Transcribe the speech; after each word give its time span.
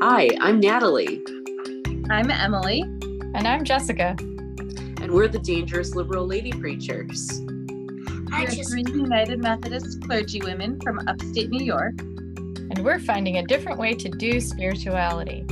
Hi, 0.00 0.28
I'm 0.40 0.60
Natalie. 0.60 1.24
I'm 2.08 2.30
Emily. 2.30 2.82
And 2.82 3.48
I'm 3.48 3.64
Jessica. 3.64 4.14
And 4.20 5.10
we're 5.10 5.26
the 5.26 5.40
Dangerous 5.40 5.96
Liberal 5.96 6.24
Lady 6.24 6.52
Preachers. 6.52 7.42
We're 8.30 8.46
three 8.46 8.84
United 8.86 9.40
Methodist 9.40 10.00
clergy 10.04 10.40
women 10.40 10.80
from 10.82 11.00
upstate 11.08 11.50
New 11.50 11.64
York. 11.64 11.98
And 11.98 12.84
we're 12.84 13.00
finding 13.00 13.38
a 13.38 13.42
different 13.42 13.80
way 13.80 13.92
to 13.94 14.08
do 14.08 14.40
spirituality. 14.40 15.44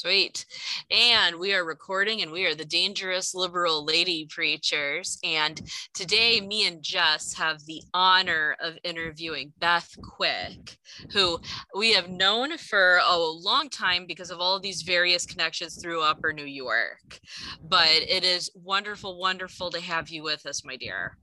Sweet. 0.00 0.46
And 0.90 1.38
we 1.38 1.52
are 1.52 1.62
recording, 1.62 2.22
and 2.22 2.32
we 2.32 2.46
are 2.46 2.54
the 2.54 2.64
Dangerous 2.64 3.34
Liberal 3.34 3.84
Lady 3.84 4.26
Preachers. 4.30 5.18
And 5.22 5.60
today, 5.92 6.40
me 6.40 6.66
and 6.66 6.82
Jess 6.82 7.34
have 7.34 7.66
the 7.66 7.82
honor 7.92 8.56
of 8.62 8.78
interviewing 8.82 9.52
Beth 9.58 9.94
Quick, 10.02 10.78
who 11.12 11.38
we 11.76 11.92
have 11.92 12.08
known 12.08 12.56
for 12.56 13.02
a 13.06 13.14
long 13.14 13.68
time 13.68 14.06
because 14.06 14.30
of 14.30 14.40
all 14.40 14.56
of 14.56 14.62
these 14.62 14.80
various 14.80 15.26
connections 15.26 15.76
through 15.76 16.00
Upper 16.00 16.32
New 16.32 16.46
York. 16.46 17.20
But 17.62 17.90
it 17.90 18.24
is 18.24 18.50
wonderful, 18.54 19.18
wonderful 19.18 19.68
to 19.68 19.82
have 19.82 20.08
you 20.08 20.22
with 20.22 20.46
us, 20.46 20.64
my 20.64 20.76
dear. 20.76 21.18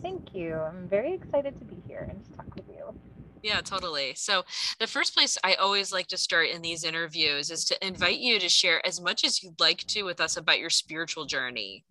Thank 0.00 0.34
you. 0.34 0.54
I'm 0.54 0.88
very 0.88 1.12
excited 1.12 1.58
to 1.58 1.64
be 1.66 1.82
here 1.86 2.08
and 2.10 2.24
to 2.24 2.32
talk 2.32 2.54
with 2.54 2.64
you. 2.66 2.98
Yeah, 3.42 3.60
totally. 3.60 4.14
So, 4.14 4.44
the 4.80 4.86
first 4.86 5.14
place 5.14 5.38
I 5.44 5.54
always 5.54 5.92
like 5.92 6.06
to 6.08 6.16
start 6.16 6.48
in 6.48 6.62
these 6.62 6.84
interviews 6.84 7.50
is 7.50 7.64
to 7.66 7.86
invite 7.86 8.18
you 8.18 8.38
to 8.38 8.48
share 8.48 8.84
as 8.86 9.00
much 9.00 9.24
as 9.24 9.42
you'd 9.42 9.60
like 9.60 9.84
to 9.88 10.02
with 10.02 10.20
us 10.20 10.36
about 10.36 10.58
your 10.58 10.70
spiritual 10.70 11.26
journey. 11.26 11.84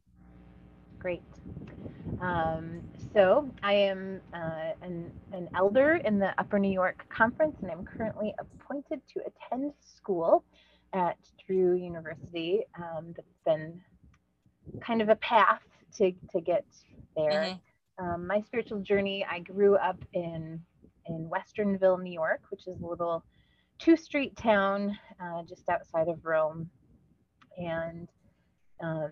Great. 1.00 1.22
Um, 2.22 2.82
so, 3.14 3.50
I 3.64 3.74
am 3.74 4.22
uh, 4.34 4.74
an, 4.82 5.12
an 5.32 5.50
elder 5.56 5.96
in 5.96 6.20
the 6.20 6.34
Upper 6.38 6.60
New 6.60 6.72
York 6.72 7.06
Conference, 7.10 7.58
and 7.62 7.72
I'm 7.72 7.86
currently 7.86 8.34
appointed 8.40 9.02
to 9.14 9.22
attend 9.22 9.74
school 9.80 10.44
at 10.94 11.18
Drew 11.46 11.76
University. 11.76 12.64
Um, 12.78 13.14
that's 13.16 13.28
been 13.46 13.82
kind 14.82 15.02
of 15.02 15.10
a 15.10 15.16
path 15.18 15.62
to, 15.98 16.12
to 16.32 16.42
get 16.42 16.66
there. 17.16 17.32
Mm-hmm. 18.00 18.06
Um, 18.06 18.28
my 18.28 18.42
spiritual 18.42 18.80
journey, 18.82 19.26
I 19.30 19.40
grew 19.40 19.76
up 19.76 19.98
in 20.14 20.62
in 21.08 21.30
Westernville, 21.30 22.02
New 22.02 22.14
York, 22.14 22.42
which 22.50 22.68
is 22.68 22.82
a 22.82 22.86
little 22.86 23.24
two 23.80 23.98
street 23.98 24.36
town 24.36 24.98
uh, 25.22 25.44
just 25.48 25.68
outside 25.70 26.08
of 26.08 26.26
Rome. 26.26 26.70
And, 27.58 28.10
um, 28.82 29.12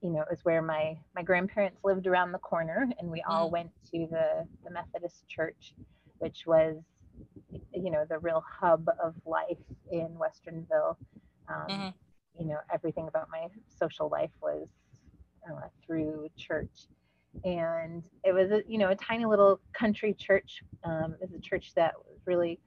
you 0.00 0.10
know, 0.10 0.20
it 0.20 0.28
was 0.30 0.44
where 0.44 0.62
my, 0.62 0.96
my 1.14 1.22
grandparents 1.22 1.80
lived 1.84 2.06
around 2.06 2.32
the 2.32 2.38
corner, 2.38 2.88
and 2.98 3.10
we 3.10 3.22
all 3.28 3.48
mm. 3.48 3.52
went 3.52 3.70
to 3.92 4.06
the, 4.10 4.46
the 4.64 4.70
Methodist 4.70 5.26
church, 5.28 5.74
which 6.18 6.44
was, 6.46 6.76
you 7.72 7.90
know, 7.90 8.04
the 8.08 8.18
real 8.18 8.44
hub 8.46 8.86
of 9.02 9.14
life 9.24 9.58
in 9.90 10.08
Westernville. 10.16 10.96
Um, 11.48 11.66
mm-hmm. 11.68 11.88
You 12.40 12.48
know, 12.48 12.58
everything 12.72 13.06
about 13.08 13.28
my 13.30 13.46
social 13.78 14.08
life 14.08 14.32
was 14.42 14.66
uh, 15.48 15.68
through 15.86 16.28
church 16.36 16.88
and 17.44 18.02
it 18.24 18.32
was 18.32 18.50
a 18.50 18.62
you 18.68 18.78
know 18.78 18.90
a 18.90 18.94
tiny 18.96 19.24
little 19.24 19.60
country 19.72 20.14
church 20.14 20.62
um, 20.84 21.14
it 21.20 21.30
was 21.30 21.32
a 21.38 21.40
church 21.40 21.72
that 21.74 21.94
was 22.08 22.20
really 22.26 22.58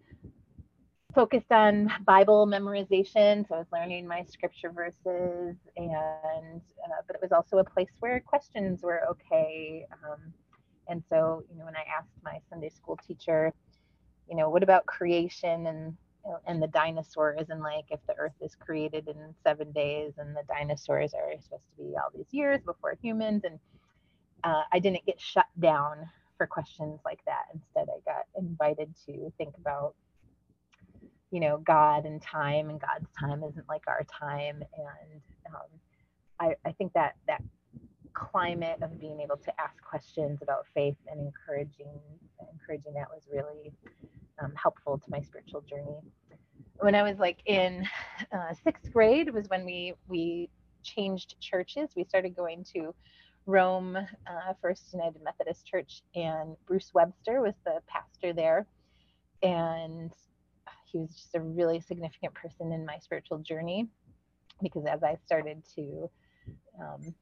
focused 1.15 1.51
on 1.51 1.91
bible 2.05 2.45
memorization 2.45 3.47
so 3.47 3.55
i 3.55 3.57
was 3.57 3.67
learning 3.71 4.05
my 4.07 4.23
scripture 4.23 4.71
verses 4.71 5.55
and 5.77 6.61
uh, 6.85 7.01
but 7.07 7.15
it 7.15 7.21
was 7.21 7.31
also 7.31 7.57
a 7.57 7.63
place 7.63 7.89
where 7.99 8.19
questions 8.19 8.83
were 8.83 9.01
okay 9.09 9.85
um, 10.03 10.19
and 10.87 11.03
so 11.09 11.43
you 11.49 11.57
know 11.57 11.65
when 11.65 11.75
i 11.75 11.85
asked 11.97 12.09
my 12.23 12.37
sunday 12.49 12.69
school 12.69 12.97
teacher 13.07 13.53
you 14.29 14.35
know 14.35 14.49
what 14.49 14.63
about 14.63 14.85
creation 14.85 15.67
and 15.67 15.95
and 16.45 16.61
the 16.61 16.67
dinosaurs 16.67 17.49
and 17.49 17.61
like 17.61 17.85
if 17.89 17.99
the 18.07 18.15
earth 18.17 18.33
is 18.41 18.55
created 18.55 19.07
in 19.07 19.33
seven 19.43 19.71
days 19.71 20.13
and 20.17 20.35
the 20.35 20.43
dinosaurs 20.47 21.13
are 21.13 21.31
supposed 21.41 21.63
to 21.75 21.83
be 21.83 21.95
all 21.95 22.09
these 22.13 22.31
years 22.31 22.61
before 22.63 22.95
humans? 23.01 23.43
And 23.43 23.59
uh, 24.47 24.63
I 24.71 24.79
didn't 24.79 25.05
get 25.05 25.19
shut 25.19 25.47
down 25.59 26.09
for 26.37 26.47
questions 26.47 27.01
like 27.03 27.19
that. 27.25 27.45
Instead, 27.53 27.87
I 27.89 27.99
got 28.09 28.25
invited 28.37 28.93
to 29.05 29.31
think 29.37 29.53
about, 29.59 29.93
you 31.31 31.41
know, 31.41 31.57
God 31.57 32.05
and 32.05 32.21
time, 32.21 32.69
and 32.69 32.79
God's 32.79 33.09
time 33.19 33.43
isn't 33.43 33.67
like 33.67 33.83
our 33.87 34.05
time. 34.05 34.63
And 34.77 35.21
um, 35.53 35.69
I, 36.39 36.55
I 36.65 36.71
think 36.71 36.93
that 36.93 37.15
that 37.27 37.43
climate 38.13 38.79
of 38.81 38.99
being 38.99 39.19
able 39.19 39.35
to 39.37 39.61
ask 39.61 39.75
questions 39.83 40.39
about 40.41 40.65
faith 40.73 40.95
and 41.11 41.19
encouraging 41.19 41.99
encouraging 42.53 42.93
that 42.93 43.07
was 43.09 43.23
really 43.31 43.73
um, 44.41 44.53
helpful 44.55 44.97
to 44.97 45.05
my 45.09 45.21
spiritual 45.21 45.61
journey. 45.61 45.99
When 46.79 46.95
I 46.95 47.03
was 47.03 47.19
like 47.19 47.39
in 47.45 47.85
uh, 48.31 48.53
sixth 48.63 48.93
grade 48.93 49.33
was 49.33 49.49
when 49.49 49.65
we 49.65 49.93
we 50.07 50.49
changed 50.83 51.35
churches. 51.41 51.89
We 51.97 52.05
started 52.05 52.33
going 52.35 52.63
to 52.75 52.95
Rome 53.47 53.95
uh, 53.95 54.53
First 54.61 54.93
United 54.93 55.23
Methodist 55.23 55.65
Church, 55.65 56.03
and 56.13 56.55
Bruce 56.67 56.91
Webster 56.93 57.41
was 57.41 57.53
the 57.65 57.79
pastor 57.87 58.33
there. 58.33 58.67
And 59.41 60.11
he 60.85 60.99
was 60.99 61.09
just 61.11 61.33
a 61.33 61.39
really 61.39 61.79
significant 61.79 62.33
person 62.33 62.71
in 62.71 62.85
my 62.85 62.97
spiritual 62.99 63.39
journey 63.39 63.87
because 64.61 64.85
as 64.85 65.01
I 65.03 65.15
started 65.25 65.63
to 65.75 66.09
um, 66.79 67.13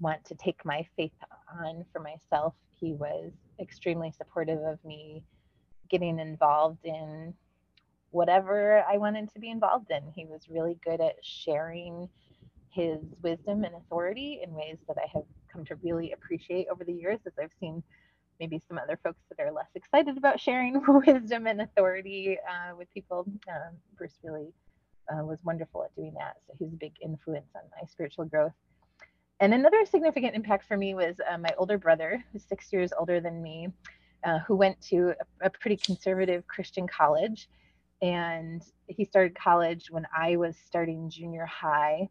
want 0.00 0.24
to 0.26 0.34
take 0.34 0.64
my 0.64 0.86
faith 0.96 1.12
on 1.62 1.84
for 1.92 2.00
myself, 2.00 2.54
he 2.80 2.92
was 2.92 3.32
extremely 3.60 4.12
supportive 4.16 4.60
of 4.60 4.84
me 4.84 5.22
getting 5.90 6.18
involved 6.18 6.84
in 6.84 7.34
whatever 8.10 8.84
I 8.90 8.96
wanted 8.96 9.32
to 9.32 9.38
be 9.38 9.50
involved 9.50 9.90
in. 9.90 10.02
He 10.14 10.24
was 10.24 10.48
really 10.48 10.78
good 10.84 11.00
at 11.00 11.16
sharing 11.22 12.08
his 12.70 12.98
wisdom 13.22 13.64
and 13.64 13.74
authority 13.74 14.40
in 14.42 14.52
ways 14.54 14.78
that 14.86 14.96
I 14.98 15.08
have 15.12 15.24
come 15.52 15.64
to 15.66 15.76
really 15.76 16.12
appreciate 16.12 16.66
over 16.70 16.84
the 16.84 16.92
years 16.92 17.18
as 17.26 17.32
I've 17.40 17.52
seen 17.60 17.82
maybe 18.40 18.62
some 18.68 18.78
other 18.78 18.98
folks 19.02 19.20
that 19.28 19.42
are 19.42 19.52
less 19.52 19.68
excited 19.74 20.16
about 20.16 20.40
sharing 20.40 20.80
wisdom 21.06 21.46
and 21.46 21.60
authority 21.60 22.38
uh, 22.48 22.76
with 22.76 22.92
people. 22.92 23.26
Um, 23.48 23.74
Bruce 23.96 24.18
really 24.22 24.52
uh, 25.12 25.24
was 25.24 25.38
wonderful 25.44 25.84
at 25.84 25.94
doing 25.96 26.14
that. 26.14 26.36
So 26.46 26.54
he's 26.58 26.72
a 26.72 26.76
big 26.76 26.92
influence 27.02 27.48
on 27.54 27.62
my 27.80 27.86
spiritual 27.86 28.26
growth. 28.26 28.52
And 29.40 29.54
another 29.54 29.84
significant 29.86 30.34
impact 30.34 30.66
for 30.66 30.76
me 30.76 30.94
was 30.94 31.16
uh, 31.30 31.38
my 31.38 31.50
older 31.58 31.78
brother, 31.78 32.24
who's 32.32 32.44
six 32.44 32.72
years 32.72 32.92
older 32.98 33.20
than 33.20 33.42
me, 33.42 33.68
uh, 34.24 34.38
who 34.40 34.56
went 34.56 34.80
to 34.82 35.14
a, 35.42 35.46
a 35.46 35.50
pretty 35.50 35.76
conservative 35.76 36.46
Christian 36.46 36.86
college. 36.86 37.48
And 38.02 38.62
he 38.86 39.04
started 39.04 39.36
college 39.36 39.90
when 39.90 40.06
I 40.16 40.36
was 40.36 40.56
starting 40.64 41.08
junior 41.10 41.46
high 41.46 42.08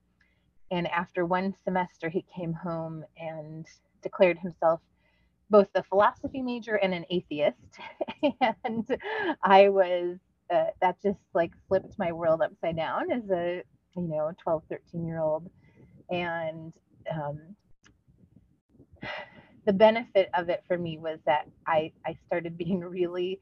and 0.72 0.88
after 0.88 1.26
one 1.26 1.54
semester, 1.64 2.10
he 2.10 2.26
came 2.36 2.54
home 2.54 3.04
and 3.18 3.66
declared 4.02 4.38
himself 4.38 4.82
both 5.50 5.70
a 5.76 5.84
philosophy 5.84 6.42
major 6.42 6.76
and 6.76 6.94
an 6.94 7.06
atheist. 7.10 7.58
and 8.66 8.86
I 9.44 9.70
was, 9.70 10.18
uh, 10.54 10.66
that 10.82 11.02
just 11.02 11.20
like 11.34 11.52
flipped 11.68 11.98
my 11.98 12.12
world 12.12 12.42
upside 12.42 12.76
down 12.76 13.12
as 13.12 13.30
a, 13.32 13.64
you 13.96 14.04
know, 14.04 14.32
12, 14.44 14.64
13 14.70 15.06
year 15.06 15.22
old. 15.22 15.50
And 16.10 16.74
um, 17.12 17.40
the 19.66 19.74
benefit 19.74 20.30
of 20.34 20.50
it 20.50 20.64
for 20.68 20.78
me 20.78 20.98
was 20.98 21.20
that 21.26 21.48
I, 21.66 21.92
I 22.06 22.18
started 22.26 22.58
being 22.58 22.80
really 22.82 23.40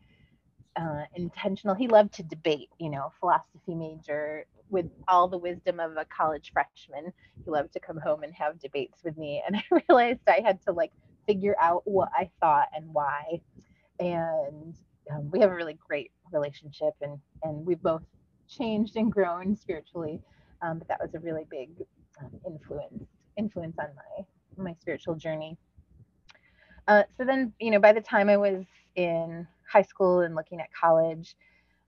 uh, 0.75 1.03
intentional. 1.15 1.75
He 1.75 1.87
loved 1.87 2.13
to 2.15 2.23
debate, 2.23 2.69
you 2.79 2.89
know, 2.89 3.11
philosophy 3.19 3.75
major, 3.75 4.45
with 4.69 4.85
all 5.07 5.27
the 5.27 5.37
wisdom 5.37 5.79
of 5.79 5.95
a 5.97 6.05
college 6.05 6.51
freshman. 6.51 7.13
He 7.43 7.51
loved 7.51 7.73
to 7.73 7.79
come 7.79 7.97
home 7.97 8.23
and 8.23 8.33
have 8.33 8.59
debates 8.59 9.03
with 9.03 9.17
me. 9.17 9.41
And 9.45 9.55
I 9.71 9.81
realized 9.89 10.21
I 10.27 10.41
had 10.43 10.61
to 10.63 10.71
like 10.71 10.91
figure 11.27 11.55
out 11.61 11.83
what 11.85 12.09
I 12.15 12.29
thought 12.39 12.69
and 12.75 12.85
why. 12.93 13.41
And 13.99 14.75
um, 15.11 15.29
we 15.31 15.39
have 15.39 15.51
a 15.51 15.55
really 15.55 15.77
great 15.87 16.11
relationship 16.31 16.93
and, 17.01 17.19
and 17.43 17.65
we've 17.65 17.81
both 17.81 18.03
changed 18.49 18.95
and 18.95 19.11
grown 19.11 19.55
spiritually. 19.55 20.19
Um, 20.61 20.79
but 20.79 20.87
that 20.87 20.99
was 21.01 21.13
a 21.13 21.19
really 21.19 21.45
big 21.49 21.69
um, 22.21 22.31
influence 22.45 23.03
influence 23.37 23.75
on 23.77 23.87
my 23.95 24.63
my 24.63 24.73
spiritual 24.79 25.15
journey. 25.15 25.57
Uh, 26.87 27.03
so 27.17 27.25
then, 27.25 27.51
you 27.59 27.71
know, 27.71 27.79
by 27.79 27.91
the 27.91 28.01
time 28.01 28.29
I 28.29 28.37
was 28.37 28.63
in 28.95 29.47
high 29.67 29.81
school 29.81 30.21
and 30.21 30.35
looking 30.35 30.59
at 30.59 30.67
college, 30.73 31.35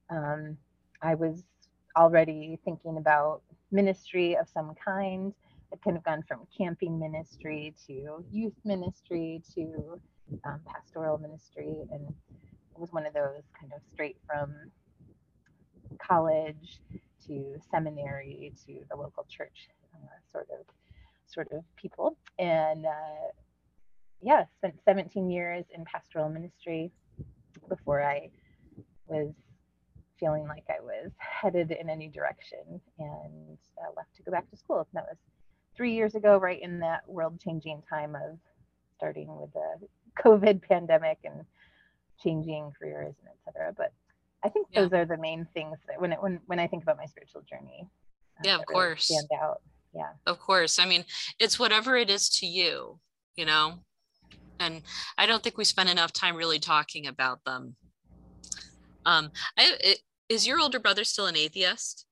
um, 0.09 0.57
I 1.01 1.15
was 1.15 1.43
already 1.95 2.59
thinking 2.63 2.97
about 2.97 3.41
ministry 3.71 4.35
of 4.35 4.47
some 4.47 4.73
kind. 4.83 5.33
I'd 5.71 5.81
kind 5.81 5.97
of 5.97 6.03
gone 6.03 6.23
from 6.27 6.47
camping 6.57 6.99
ministry 6.99 7.75
to 7.87 8.23
youth 8.31 8.53
ministry 8.63 9.41
to 9.55 9.99
um, 10.45 10.61
pastoral 10.65 11.17
ministry, 11.17 11.75
and 11.91 12.07
it 12.07 12.79
was 12.79 12.91
one 12.93 13.05
of 13.05 13.13
those 13.13 13.43
kind 13.59 13.73
of 13.75 13.81
straight 13.93 14.17
from 14.25 14.53
college 15.99 16.79
to 17.27 17.55
seminary 17.71 18.53
to 18.65 18.79
the 18.89 18.95
local 18.95 19.25
church 19.29 19.69
uh, 19.93 20.07
sort 20.31 20.47
of 20.51 20.65
sort 21.25 21.51
of 21.51 21.63
people. 21.75 22.17
And 22.39 22.85
uh, 22.85 23.31
yeah, 24.21 24.45
spent 24.57 24.75
17 24.85 25.29
years 25.29 25.65
in 25.75 25.83
pastoral 25.85 26.29
ministry 26.29 26.91
before 27.69 28.01
I 28.03 28.29
was 29.07 29.33
feeling 30.19 30.47
like 30.47 30.63
I 30.69 30.81
was 30.81 31.11
headed 31.17 31.71
in 31.71 31.89
a 31.89 31.95
new 31.95 32.09
direction 32.09 32.81
and 32.97 33.57
uh, 33.79 33.91
left 33.95 34.15
to 34.15 34.23
go 34.23 34.31
back 34.31 34.49
to 34.49 34.57
school. 34.57 34.79
And 34.79 34.87
that 34.93 35.05
was 35.09 35.17
three 35.75 35.93
years 35.93 36.15
ago, 36.15 36.37
right 36.37 36.61
in 36.61 36.79
that 36.79 37.07
world 37.07 37.39
changing 37.39 37.83
time 37.89 38.15
of 38.15 38.39
starting 38.95 39.27
with 39.39 39.51
the 39.53 39.87
COVID 40.23 40.61
pandemic 40.67 41.19
and 41.23 41.45
changing 42.23 42.71
careers 42.79 43.13
and 43.19 43.29
et 43.29 43.37
cetera. 43.45 43.73
But 43.77 43.93
I 44.43 44.49
think 44.49 44.67
Yeah. 44.71 44.81
those 44.81 44.93
are 44.93 45.05
the 45.05 45.17
main 45.17 45.47
things 45.53 45.77
that 45.87 46.01
when 46.01 46.13
it, 46.13 46.21
when 46.21 46.39
when 46.47 46.59
I 46.59 46.67
think 46.67 46.83
about 46.83 46.97
my 46.97 47.05
spiritual 47.05 47.41
journey. 47.43 47.87
uh, 48.39 48.41
Yeah, 48.43 48.55
of 48.55 48.61
that 48.61 48.69
really 48.69 48.73
course. 48.87 49.05
Stand 49.05 49.29
out. 49.39 49.61
Yeah. 49.93 50.13
Of 50.25 50.39
course. 50.39 50.79
I 50.79 50.85
mean, 50.85 51.05
it's 51.39 51.59
whatever 51.59 51.95
it 51.95 52.09
is 52.09 52.27
to 52.39 52.47
you, 52.47 52.99
you 53.35 53.45
know? 53.45 53.83
And 54.59 54.81
I 55.17 55.25
don't 55.25 55.43
think 55.43 55.57
we 55.57 55.63
spend 55.63 55.89
enough 55.89 56.13
time 56.13 56.35
really 56.35 56.59
talking 56.59 57.07
about 57.07 57.43
them. 57.45 57.75
Um, 59.05 59.31
I, 59.57 59.77
it, 59.79 59.99
is 60.29 60.47
your 60.47 60.59
older 60.59 60.79
brother 60.79 61.03
still 61.03 61.27
an 61.27 61.37
atheist? 61.37 62.05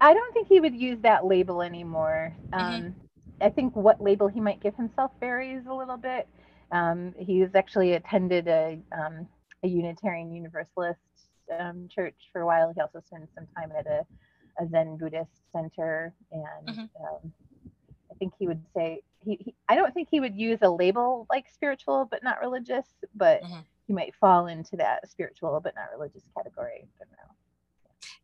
I 0.00 0.14
don't 0.14 0.32
think 0.32 0.48
he 0.48 0.60
would 0.60 0.74
use 0.74 0.98
that 1.02 1.26
label 1.26 1.62
anymore. 1.62 2.34
Mhm. 2.52 2.86
Um, 2.86 2.94
I 3.40 3.50
think 3.50 3.74
what 3.74 4.00
label 4.00 4.28
he 4.28 4.40
might 4.40 4.60
give 4.60 4.74
himself 4.76 5.12
varies 5.18 5.66
a 5.66 5.74
little 5.74 5.96
bit. 5.96 6.28
Um, 6.72 7.14
he's 7.18 7.54
actually 7.54 7.94
attended 7.94 8.46
a, 8.48 8.80
um, 8.92 9.26
a 9.62 9.68
Unitarian 9.68 10.32
Universalist 10.32 11.00
um, 11.58 11.88
church 11.88 12.14
for 12.32 12.42
a 12.42 12.46
while. 12.46 12.72
He 12.74 12.80
also 12.80 13.02
spent 13.06 13.28
some 13.34 13.46
time 13.56 13.72
at 13.76 13.86
a, 13.86 14.06
a 14.62 14.68
Zen 14.68 14.96
Buddhist 14.96 15.30
center, 15.52 16.14
and 16.30 16.68
Mhm. 16.68 16.90
um, 17.00 17.32
I 18.10 18.14
think 18.18 18.34
he 18.38 18.46
would 18.46 18.62
say 18.74 19.02
he, 19.24 19.36
he. 19.36 19.54
I 19.68 19.74
don't 19.76 19.92
think 19.94 20.08
he 20.10 20.20
would 20.20 20.36
use 20.36 20.60
a 20.62 20.70
label 20.70 21.26
like 21.30 21.48
spiritual 21.48 22.06
but 22.10 22.22
not 22.22 22.40
religious, 22.40 22.86
but 23.14 23.42
Mhm. 23.42 23.64
he 23.86 23.92
might 23.92 24.14
fall 24.16 24.46
into 24.46 24.76
that 24.76 25.08
spiritual 25.10 25.60
but 25.60 25.74
not 25.74 25.90
religious 25.92 26.24
category. 26.36 26.88
I 27.00 27.04
don't 27.04 27.10
know. 27.12 27.29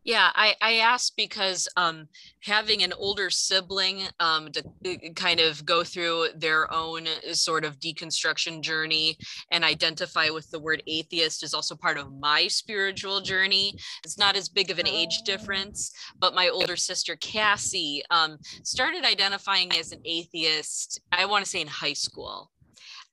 Yeah, 0.07 0.31
I, 0.35 0.55
I 0.61 0.75
asked 0.75 1.17
because 1.17 1.67
um, 1.75 2.07
having 2.41 2.81
an 2.81 2.93
older 2.93 3.29
sibling 3.29 4.03
um, 4.21 4.49
to 4.53 4.63
uh, 4.85 5.09
kind 5.17 5.41
of 5.41 5.65
go 5.65 5.83
through 5.83 6.29
their 6.33 6.73
own 6.73 7.07
uh, 7.07 7.33
sort 7.33 7.65
of 7.65 7.77
deconstruction 7.81 8.61
journey 8.61 9.17
and 9.51 9.65
identify 9.65 10.29
with 10.29 10.49
the 10.49 10.59
word 10.59 10.81
atheist 10.87 11.43
is 11.43 11.53
also 11.53 11.75
part 11.75 11.97
of 11.97 12.13
my 12.21 12.47
spiritual 12.47 13.19
journey. 13.19 13.73
It's 14.05 14.17
not 14.17 14.37
as 14.37 14.47
big 14.47 14.71
of 14.71 14.79
an 14.79 14.87
age 14.87 15.19
Oh. 15.19 15.25
difference, 15.25 15.91
but 16.19 16.33
my 16.33 16.47
older 16.47 16.77
sister 16.77 17.17
Cassie 17.17 18.01
um, 18.09 18.37
started 18.63 19.03
identifying 19.03 19.73
as 19.73 19.91
an 19.91 19.99
atheist, 20.05 21.01
I 21.11 21.25
want 21.25 21.43
to 21.43 21.51
say 21.51 21.59
in 21.59 21.67
high 21.67 21.91
school. 21.91 22.49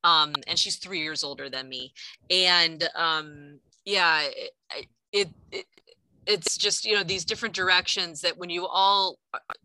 Um, 0.05 0.33
and 0.47 0.57
she's 0.57 0.77
three 0.77 1.01
years 1.01 1.25
older 1.25 1.51
than 1.51 1.69
me. 1.69 1.93
And 2.31 2.89
um, 2.95 3.59
yeah, 3.85 4.23
it, 4.23 4.87
it, 5.13 5.29
it 5.51 5.67
it's 6.27 6.57
just 6.57 6.85
you 6.85 6.95
know 6.95 7.03
these 7.03 7.25
different 7.25 7.55
directions 7.55 8.21
that 8.21 8.39
when 8.39 8.51
you 8.51 8.67
all 8.67 9.19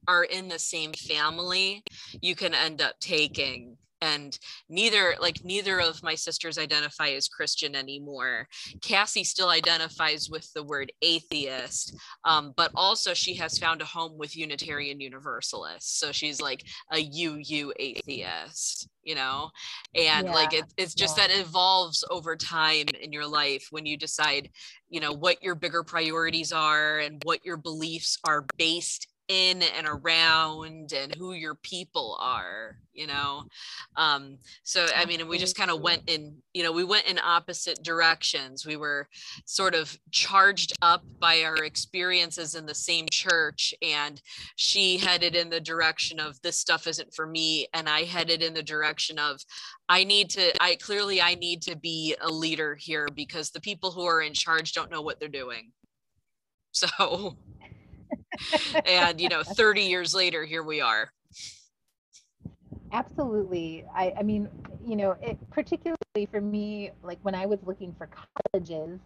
are 0.07 0.23
in 0.23 0.47
the 0.47 0.59
same 0.59 0.93
family 0.93 1.83
you 2.21 2.35
can 2.35 2.53
end 2.53 2.81
up 2.81 2.99
taking 2.99 3.77
and 4.01 4.37
neither 4.69 5.15
like 5.19 5.43
neither 5.43 5.79
of 5.79 6.01
my 6.03 6.15
sisters 6.15 6.57
identify 6.57 7.09
as 7.09 7.27
christian 7.27 7.75
anymore. 7.75 8.47
Cassie 8.81 9.23
still 9.23 9.49
identifies 9.49 10.29
with 10.29 10.51
the 10.53 10.63
word 10.63 10.91
atheist 11.01 11.95
um, 12.25 12.53
but 12.55 12.71
also 12.75 13.13
she 13.13 13.35
has 13.35 13.57
found 13.57 13.81
a 13.81 13.85
home 13.85 14.17
with 14.17 14.35
unitarian 14.35 14.99
universalists. 14.99 15.99
So 15.99 16.11
she's 16.11 16.41
like 16.41 16.63
a 16.91 16.99
uu 16.99 17.73
atheist 17.77 18.89
you 19.03 19.15
know? 19.15 19.49
And 19.95 20.27
like 20.27 20.53
it, 20.53 20.65
it's 20.77 20.93
just 20.93 21.17
yeah. 21.17 21.27
that 21.27 21.39
evolves 21.39 22.03
over 22.11 22.35
time 22.35 22.85
in 23.01 23.11
your 23.11 23.25
life 23.27 23.67
when 23.71 23.85
you 23.85 23.97
decide 23.97 24.49
you 24.89 24.99
know 24.99 25.13
what 25.13 25.41
your 25.41 25.55
bigger 25.55 25.83
priorities 25.83 26.51
are 26.51 26.99
and 26.99 27.21
what 27.23 27.43
your 27.45 27.57
beliefs 27.57 28.17
are 28.23 28.45
based 28.57 29.07
in 29.29 29.61
and 29.61 29.87
around 29.87 30.91
and 30.91 31.15
who 31.15 31.33
your 31.33 31.55
people 31.55 32.17
are 32.19 32.77
you 32.99 33.07
know? 33.07 33.43
Um 33.95 34.37
so 34.63 34.85
i 34.95 35.05
mean 35.05 35.27
we 35.27 35.37
just 35.37 35.55
kind 35.55 35.71
of 35.71 35.81
went 35.81 36.03
in 36.07 36.35
you 36.53 36.63
know 36.63 36.71
we 36.73 36.83
went 36.83 37.07
in 37.07 37.17
opposite 37.19 37.81
directions. 37.81 38.65
We 38.65 38.75
were 38.75 39.07
sort 39.45 39.73
of 39.73 39.97
charged 40.11 40.73
up 40.81 41.03
by 41.19 41.43
our 41.43 41.63
experiences 41.63 42.55
in 42.55 42.65
the 42.65 42.75
same 42.75 43.05
church 43.09 43.73
and 43.81 44.21
she 44.57 44.97
headed 44.97 45.35
in 45.35 45.49
the 45.49 45.61
direction 45.61 46.19
of 46.19 46.41
this 46.41 46.59
stuff 46.59 46.87
isn't 46.87 47.13
for 47.13 47.25
me 47.25 47.67
and 47.73 47.87
i 47.87 48.03
headed 48.03 48.41
in 48.41 48.53
the 48.53 48.63
direction 48.63 49.17
of 49.19 49.39
i 49.87 50.03
need 50.03 50.29
to 50.29 50.51
i 50.61 50.75
clearly 50.75 51.21
i 51.21 51.35
need 51.35 51.61
to 51.61 51.77
be 51.77 52.15
a 52.21 52.29
leader 52.29 52.75
here 52.75 53.07
because 53.15 53.51
the 53.51 53.61
people 53.61 53.91
who 53.91 54.03
are 54.03 54.21
in 54.21 54.33
charge 54.33 54.73
don't 54.73 54.91
know 54.91 55.01
what 55.01 55.19
they're 55.19 55.29
doing. 55.29 55.71
So 56.71 56.87
and 58.85 59.19
you 59.19 59.29
know 59.29 59.43
30 59.43 59.81
years 59.83 60.13
later 60.13 60.45
here 60.45 60.63
we 60.63 60.81
are 60.81 61.11
Absolutely. 62.91 63.85
I, 63.95 64.13
I 64.17 64.23
mean, 64.23 64.49
you 64.83 64.95
know, 64.95 65.15
it 65.21 65.37
particularly 65.51 65.95
for 66.31 66.41
me, 66.41 66.91
like 67.03 67.19
when 67.21 67.35
I 67.35 67.45
was 67.45 67.59
looking 67.63 67.93
for 67.97 68.09
colleges, 68.51 68.99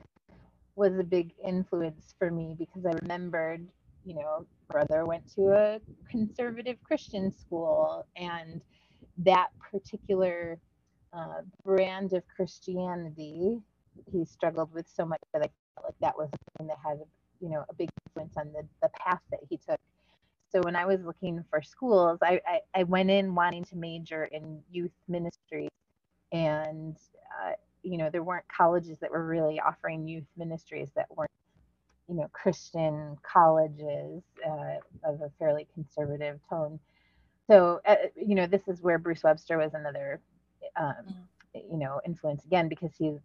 was 0.75 0.97
a 0.97 1.03
big 1.03 1.33
influence 1.45 2.15
for 2.18 2.31
me 2.31 2.56
because 2.57 2.85
I 2.85 2.94
remembered, 3.01 3.65
you 4.06 4.15
know, 4.15 4.45
brother 4.69 5.06
went 5.06 5.31
to 5.36 5.51
a 5.51 5.79
conservative 6.09 6.77
Christian 6.83 7.31
school, 7.31 8.07
and 8.15 8.62
that 9.18 9.50
particular 9.71 10.59
uh, 11.13 11.41
brand 11.63 12.13
of 12.13 12.24
Christianity, 12.36 13.59
he 14.12 14.25
struggled 14.25 14.74
with 14.74 14.88
so 14.88 15.06
much 15.06 15.21
that 15.33 15.44
I 15.44 15.50
felt 15.75 15.86
like 15.86 16.00
that 16.01 16.18
was 16.18 16.29
something 16.57 16.68
that 16.68 16.77
had, 16.83 17.00
you 17.41 17.50
know, 17.50 17.63
a 17.69 17.74
big 17.74 17.89
influence 18.07 18.35
on 18.38 18.51
the 18.53 18.68
the 18.81 18.89
path 18.89 19.21
that 19.31 19.39
he 19.50 19.57
took. 19.57 19.80
So 20.51 20.62
when 20.62 20.75
I 20.75 20.85
was 20.85 21.01
looking 21.03 21.44
for 21.50 21.63
schools, 21.63 22.19
I, 22.21 22.39
I, 22.47 22.59
I 22.75 22.83
went 22.83 23.09
in 23.09 23.33
wanting 23.33 23.63
to 23.65 23.75
major 23.75 24.25
in 24.25 24.62
youth 24.71 24.91
ministry, 25.07 25.68
and 26.31 26.95
uh, 27.44 27.53
you 27.83 27.97
know 27.97 28.09
there 28.12 28.24
weren't 28.24 28.45
colleges 28.56 29.00
that 29.00 29.12
were 29.12 29.25
really 29.25 29.59
offering 29.59 30.07
youth 30.07 30.27
ministries 30.38 30.89
that 30.95 31.07
weren't 31.15 31.31
you 32.09 32.15
know 32.15 32.30
Christian 32.33 33.18
colleges 33.24 34.24
uh, 34.45 34.77
of 35.03 35.21
a 35.21 35.31
fairly 35.39 35.68
conservative 35.74 36.39
tone. 36.50 36.79
So 37.48 37.81
uh, 37.86 37.96
you 38.15 38.36
know 38.36 38.48
this 38.48 38.67
is 38.67 38.81
where 38.81 39.00
Bruce 39.00 39.24
Webster 39.24 39.58
was 39.58 39.74
another 39.74 40.22
um, 40.75 41.15
you 41.55 41.77
know 41.77 42.00
influence 42.05 42.46
again 42.46 42.69
because 42.69 42.91
he 42.98 43.17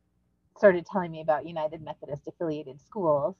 started 0.57 0.87
telling 0.87 1.11
me 1.11 1.21
about 1.21 1.47
United 1.47 1.83
Methodist 1.83 2.23
affiliated 2.27 2.81
schools 2.81 3.37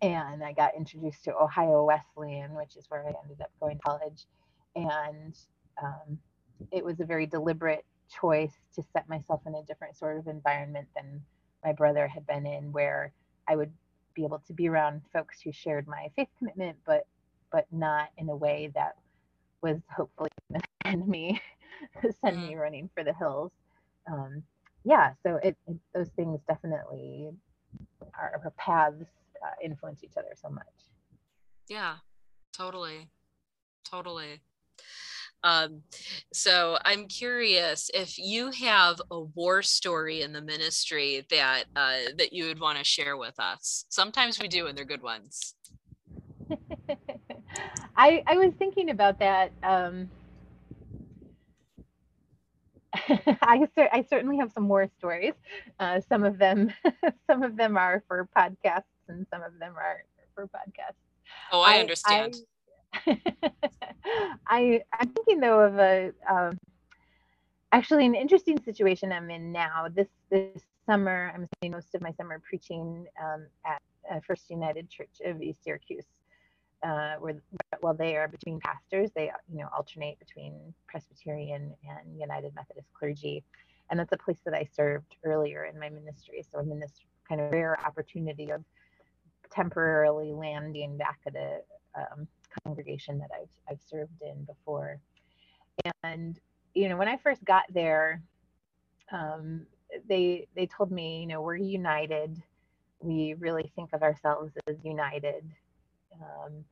and 0.00 0.42
I 0.42 0.52
got 0.52 0.74
introduced 0.76 1.24
to 1.24 1.36
Ohio 1.36 1.84
Wesleyan, 1.84 2.54
which 2.54 2.76
is 2.76 2.86
where 2.88 3.04
I 3.06 3.12
ended 3.22 3.40
up 3.40 3.50
going 3.60 3.76
to 3.76 3.82
college. 3.82 4.26
And 4.74 5.36
um, 5.82 6.18
it 6.70 6.84
was 6.84 7.00
a 7.00 7.04
very 7.04 7.26
deliberate 7.26 7.84
choice 8.20 8.52
to 8.74 8.82
set 8.92 9.08
myself 9.08 9.40
in 9.46 9.54
a 9.54 9.62
different 9.62 9.96
sort 9.96 10.18
of 10.18 10.26
environment 10.26 10.88
than 10.94 11.22
my 11.64 11.72
brother 11.72 12.08
had 12.08 12.26
been 12.26 12.46
in, 12.46 12.72
where 12.72 13.12
I 13.48 13.56
would 13.56 13.72
be 14.14 14.24
able 14.24 14.42
to 14.46 14.52
be 14.52 14.68
around 14.68 15.02
folks 15.12 15.40
who 15.40 15.52
shared 15.52 15.86
my 15.86 16.08
faith 16.16 16.28
commitment, 16.38 16.76
but 16.86 17.06
but 17.50 17.66
not 17.70 18.08
in 18.16 18.30
a 18.30 18.36
way 18.36 18.70
that 18.74 18.96
was 19.62 19.78
hopefully 19.94 20.30
going 20.50 20.60
to 20.60 20.66
send 20.84 21.06
me 21.06 21.40
send 22.24 22.42
me 22.46 22.54
running 22.54 22.88
for 22.94 23.04
the 23.04 23.12
hills. 23.14 23.52
Um, 24.10 24.42
yeah, 24.84 25.12
so 25.22 25.36
it, 25.42 25.56
it 25.66 25.76
those 25.94 26.08
things 26.16 26.40
definitely 26.48 27.30
our 28.18 28.52
paths 28.56 29.04
uh, 29.44 29.50
influence 29.62 30.02
each 30.04 30.16
other 30.16 30.34
so 30.34 30.48
much. 30.48 30.64
yeah 31.68 31.96
totally 32.52 33.08
totally 33.90 34.40
um 35.42 35.82
so 36.32 36.78
i'm 36.84 37.06
curious 37.08 37.90
if 37.94 38.18
you 38.18 38.50
have 38.50 39.00
a 39.10 39.20
war 39.20 39.62
story 39.62 40.22
in 40.22 40.32
the 40.32 40.40
ministry 40.42 41.26
that 41.30 41.64
uh 41.76 41.98
that 42.16 42.32
you 42.32 42.44
would 42.46 42.60
want 42.60 42.78
to 42.78 42.84
share 42.84 43.16
with 43.16 43.38
us 43.40 43.84
sometimes 43.88 44.38
we 44.40 44.48
do 44.48 44.66
and 44.66 44.76
they're 44.76 44.84
good 44.84 45.02
ones 45.02 45.54
I 47.96 48.22
I 48.26 48.36
was 48.36 48.52
thinking 48.58 48.90
about 48.90 49.18
that. 49.20 49.52
Um, 49.62 50.10
I 53.42 53.66
cer- 53.74 53.90
I 53.92 54.04
certainly 54.08 54.38
have 54.38 54.52
some 54.52 54.68
war 54.68 54.88
stories. 54.98 55.34
Uh, 55.78 56.00
some 56.08 56.24
of 56.24 56.38
them 56.38 56.72
some 57.30 57.42
of 57.42 57.56
them 57.56 57.76
are 57.76 58.02
for 58.08 58.28
podcasts, 58.36 58.91
and 59.08 59.26
some 59.30 59.42
of 59.42 59.58
them 59.58 59.74
are 59.76 60.04
for 60.34 60.46
podcasts. 60.46 61.02
oh 61.52 61.60
i, 61.60 61.78
understand 61.78 62.36
I, 63.06 63.18
I 64.46 64.82
I'm 64.98 65.08
thinking 65.08 65.40
though 65.40 65.60
of 65.60 65.78
a 65.78 66.12
um, 66.30 66.58
actually 67.72 68.06
an 68.06 68.14
interesting 68.14 68.60
situation 68.62 69.12
I'm 69.12 69.30
in 69.30 69.50
now. 69.50 69.86
This 69.92 70.08
this 70.30 70.62
summer, 70.86 71.32
I'm 71.34 71.46
spending 71.56 71.72
most 71.72 71.94
of 71.94 72.02
my 72.02 72.12
summer 72.12 72.40
preaching 72.48 73.06
um, 73.22 73.46
at 73.66 73.82
uh, 74.10 74.20
First 74.26 74.50
United 74.50 74.88
Church 74.90 75.20
of 75.24 75.40
East 75.42 75.64
Syracuse, 75.64 76.06
uh, 76.82 77.14
where 77.18 77.42
well 77.82 77.94
they 77.94 78.16
are 78.16 78.28
between 78.28 78.60
pastors, 78.60 79.10
they 79.14 79.30
you 79.50 79.60
know 79.60 79.68
alternate 79.76 80.18
between 80.18 80.74
Presbyterian 80.86 81.74
and 81.88 82.20
United 82.20 82.54
Methodist 82.54 82.88
clergy, 82.94 83.42
and 83.90 83.98
that's 83.98 84.12
a 84.12 84.18
place 84.18 84.38
that 84.44 84.54
I 84.54 84.68
served 84.74 85.16
earlier 85.24 85.64
in 85.64 85.78
my 85.80 85.88
ministry. 85.88 86.44
So 86.50 86.58
I'm 86.58 86.70
in 86.70 86.78
this 86.78 86.92
kind 87.28 87.40
of 87.40 87.50
rare 87.50 87.78
opportunity 87.84 88.50
of 88.50 88.62
temporarily 89.52 90.32
landing 90.32 90.96
back 90.96 91.20
at 91.26 91.34
a 91.34 91.60
um, 91.96 92.26
congregation 92.64 93.18
that 93.18 93.30
I've 93.34 93.48
I've 93.68 93.80
served 93.88 94.22
in 94.22 94.44
before, 94.44 94.98
and 96.02 96.38
you 96.74 96.88
know 96.88 96.96
when 96.96 97.08
I 97.08 97.16
first 97.18 97.44
got 97.44 97.64
there, 97.72 98.22
um, 99.10 99.66
they 100.08 100.46
they 100.56 100.66
told 100.66 100.90
me 100.90 101.20
you 101.20 101.26
know 101.26 101.42
we're 101.42 101.56
united, 101.56 102.42
we 103.00 103.34
really 103.34 103.72
think 103.74 103.92
of 103.92 104.02
ourselves 104.02 104.52
as 104.68 104.76
united. 104.84 105.44
Um, 106.14 106.64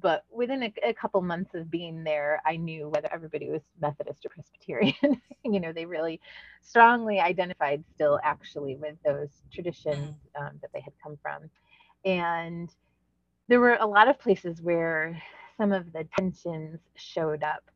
but 0.00 0.24
within 0.30 0.62
a, 0.62 0.72
a, 0.84 0.92
couple 0.92 1.20
months 1.22 1.54
of 1.54 1.70
being 1.70 2.04
there, 2.04 2.40
I 2.46 2.56
knew 2.56 2.88
whether 2.88 3.12
everybody 3.12 3.50
was 3.50 3.62
Methodist 3.80 4.24
or 4.24 4.28
Presbyterian. 4.28 5.20
you 5.44 5.60
know, 5.60 5.72
they 5.72 5.86
really 5.86 6.20
strongly 6.62 7.18
identified 7.18 7.82
still 7.94 8.20
actually 8.22 8.76
with 8.76 8.94
those 9.04 9.30
traditions 9.52 10.14
mm. 10.36 10.40
um, 10.40 10.58
that 10.60 10.72
they 10.72 10.80
had 10.80 10.92
come 11.02 11.18
from. 11.20 11.50
And 12.08 12.70
there 13.48 13.60
were 13.60 13.76
a 13.80 13.86
lot 13.86 14.08
of 14.08 14.18
places 14.18 14.60
where 14.62 15.20
some 15.56 15.72
of 15.72 15.92
the 15.92 16.06
tensions 16.18 16.80
showed 16.96 17.42
up. 17.42 17.70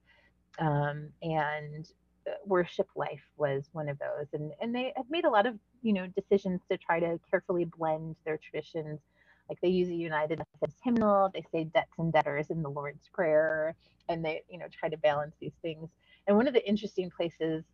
Um, 0.58 1.08
and 1.22 1.88
uh, 2.26 2.32
worship 2.46 2.88
life 2.94 3.22
was 3.36 3.68
one 3.72 3.88
of 3.88 3.98
those. 3.98 4.26
And, 4.32 4.52
and 4.60 4.74
they 4.74 4.92
have 4.96 5.06
made 5.10 5.24
a 5.24 5.30
lot 5.30 5.46
of, 5.46 5.58
you 5.82 5.92
know, 5.92 6.06
decisions 6.08 6.60
to 6.70 6.76
try 6.78 7.00
to 7.00 7.18
carefully 7.30 7.64
blend 7.64 8.16
their 8.24 8.38
traditions 8.38 9.00
like 9.48 9.60
they 9.60 9.68
use 9.68 9.88
a 9.88 9.94
United 9.94 10.38
Methodist 10.38 10.80
hymnal, 10.82 11.30
they 11.34 11.44
say 11.52 11.64
debts 11.64 11.92
and 11.98 12.12
debtors 12.12 12.50
in 12.50 12.62
the 12.62 12.70
Lord's 12.70 13.08
Prayer, 13.12 13.74
and 14.08 14.24
they, 14.24 14.42
you 14.48 14.58
know, 14.58 14.66
try 14.72 14.88
to 14.88 14.96
balance 14.96 15.34
these 15.40 15.52
things. 15.60 15.90
And 16.26 16.36
one 16.36 16.46
of 16.46 16.54
the 16.54 16.66
interesting 16.66 17.10
places 17.10 17.64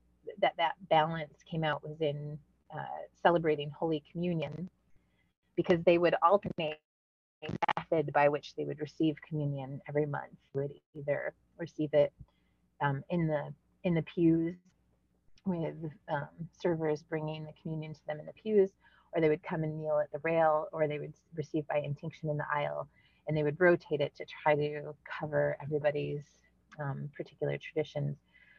that 0.41 0.55
that 0.57 0.73
balance 0.88 1.38
came 1.49 1.65
out 1.65 1.87
was 1.87 2.00
in 2.00 2.38
uh, 2.75 2.83
celebrating 3.23 3.71
Holy 3.71 4.03
Communion, 4.11 4.69
because 5.59 5.83
they 5.83 5.99
would 5.99 6.15
alternate 6.23 6.79
method 7.77 8.12
by 8.12 8.29
which 8.29 8.55
they 8.55 8.65
would 8.65 8.81
receive 8.81 9.17
communion 9.29 9.81
every 9.88 10.07
month. 10.07 10.31
They 10.55 10.61
would 10.61 10.75
either 10.95 11.35
receive 11.59 11.91
it 11.93 12.12
um, 12.81 13.03
in 13.11 13.27
the 13.27 13.53
in 13.83 13.95
the 13.95 14.03
pews 14.03 14.55
with 15.45 15.75
um, 16.09 16.29
servers 16.62 17.03
bringing 17.03 17.45
the 17.45 17.53
communion 17.61 17.93
to 17.93 18.00
them 18.07 18.21
in 18.21 18.27
the 18.27 18.33
pews, 18.33 18.71
or 19.12 19.21
they 19.21 19.29
would 19.29 19.43
come 19.43 19.65
and 19.65 19.77
kneel 19.77 19.99
at 19.99 20.12
the 20.12 20.21
rail, 20.23 20.69
or 20.73 20.87
they 20.87 21.00
would 21.00 21.15
receive 21.35 21.67
by 21.67 21.79
intinction 21.79 22.31
in 22.31 22.37
the 22.37 22.47
aisle, 22.55 22.87
and 23.27 23.37
they 23.37 23.43
would 23.43 23.59
rotate 23.59 24.00
it 24.00 24.15
to 24.15 24.25
try 24.25 24.55
to 24.55 24.95
cover 25.19 25.57
everybody's 25.61 26.23
um, 26.79 27.11
particular 27.17 27.59
traditions. 27.59 28.17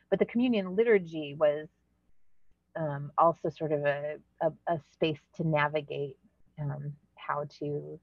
But 0.10 0.20
the 0.20 0.26
communion 0.26 0.76
liturgy 0.76 1.34
was 1.40 1.70
um, 2.76 3.12
also 3.18 3.50
sort 3.50 3.72
of 3.72 3.86
a, 3.86 4.18
a, 4.42 4.52
a, 4.68 4.80
space 4.92 5.20
to 5.38 5.48
navigate 5.48 6.18
um, 6.62 6.94
how 7.16 7.46
to 7.60 8.00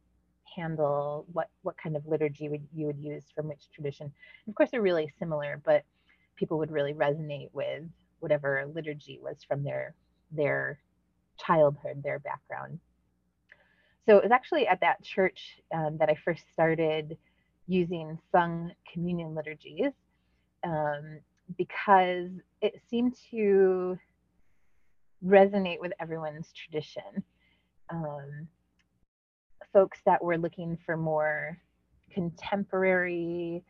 handle 0.54 1.26
what 1.32 1.48
what 1.62 1.76
kind 1.76 1.96
of 1.96 2.06
liturgy 2.06 2.48
would 2.48 2.66
you 2.74 2.86
would 2.86 2.98
use 2.98 3.24
from 3.34 3.48
which 3.48 3.68
tradition. 3.74 4.12
of 4.48 4.54
course, 4.54 4.70
they're 4.70 4.82
really 4.82 5.12
similar, 5.18 5.60
but 5.64 5.84
people 6.36 6.58
would 6.58 6.70
really 6.70 6.94
resonate 6.94 7.50
with 7.52 7.84
whatever 8.20 8.64
liturgy 8.74 9.18
was 9.22 9.44
from 9.46 9.62
their 9.62 9.94
their 10.30 10.78
childhood, 11.38 12.02
their 12.02 12.18
background. 12.18 12.78
So 14.06 14.16
it 14.16 14.22
was 14.22 14.32
actually 14.32 14.66
at 14.68 14.80
that 14.80 15.02
church 15.02 15.60
um, 15.74 15.98
that 15.98 16.08
I 16.08 16.14
first 16.24 16.44
started 16.52 17.16
using 17.66 18.18
sung 18.30 18.72
communion 18.92 19.34
liturgies 19.34 19.92
um, 20.64 21.18
because 21.58 22.30
it 22.60 22.80
seemed 22.88 23.16
to 23.30 23.98
resonate 25.24 25.80
with 25.80 25.92
everyone's 26.00 26.52
tradition. 26.52 27.24
Um, 27.90 28.48
folks 29.72 30.00
that 30.06 30.22
were 30.22 30.38
looking 30.38 30.78
for 30.84 30.96
more 30.96 31.58
contemporary 32.10 33.62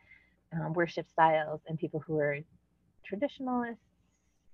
um, 0.53 0.73
worship 0.73 1.07
styles 1.09 1.61
and 1.67 1.77
people 1.77 2.01
who 2.05 2.13
were 2.13 2.39
traditionalists 3.05 3.81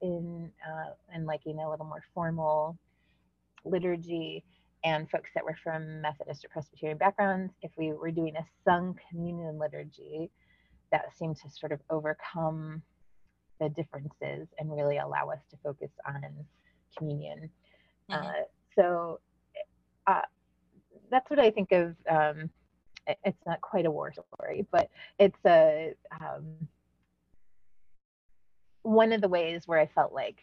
in 0.02 0.52
uh, 0.68 0.92
and 1.14 1.26
liking 1.26 1.60
a 1.60 1.70
little 1.70 1.86
more 1.86 2.04
formal 2.14 2.78
liturgy 3.66 4.44
and 4.84 5.10
folks 5.10 5.30
that 5.34 5.46
were 5.46 5.58
from 5.64 6.02
Methodist 6.02 6.44
or 6.44 6.50
Presbyterian 6.50 6.98
backgrounds, 6.98 7.54
if 7.62 7.72
we 7.78 7.94
were 7.94 8.12
doing 8.12 8.36
a 8.36 8.46
sung 8.66 8.98
communion 9.10 9.58
liturgy, 9.58 10.30
that 10.92 11.16
seemed 11.18 11.38
to 11.38 11.50
sort 11.50 11.72
of 11.72 11.80
overcome 11.90 12.82
the 13.60 13.70
differences 13.70 14.48
and 14.60 14.76
really 14.76 14.98
allow 14.98 15.30
us 15.30 15.40
to 15.50 15.58
focus 15.64 15.92
on 16.06 16.22
communion. 16.98 17.50
Mm-hmm. 18.12 18.26
Uh, 18.26 18.32
so 18.76 19.20
uh, 20.08 20.22
that's 21.10 21.30
what 21.30 21.40
I 21.40 21.52
think 21.52 21.72
of. 21.72 21.96
Um, 22.10 22.50
it's 23.24 23.46
not 23.46 23.62
quite 23.62 23.86
a 23.86 23.92
war 23.92 24.14
story, 24.14 24.66
but 24.72 24.90
it's 25.20 25.40
a 25.46 25.94
um, 26.22 26.68
one 28.84 29.12
of 29.12 29.22
the 29.22 29.28
ways 29.28 29.64
where 29.66 29.80
I 29.80 29.88
felt 29.88 30.14
like 30.14 30.38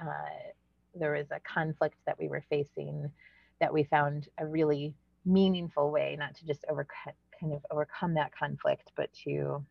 uh, 0.00 0.52
there 0.94 1.12
was 1.12 1.26
a 1.30 1.40
conflict 1.40 1.96
that 2.06 2.18
we 2.18 2.28
were 2.28 2.44
facing 2.48 3.10
that 3.60 3.72
we 3.72 3.84
found 3.84 4.28
a 4.38 4.46
really 4.46 4.94
meaningful 5.24 5.90
way 5.90 6.16
not 6.18 6.34
to 6.36 6.46
just 6.46 6.64
overcome 6.70 7.12
kind 7.38 7.52
of 7.52 7.64
overcome 7.70 8.14
that 8.14 8.32
conflict 8.36 8.90
but 8.96 9.12
to 9.12 9.64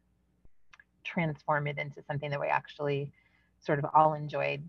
transform 1.03 1.67
it 1.67 1.77
into 1.77 2.01
something 2.03 2.29
that 2.29 2.39
we 2.39 2.47
actually 2.47 3.11
sort 3.59 3.79
of 3.79 3.85
all 3.93 4.13
enjoyed 4.13 4.61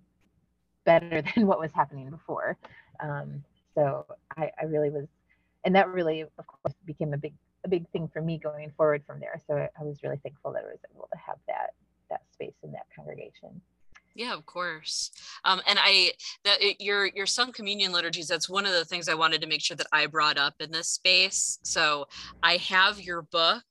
better 0.85 1.23
than 1.35 1.47
what 1.47 1.61
was 1.61 1.73
happening 1.73 2.11
before 2.11 2.57
um, 3.01 3.45
so 3.79 4.07
I, 4.37 4.51
I 4.61 4.65
really 4.65 4.91
was 4.91 5.07
and 5.65 5.75
that 5.77 5.89
really 5.89 6.23
of 6.23 6.47
course 6.47 6.75
became 6.85 7.15
a 7.15 7.17
big 7.17 7.35
a 7.65 7.69
big 7.69 7.89
thing 7.91 8.09
for 8.09 8.21
me 8.21 8.39
going 8.39 8.73
forward 8.77 9.03
from 9.07 9.21
there 9.21 9.41
so 9.47 9.55
I, 9.55 9.69
I 9.81 9.85
was 9.85 10.03
really 10.03 10.19
thankful 10.23 10.53
that 10.53 10.65
i 10.65 10.67
was 10.67 10.79
able 10.95 11.09
to 11.13 11.19
have 11.19 11.37
that 11.47 11.75
that 12.11 12.23
space 12.33 12.55
in 12.63 12.73
that 12.73 12.87
congregation 12.95 13.61
yeah, 14.15 14.35
of 14.35 14.47
course. 14.47 15.13
Um, 15.45 15.61
and 15.69 15.79
I 15.81 16.11
that 16.43 16.61
it, 16.61 16.81
your 16.81 17.07
your 17.07 17.27
sung 17.27 17.53
communion 17.53 17.93
liturgies. 17.93 18.27
That's 18.27 18.49
one 18.49 18.67
of 18.67 18.73
the 18.73 18.85
things 18.85 19.09
I 19.09 19.15
wanted 19.15 19.41
to 19.43 19.47
make 19.47 19.61
sure 19.61 19.77
that 19.77 19.87
I 19.93 20.07
brought 20.07 20.37
up 20.37 20.55
in 20.59 20.73
this 20.73 20.89
space. 20.89 21.61
So 21.63 22.09
I 22.43 22.57
have 22.57 23.01
your 23.01 23.23
book. 23.23 23.63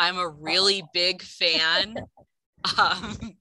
I'm 0.00 0.18
a 0.18 0.28
really 0.28 0.82
big 0.92 1.22
fan. 1.22 1.94
um, 2.78 3.36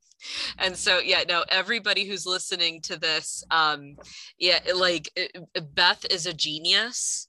and 0.60 0.76
so 0.76 1.00
yeah 1.00 1.24
no 1.28 1.44
everybody 1.50 2.06
who's 2.06 2.26
listening 2.26 2.82
to 2.82 3.00
this 3.00 3.44
um 3.52 3.96
yeah 4.38 4.60
like 4.76 5.10
beth 5.74 6.06
is 6.10 6.26
a 6.26 6.34
genius 6.34 7.28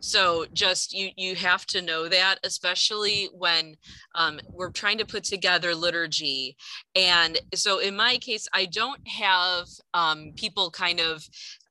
so 0.00 0.44
just 0.52 0.92
you 0.92 1.10
you 1.16 1.34
have 1.34 1.64
to 1.66 1.80
know 1.80 2.08
that 2.08 2.36
especially 2.44 3.28
when 3.32 3.74
um, 4.14 4.38
we're 4.52 4.70
trying 4.70 4.98
to 4.98 5.06
put 5.06 5.24
together 5.24 5.74
liturgy 5.74 6.56
and 6.94 7.38
so 7.54 7.78
in 7.78 7.96
my 7.96 8.16
case 8.18 8.46
i 8.52 8.66
don't 8.66 9.06
have 9.08 9.66
um, 9.94 10.32
people 10.36 10.70
kind 10.70 11.00
of 11.00 11.26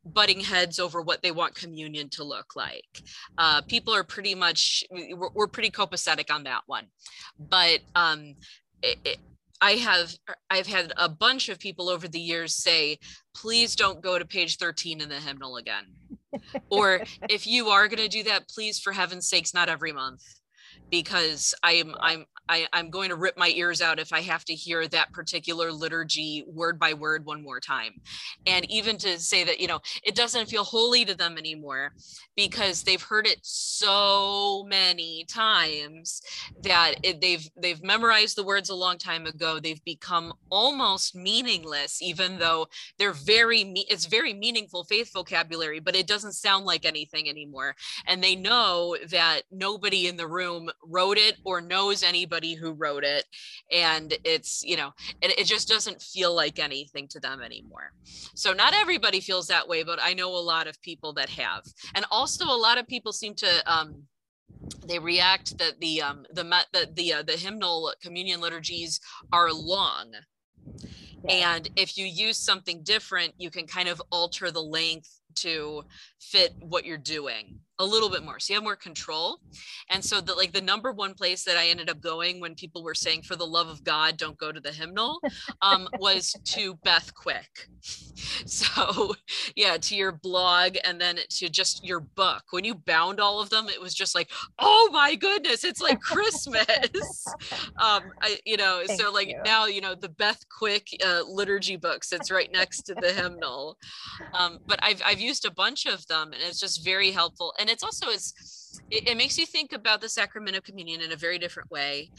butting 0.06 0.40
heads 0.40 0.80
over 0.80 1.02
what 1.02 1.22
they 1.24 1.32
want 1.32 1.56
communion 1.56 2.10
to 2.10 2.24
look 2.24 2.56
like. 2.56 3.02
Uh, 3.38 3.62
people 3.64 3.94
are 3.94 4.04
pretty 4.04 4.36
much, 4.36 4.84
we're, 4.92 5.30
we're, 5.34 5.48
pretty 5.48 5.72
copacetic 5.72 6.32
on 6.32 6.44
that 6.44 6.62
one. 6.68 6.86
But 7.40 7.80
um, 7.96 8.36
it, 8.84 9.00
it, 9.04 9.18
I 9.66 9.78
have 9.78 10.16
I've 10.52 10.68
had 10.68 10.94
a 10.96 11.10
bunch 11.10 11.50
of 11.50 11.58
people 11.58 11.90
over 11.90 12.08
the 12.08 12.20
years 12.20 12.56
say, 12.56 13.00
please 13.34 13.76
don't 13.76 14.00
go 14.00 14.20
to 14.20 14.24
page 14.24 14.58
13 14.58 15.02
in 15.02 15.10
the 15.10 15.20
hymnal 15.20 15.58
again. 15.58 15.86
Or 16.70 17.02
if 17.32 17.48
you 17.48 17.70
are 17.70 17.88
going 17.88 17.98
to 17.98 18.08
do 18.08 18.22
that 18.26 18.48
please 18.48 18.78
for 18.78 18.94
heaven's 18.94 19.28
sakes 19.28 19.56
not 19.56 19.68
every 19.68 19.92
month 19.92 20.22
because 20.96 21.54
i'm 21.62 21.94
i'm 22.00 22.26
I, 22.48 22.68
I'm 22.74 22.90
going 22.90 23.10
to 23.10 23.16
rip 23.16 23.38
my 23.38 23.50
ears 23.50 23.82
out 23.82 24.00
if 24.00 24.14
I 24.14 24.22
have 24.22 24.46
to 24.46 24.54
hear 24.54 24.88
that 24.88 25.12
particular 25.12 25.72
liturgy 25.72 26.44
word 26.48 26.80
by 26.80 26.94
word 26.94 27.26
one 27.26 27.44
more 27.44 27.60
time. 27.60 27.94
And 28.46 28.70
even 28.70 28.98
to 29.00 29.20
say 29.20 29.44
that, 29.44 29.60
you 29.60 29.68
know, 29.68 29.80
it 30.04 30.16
doesn't 30.16 30.50
feel 30.50 30.64
holy 30.64 31.06
to 31.06 31.16
them 31.16 31.38
anymore 31.38 31.94
because 32.36 32.84
they've 32.84 33.02
heard 33.02 33.26
it 33.26 33.40
so 33.42 34.66
many 34.68 35.26
times 35.28 36.22
that 36.62 36.96
it, 37.04 37.22
they've 37.22 37.50
they've 37.58 37.82
memorized 37.84 38.38
the 38.38 38.44
words 38.44 38.70
a 38.70 38.76
long 38.76 38.98
time 38.98 39.26
ago. 39.26 39.60
They've 39.60 39.84
become 39.84 40.34
almost 40.52 41.16
meaningless, 41.16 42.02
even 42.02 42.38
though 42.38 42.68
they're 43.00 43.14
very 43.14 43.62
it's 43.90 44.06
very 44.06 44.34
meaningful 44.34 44.84
faith 44.84 45.12
vocabulary, 45.14 45.80
but 45.80 45.96
it 45.96 46.08
doesn't 46.08 46.34
sound 46.34 46.66
like 46.66 46.86
anything 46.86 47.28
anymore. 47.30 47.76
And 48.06 48.24
they 48.24 48.36
know 48.36 48.98
that 49.10 49.42
nobody 49.52 50.08
in 50.08 50.18
the 50.18 50.28
room 50.28 50.70
wrote 50.90 51.18
it 51.18 51.38
or 51.44 51.62
knows 51.62 52.04
anybody 52.04 52.54
who 52.54 52.72
wrote 52.74 53.04
it. 53.04 53.26
And 53.72 54.14
it's 54.24 54.64
you 54.64 54.78
know 54.78 54.92
it, 55.22 55.40
it 55.40 55.46
just 55.46 55.68
doesn't 55.68 56.02
feel 56.02 56.36
like 56.36 56.60
anything 56.60 57.08
to 57.10 57.20
them 57.20 57.42
anymore. 57.42 57.92
So 58.36 58.54
not 58.54 58.74
everybody 58.74 59.20
feels 59.20 59.48
that 59.48 59.68
way 59.68 59.84
but 59.84 60.00
i 60.02 60.14
know 60.14 60.30
a 60.30 60.38
lot 60.38 60.68
of 60.68 60.82
people 60.82 61.14
that 61.14 61.30
have. 61.30 61.64
And 61.94 62.06
also 62.12 62.46
a 62.46 62.58
lot 62.58 62.78
of 62.78 62.88
people 62.88 63.12
seem 63.12 63.36
to 63.36 63.72
um 63.72 64.04
they 64.88 65.00
react 65.00 65.58
that 65.58 65.80
the 65.80 66.02
um 66.02 66.26
the 66.32 66.44
the 66.74 66.90
the, 66.94 67.14
uh, 67.14 67.24
the 67.24 67.34
hymnal 67.34 67.94
communion 68.02 68.42
liturgies 68.42 69.00
are 69.32 69.52
long. 69.52 70.14
And 71.28 71.68
if 71.76 71.98
you 71.98 72.06
use 72.06 72.38
something 72.38 72.84
different 72.84 73.34
you 73.38 73.50
can 73.50 73.68
kind 73.68 73.90
of 73.90 74.02
alter 74.12 74.52
the 74.52 74.62
length 74.62 75.20
to 75.36 75.84
fit 76.20 76.54
what 76.60 76.86
you're 76.86 76.98
doing 76.98 77.60
a 77.80 77.86
little 77.86 78.10
bit 78.10 78.24
more 78.24 78.40
so 78.40 78.54
you 78.54 78.58
have 78.58 78.64
more 78.64 78.76
control. 78.76 79.40
And 79.90 80.04
so 80.04 80.22
the 80.22 80.34
like 80.34 80.54
the 80.54 80.62
number 80.62 80.92
one 80.92 81.14
place 81.14 81.44
that 81.44 81.58
i 81.58 81.68
ended 81.68 81.90
up 81.90 82.02
going 82.02 82.40
when 82.40 82.56
people 82.56 82.84
were 82.84 82.96
saying 82.96 83.24
for 83.24 83.36
the 83.36 83.46
love 83.46 83.68
of 83.68 83.84
god 83.84 84.18
don't 84.18 84.38
go 84.38 84.52
to 84.52 84.60
the 84.60 84.72
hymnal 84.72 85.20
um, 85.62 85.88
was 86.00 86.34
to 86.46 86.76
beth 86.84 87.14
quick. 87.14 87.68
So 88.46 89.14
yeah 89.56 89.78
to 89.78 89.96
your 89.96 90.12
blog 90.12 90.78
and 90.84 91.00
then 91.00 91.18
to 91.30 91.50
just 91.50 91.86
your 91.86 92.00
book. 92.00 92.44
When 92.52 92.64
you 92.64 92.74
bound 92.74 93.20
all 93.20 93.40
of 93.42 93.50
them 93.50 93.68
it 93.70 93.80
was 93.80 93.94
just 93.94 94.16
like 94.16 94.32
oh 94.60 94.90
my 94.92 95.16
goodness 95.16 95.64
it's 95.64 95.82
like 95.82 96.00
christmas. 96.00 96.66
Um 97.78 98.04
I, 98.22 98.38
you 98.46 98.58
know 98.58 98.84
Thank 98.86 99.02
so 99.02 99.12
like 99.12 99.30
you. 99.30 99.42
now 99.44 99.66
you 99.66 99.82
know 99.82 99.96
the 99.96 100.10
beth 100.10 100.44
quick 100.50 100.88
uh, 101.06 101.22
liturgy 101.28 101.76
book 101.76 102.04
sits 102.04 102.32
right 102.32 102.52
next 102.52 102.84
to 102.84 102.96
the 102.96 103.12
hymnal. 103.12 103.78
Um 104.34 104.60
but 104.66 104.80
i've 104.82 105.02
i've 105.06 105.20
used 105.20 105.46
a 105.46 105.52
bunch 105.52 105.86
of 105.86 106.06
them 106.08 106.32
and 106.34 106.42
it's 106.42 106.60
just 106.60 106.84
very 106.84 107.12
helpful. 107.12 107.54
And 107.60 107.65
it's 107.70 107.84
also 107.84 108.10
it's 108.10 108.82
it, 108.92 109.10
it 109.10 109.18
makes 109.18 109.38
you 109.38 109.46
think 109.46 109.74
about 109.74 110.02
the 110.02 110.10
sacrament 110.10 110.56
of 110.56 110.64
communion 110.64 111.02
in 111.02 111.12
a 111.12 111.16
very 111.16 111.40
different 111.40 111.70
way 111.72 112.10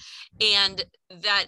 and 0.41 0.85
that 1.23 1.47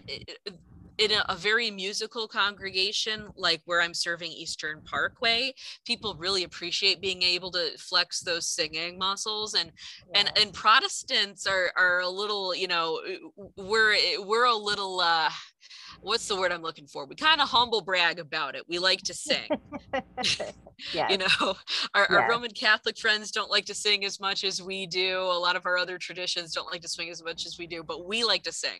in 0.98 1.12
a, 1.12 1.24
a, 1.28 1.36
very 1.36 1.70
musical 1.70 2.28
congregation 2.28 3.28
like 3.36 3.62
where 3.64 3.80
i'm 3.80 3.94
serving 3.94 4.30
eastern 4.30 4.82
parkway 4.82 5.52
people 5.86 6.16
really 6.18 6.44
appreciate 6.44 7.00
being 7.00 7.22
able 7.22 7.50
to 7.50 7.70
flex 7.78 8.20
those 8.20 8.48
singing 8.48 8.98
muscles 8.98 9.54
and 9.54 9.72
yeah. 10.12 10.20
and 10.20 10.32
and 10.38 10.52
protestants 10.52 11.46
are 11.46 11.72
are 11.76 12.00
a 12.00 12.08
little 12.08 12.54
you 12.54 12.68
know 12.68 13.00
we're 13.56 13.96
we're 14.24 14.46
a 14.46 14.54
little 14.54 15.00
uh 15.00 15.30
what's 16.00 16.28
the 16.28 16.36
word 16.36 16.52
I'm 16.52 16.62
looking 16.62 16.86
for? 16.86 17.06
We 17.06 17.14
kind 17.14 17.40
of 17.40 17.48
humble 17.48 17.80
brag 17.80 18.18
about 18.18 18.54
it. 18.54 18.62
We 18.68 18.78
like 18.78 19.02
to 19.02 19.14
sing. 19.14 19.48
yes. 20.92 21.10
You 21.10 21.18
know, 21.18 21.56
our, 21.94 22.06
yes. 22.08 22.10
our, 22.10 22.28
Roman 22.28 22.50
Catholic 22.50 22.98
friends 22.98 23.30
don't 23.30 23.50
like 23.50 23.64
to 23.64 23.74
sing 23.74 24.04
as 24.04 24.20
much 24.20 24.44
as 24.44 24.62
we 24.62 24.86
do. 24.86 25.18
A 25.18 25.38
lot 25.38 25.56
of 25.56 25.66
our 25.66 25.76
other 25.76 25.98
traditions 25.98 26.52
don't 26.52 26.70
like 26.70 26.82
to 26.82 26.88
swing 26.88 27.10
as 27.10 27.22
much 27.22 27.46
as 27.46 27.58
we 27.58 27.66
do, 27.66 27.82
but 27.82 28.06
we 28.06 28.24
like 28.24 28.42
to 28.44 28.52
sing. 28.52 28.78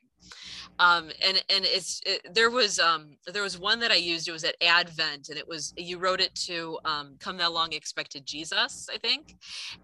Um, 0.78 1.10
and 1.26 1.42
and 1.48 1.64
it's 1.64 2.00
it, 2.06 2.34
there 2.34 2.50
was 2.50 2.78
um, 2.78 3.16
there 3.32 3.42
was 3.42 3.58
one 3.58 3.80
that 3.80 3.90
I 3.90 3.96
used. 3.96 4.28
It 4.28 4.32
was 4.32 4.44
at 4.44 4.54
Advent, 4.62 5.28
and 5.28 5.38
it 5.38 5.46
was 5.46 5.74
you 5.76 5.98
wrote 5.98 6.20
it 6.20 6.34
to 6.46 6.78
um, 6.84 7.16
"Come 7.18 7.36
Thou 7.36 7.50
Long 7.50 7.72
Expected 7.72 8.24
Jesus," 8.26 8.88
I 8.92 8.98
think. 8.98 9.36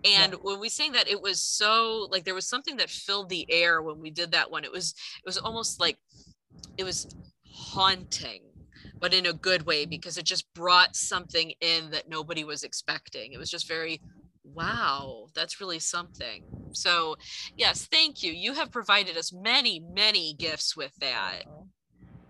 And 0.05 0.33
yeah. 0.33 0.39
when 0.43 0.61
we 0.61 0.69
sang 0.69 0.93
that, 0.93 1.09
it 1.09 1.21
was 1.21 1.43
so 1.43 2.09
like 2.11 2.25
there 2.25 2.35
was 2.35 2.47
something 2.47 2.77
that 2.77 2.91
filled 2.91 3.29
the 3.29 3.47
air 3.51 3.83
when 3.83 4.01
we 4.01 4.11
did 4.11 4.31
that 4.33 4.51
one. 4.51 4.65
It 4.65 4.71
was 4.71 4.95
it 5.17 5.27
was 5.27 5.39
almost 5.39 5.81
like 5.81 5.99
it 6.77 6.85
was 6.85 7.07
haunting 7.51 8.43
but 9.01 9.13
in 9.13 9.27
a 9.27 9.33
good 9.33 9.67
way 9.67 9.85
because 9.85 10.17
it 10.17 10.25
just 10.25 10.53
brought 10.55 10.97
something 10.97 11.53
in 11.61 11.91
that 11.91 12.09
nobody 12.09 12.43
was 12.43 12.63
expecting. 12.63 13.33
It 13.33 13.39
was 13.39 13.51
just 13.51 13.69
very 13.69 14.01
wow 14.45 15.27
that's 15.35 15.61
really 15.61 15.79
something. 15.79 16.43
So 16.73 17.17
yes 17.57 17.87
thank 17.87 18.23
you. 18.23 18.33
You 18.33 18.55
have 18.55 18.71
provided 18.71 19.17
us 19.17 19.33
many 19.33 19.81
many 19.81 20.35
gifts 20.35 20.77
with 20.77 20.95
that. 21.01 21.43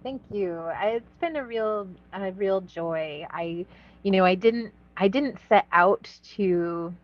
Thank 0.03 0.23
you. 0.33 0.69
It's 0.83 1.09
been 1.21 1.37
a 1.37 1.45
real 1.45 1.89
a 2.13 2.33
real 2.33 2.61
joy. 2.61 3.27
I 3.31 3.67
you 4.05 4.13
know 4.13 4.25
i 4.25 4.37
didn't 4.37 4.73
i 4.97 5.09
didn't 5.09 5.37
set 5.49 5.67
out 5.73 6.09
to 6.37 6.95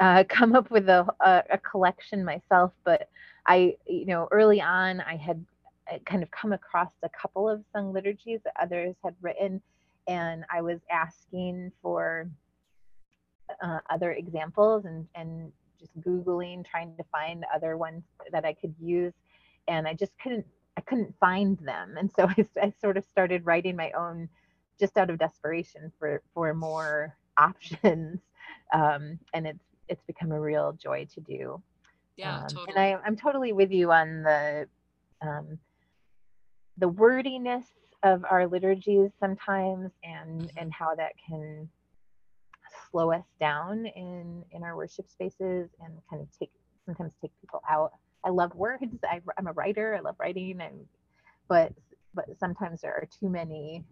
uh, 0.00 0.24
come 0.28 0.56
up 0.56 0.70
with 0.72 0.88
a, 0.88 1.06
a, 1.20 1.42
a 1.52 1.58
collection 1.58 2.24
myself 2.24 2.72
but 2.84 3.08
i 3.46 3.76
you 3.86 4.06
know 4.06 4.26
early 4.32 4.60
on 4.60 5.00
i 5.02 5.14
had 5.14 5.44
kind 6.04 6.22
of 6.22 6.30
come 6.30 6.52
across 6.52 6.92
a 7.02 7.08
couple 7.08 7.48
of 7.48 7.64
sung 7.72 7.92
liturgies 7.92 8.40
that 8.44 8.54
others 8.60 8.94
had 9.02 9.14
written, 9.20 9.62
and 10.06 10.44
I 10.52 10.62
was 10.62 10.80
asking 10.90 11.72
for 11.82 12.28
uh, 13.62 13.78
other 13.90 14.12
examples 14.12 14.84
and 14.84 15.06
and 15.14 15.52
just 15.78 15.98
googling, 16.00 16.64
trying 16.66 16.96
to 16.96 17.04
find 17.04 17.44
other 17.54 17.76
ones 17.76 18.02
that 18.32 18.44
I 18.44 18.52
could 18.52 18.74
use, 18.80 19.14
and 19.68 19.86
I 19.86 19.94
just 19.94 20.12
couldn't 20.22 20.46
I 20.76 20.80
couldn't 20.82 21.14
find 21.18 21.58
them, 21.58 21.96
and 21.98 22.10
so 22.10 22.28
I, 22.28 22.46
I 22.60 22.72
sort 22.80 22.96
of 22.96 23.04
started 23.04 23.46
writing 23.46 23.76
my 23.76 23.90
own, 23.92 24.28
just 24.78 24.96
out 24.96 25.10
of 25.10 25.18
desperation 25.18 25.92
for 25.98 26.22
for 26.34 26.52
more 26.54 27.16
options, 27.38 28.20
um, 28.72 29.18
and 29.34 29.46
it's 29.46 29.64
it's 29.88 30.02
become 30.06 30.32
a 30.32 30.40
real 30.40 30.72
joy 30.72 31.06
to 31.14 31.20
do. 31.20 31.62
Yeah, 32.16 32.38
um, 32.38 32.48
totally. 32.48 32.76
And 32.76 32.78
I, 32.78 33.06
I'm 33.06 33.16
totally 33.16 33.52
with 33.52 33.70
you 33.70 33.92
on 33.92 34.22
the 34.22 34.68
um, 35.22 35.58
the 36.78 36.88
wordiness 36.88 37.64
of 38.02 38.24
our 38.30 38.46
liturgies 38.46 39.10
sometimes 39.18 39.90
and 40.04 40.42
mm-hmm. 40.42 40.58
and 40.58 40.72
how 40.72 40.94
that 40.94 41.12
can 41.28 41.68
slow 42.90 43.12
us 43.12 43.24
down 43.40 43.86
in 43.86 44.44
in 44.52 44.62
our 44.62 44.76
worship 44.76 45.08
spaces 45.08 45.68
and 45.80 45.94
kind 46.08 46.22
of 46.22 46.28
take 46.38 46.50
sometimes 46.86 47.12
take 47.20 47.32
people 47.40 47.62
out. 47.68 47.92
I 48.24 48.30
love 48.30 48.54
words. 48.54 48.82
I, 49.04 49.20
am 49.38 49.46
a 49.46 49.52
writer. 49.52 49.94
I 49.94 50.00
love 50.00 50.16
writing 50.18 50.60
and 50.60 50.86
but 51.48 51.72
but 52.14 52.26
sometimes 52.38 52.80
there 52.80 52.92
are 52.92 53.08
too 53.20 53.28
many 53.28 53.84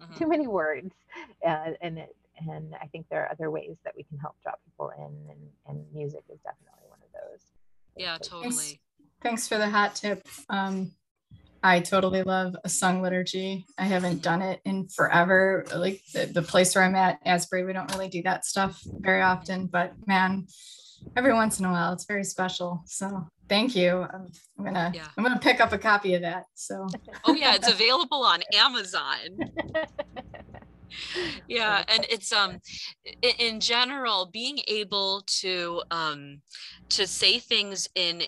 mm-hmm. 0.00 0.14
too 0.14 0.28
many 0.28 0.46
words 0.46 0.92
uh, 1.46 1.70
and 1.80 1.98
it 1.98 2.16
and 2.48 2.74
i 2.82 2.86
think 2.86 3.06
there 3.10 3.22
are 3.22 3.30
other 3.30 3.48
ways 3.50 3.76
that 3.84 3.94
we 3.96 4.02
can 4.02 4.18
help 4.18 4.34
draw 4.42 4.52
people 4.64 4.90
in 4.98 5.30
and 5.30 5.40
and 5.68 5.84
music 5.94 6.22
is 6.32 6.38
definitely 6.40 6.88
one 6.88 6.98
of 7.02 7.12
those. 7.12 7.40
Yeah 7.96 8.18
totally. 8.18 8.50
Thanks, 8.50 8.78
thanks 9.22 9.48
for 9.48 9.58
the 9.58 9.68
hot 9.68 9.94
tip. 9.94 10.26
Um 10.48 10.92
I 11.64 11.80
totally 11.80 12.22
love 12.22 12.54
a 12.62 12.68
sung 12.68 13.00
liturgy. 13.00 13.64
I 13.78 13.84
haven't 13.84 14.20
done 14.20 14.42
it 14.42 14.60
in 14.66 14.86
forever. 14.86 15.64
Like 15.74 16.02
the, 16.12 16.26
the 16.26 16.42
place 16.42 16.74
where 16.74 16.84
I'm 16.84 16.94
at, 16.94 17.20
Asbury, 17.24 17.64
we 17.64 17.72
don't 17.72 17.90
really 17.90 18.10
do 18.10 18.22
that 18.24 18.44
stuff 18.44 18.82
very 18.84 19.22
often, 19.22 19.66
but 19.66 19.94
man, 20.06 20.46
every 21.16 21.32
once 21.32 21.58
in 21.58 21.64
a 21.64 21.70
while, 21.70 21.94
it's 21.94 22.04
very 22.04 22.22
special. 22.22 22.82
So 22.84 23.26
thank 23.48 23.74
you. 23.74 24.02
I'm, 24.02 24.30
I'm 24.58 24.64
gonna 24.66 24.92
yeah. 24.94 25.06
I'm 25.16 25.24
gonna 25.24 25.40
pick 25.40 25.58
up 25.58 25.72
a 25.72 25.78
copy 25.78 26.12
of 26.12 26.20
that. 26.20 26.44
So 26.52 26.86
oh 27.24 27.32
yeah, 27.32 27.54
it's 27.54 27.72
available 27.72 28.22
on 28.22 28.42
Amazon. 28.52 29.16
yeah 31.48 31.82
and 31.88 32.06
it's 32.08 32.32
um 32.32 32.60
in 33.40 33.58
general 33.58 34.26
being 34.32 34.60
able 34.68 35.24
to 35.26 35.82
um 35.90 36.40
to 36.88 37.04
say 37.04 37.40
things 37.40 37.88
in 37.96 38.22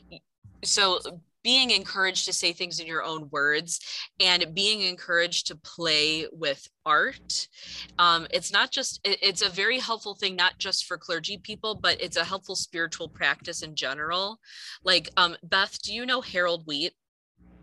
so 0.64 0.98
being 1.46 1.70
encouraged 1.70 2.24
to 2.24 2.32
say 2.32 2.52
things 2.52 2.80
in 2.80 2.88
your 2.88 3.04
own 3.04 3.28
words 3.30 3.78
and 4.18 4.52
being 4.52 4.80
encouraged 4.82 5.46
to 5.46 5.54
play 5.54 6.26
with 6.32 6.66
art. 6.84 7.46
Um, 8.00 8.26
it's 8.32 8.52
not 8.52 8.72
just 8.72 8.98
it, 9.04 9.18
it's 9.22 9.42
a 9.42 9.48
very 9.48 9.78
helpful 9.78 10.16
thing 10.16 10.34
not 10.34 10.58
just 10.58 10.86
for 10.86 10.98
clergy 10.98 11.38
people 11.38 11.76
but 11.80 12.00
it's 12.00 12.16
a 12.16 12.24
helpful 12.24 12.56
spiritual 12.56 13.08
practice 13.08 13.62
in 13.62 13.76
general. 13.76 14.40
Like 14.82 15.08
um, 15.16 15.36
beth 15.44 15.80
do 15.82 15.94
you 15.94 16.04
know 16.04 16.20
harold 16.20 16.66
wheat? 16.66 16.94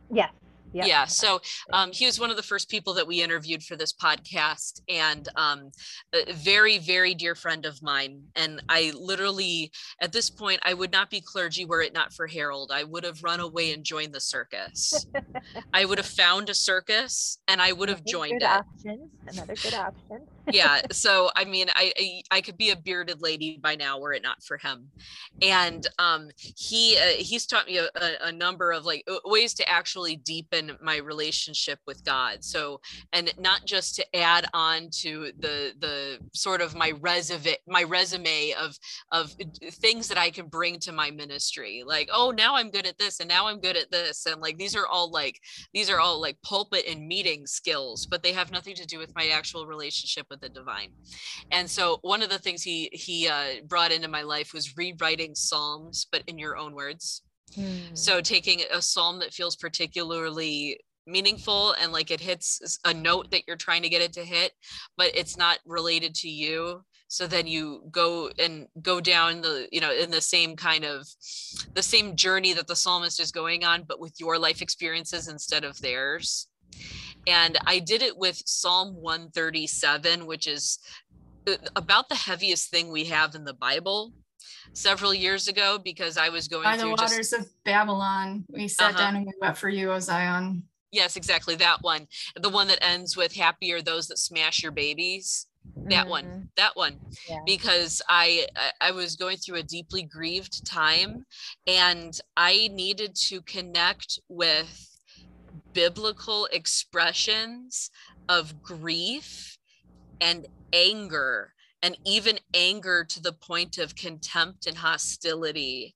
Yes 0.10 0.32
Yep. 0.74 0.88
Yeah. 0.88 1.06
So 1.06 1.40
um, 1.72 1.92
he 1.92 2.06
was 2.06 2.20
one 2.20 2.32
of 2.32 2.36
the 2.36 2.44
first 2.44 2.70
people 2.70 2.94
that 2.96 3.08
we 3.08 3.22
interviewed 3.22 3.64
for 3.64 3.76
this 3.76 3.94
podcast, 3.94 4.82
and 4.90 5.28
um, 5.36 5.72
a 6.14 6.34
very, 6.34 6.80
very 6.80 7.14
dear 7.14 7.36
friend 7.36 7.66
of 7.66 7.82
mine. 7.82 8.24
And 8.36 8.62
I 8.70 8.92
literally, 8.96 9.72
at 10.02 10.12
this 10.12 10.30
point, 10.30 10.60
I 10.64 10.74
would 10.74 10.92
not 10.92 11.10
be 11.10 11.22
clergy 11.22 11.66
were 11.66 11.82
it 11.82 11.94
not 11.94 12.14
for 12.14 12.28
Harold. 12.28 12.72
I 12.74 12.84
would 12.84 13.04
have 13.04 13.24
run 13.24 13.40
away 13.40 13.74
and 13.74 13.84
joined 13.84 14.14
the 14.14 14.20
circus. 14.20 15.06
I 15.74 15.86
would 15.86 15.98
have 15.98 16.08
found 16.08 16.50
a 16.50 16.54
circus 16.54 17.40
and 17.48 17.62
I 17.62 17.72
would 17.72 17.90
have 17.90 18.00
Another 18.00 18.12
joined 18.12 18.42
it. 18.42 18.50
Option. 18.50 19.10
Another 19.28 19.56
good 19.56 19.74
option. 19.74 20.28
Yeah. 20.52 20.82
So 20.92 21.30
I 21.36 21.46
mean, 21.46 21.68
I, 21.76 21.94
I, 21.98 22.22
I 22.32 22.42
could 22.42 22.58
be 22.58 22.72
a 22.72 22.76
bearded 22.76 23.22
lady 23.22 23.58
by 23.62 23.76
now 23.76 24.00
were 24.00 24.14
it 24.14 24.24
not 24.24 24.44
for 24.44 24.58
him. 24.58 24.90
And 25.42 25.88
um, 26.00 26.30
he 26.38 26.98
uh, 26.98 27.18
he's 27.18 27.46
taught 27.46 27.68
me 27.68 27.78
a, 27.78 27.86
a, 27.96 28.28
a 28.28 28.32
number 28.32 28.72
of 28.72 28.86
like 28.86 29.08
ways 29.26 29.54
to 29.56 29.70
actually 29.70 30.18
deepen 30.18 30.78
my 30.82 30.98
relationship 30.98 31.80
with 31.88 32.04
God. 32.04 32.44
So, 32.44 32.82
and 33.14 33.34
not 33.40 33.66
just 33.66 33.96
to 33.96 34.16
add 34.16 34.46
on 34.54 34.90
to 35.02 35.32
the 35.40 35.74
the 35.80 36.20
sort 36.34 36.62
of 36.62 36.76
my 36.76 36.94
resume 37.00 37.56
my 37.68 37.84
resume 37.84 38.54
of 38.60 38.76
of 39.12 39.32
things 39.72 40.08
that 40.08 40.18
I 40.18 40.30
can 40.30 40.48
bring 40.48 40.80
to 40.80 40.92
my 40.92 41.12
ministry. 41.12 41.84
Like, 41.86 42.10
oh, 42.14 42.32
now 42.32 42.56
I'm 42.56 42.70
good 42.70 42.86
at 42.86 42.98
this, 42.98 43.20
and 43.20 43.30
now 43.30 43.48
I'm 43.48 43.60
good 43.60 43.78
at 43.78 43.92
this, 43.92 44.26
and 44.26 44.42
like 44.42 44.58
these 44.58 44.76
are 44.76 44.88
all 44.88 45.10
like 45.12 45.40
these 45.74 45.90
are 45.90 46.00
all 46.00 46.20
like 46.20 46.38
pulpit 46.44 46.86
and 46.88 47.08
meeting 47.08 47.46
skills, 47.46 48.06
but 48.06 48.24
they 48.24 48.34
have 48.34 48.52
nothing 48.52 48.76
to 48.76 48.86
do 48.86 49.00
with 49.00 49.16
my 49.16 49.28
actual 49.28 49.66
relationship 49.66 50.28
with 50.34 50.42
the 50.42 50.50
divine. 50.50 50.90
And 51.52 51.70
so, 51.70 52.00
one 52.02 52.24
of 52.24 52.30
the 52.30 52.40
things 52.40 52.64
he 52.64 52.90
he 52.92 53.28
uh, 53.28 53.62
brought 53.68 53.92
into 53.92 54.08
my 54.08 54.24
life 54.24 54.52
was 54.54 54.76
rewriting 54.76 55.36
psalms, 55.36 56.08
but 56.12 56.24
in 56.28 56.40
your 56.40 56.58
own 56.58 56.74
words. 56.74 57.22
Hmm. 57.56 57.94
So 57.94 58.20
taking 58.20 58.62
a 58.74 58.82
psalm 58.82 59.20
that 59.20 59.34
feels 59.34 59.56
particularly 59.56 60.80
meaningful 61.06 61.74
and 61.74 61.92
like 61.92 62.10
it 62.10 62.20
hits 62.20 62.80
a 62.86 62.94
note 62.94 63.30
that 63.30 63.44
you're 63.46 63.58
trying 63.58 63.84
to 63.84 63.90
get 63.90 64.02
it 64.02 64.14
to 64.14 64.24
hit, 64.24 64.54
but 64.98 65.12
it's 65.14 65.38
not 65.38 65.60
related 65.66 66.16
to 66.16 66.30
you. 66.30 66.84
so 67.14 67.28
then 67.28 67.46
you 67.46 67.84
go 67.92 68.32
and 68.40 68.68
go 68.82 69.00
down 69.00 69.42
the 69.42 69.68
you 69.72 69.80
know 69.80 69.94
in 69.94 70.10
the 70.10 70.22
same 70.22 70.56
kind 70.56 70.84
of 70.84 71.06
the 71.76 71.84
same 71.84 72.16
journey 72.16 72.54
that 72.54 72.68
the 72.68 72.76
psalmist 72.76 73.20
is 73.20 73.32
going 73.32 73.64
on 73.64 73.84
but 73.88 74.00
with 74.00 74.20
your 74.20 74.40
life 74.40 74.62
experiences 74.64 75.28
instead 75.28 75.64
of 75.64 75.80
theirs 75.80 76.48
and 77.28 77.58
i 77.68 77.80
did 77.80 78.02
it 78.02 78.18
with 78.18 78.42
psalm 78.46 78.96
137 78.96 80.26
which 80.26 80.48
is 80.48 80.80
uh, 81.48 81.56
about 81.76 82.10
the 82.10 82.16
heaviest 82.16 82.70
thing 82.70 82.92
we 82.92 83.06
have 83.06 83.36
in 83.36 83.44
the 83.44 83.54
bible 83.54 84.14
several 84.74 85.14
years 85.14 85.48
ago 85.48 85.80
because 85.84 86.18
i 86.18 86.30
was 86.30 86.48
going 86.48 86.64
through. 86.64 86.72
by 86.72 86.78
the 86.78 86.90
waters 86.90 87.30
just, 87.30 87.34
of 87.34 87.64
babylon 87.64 88.46
we 88.50 88.68
sat 88.68 88.92
Uh-huh. 88.92 88.98
down 89.00 89.16
and 89.16 89.26
we 89.26 89.34
wept 89.42 89.58
for 89.58 89.70
you 89.70 89.92
o 89.92 90.00
zion 90.00 90.64
yes 90.92 91.16
exactly 91.16 91.56
that 91.56 91.78
one 91.82 92.08
the 92.36 92.50
one 92.50 92.68
that 92.68 92.84
ends 92.84 93.16
with 93.18 93.34
happy 93.36 93.72
are 93.72 93.82
those 93.82 94.08
that 94.08 94.18
smash 94.20 94.62
your 94.64 94.72
babies 94.72 95.48
that 95.86 96.08
one 96.08 96.26
Mhm. 96.26 96.48
that 96.56 96.76
one 96.76 97.02
Yeah. 97.28 97.40
because 97.46 98.02
I, 98.08 98.48
I 98.56 98.72
i 98.90 98.92
was 98.92 99.16
going 99.16 99.38
through 99.38 99.58
a 99.58 99.64
deeply 99.64 100.04
grieved 100.04 100.66
time 100.66 101.26
and 101.68 102.18
i 102.38 102.70
needed 102.72 103.16
to 103.28 103.42
connect 103.42 104.20
with 104.30 104.93
biblical 105.74 106.48
expressions 106.52 107.90
of 108.30 108.62
grief 108.62 109.58
and 110.22 110.48
anger 110.72 111.54
and 111.82 111.98
even 112.06 112.40
anger 112.54 113.04
to 113.04 113.22
the 113.22 113.34
point 113.34 113.78
of 113.78 113.96
contempt 113.96 114.66
and 114.66 114.78
hostility. 114.78 115.96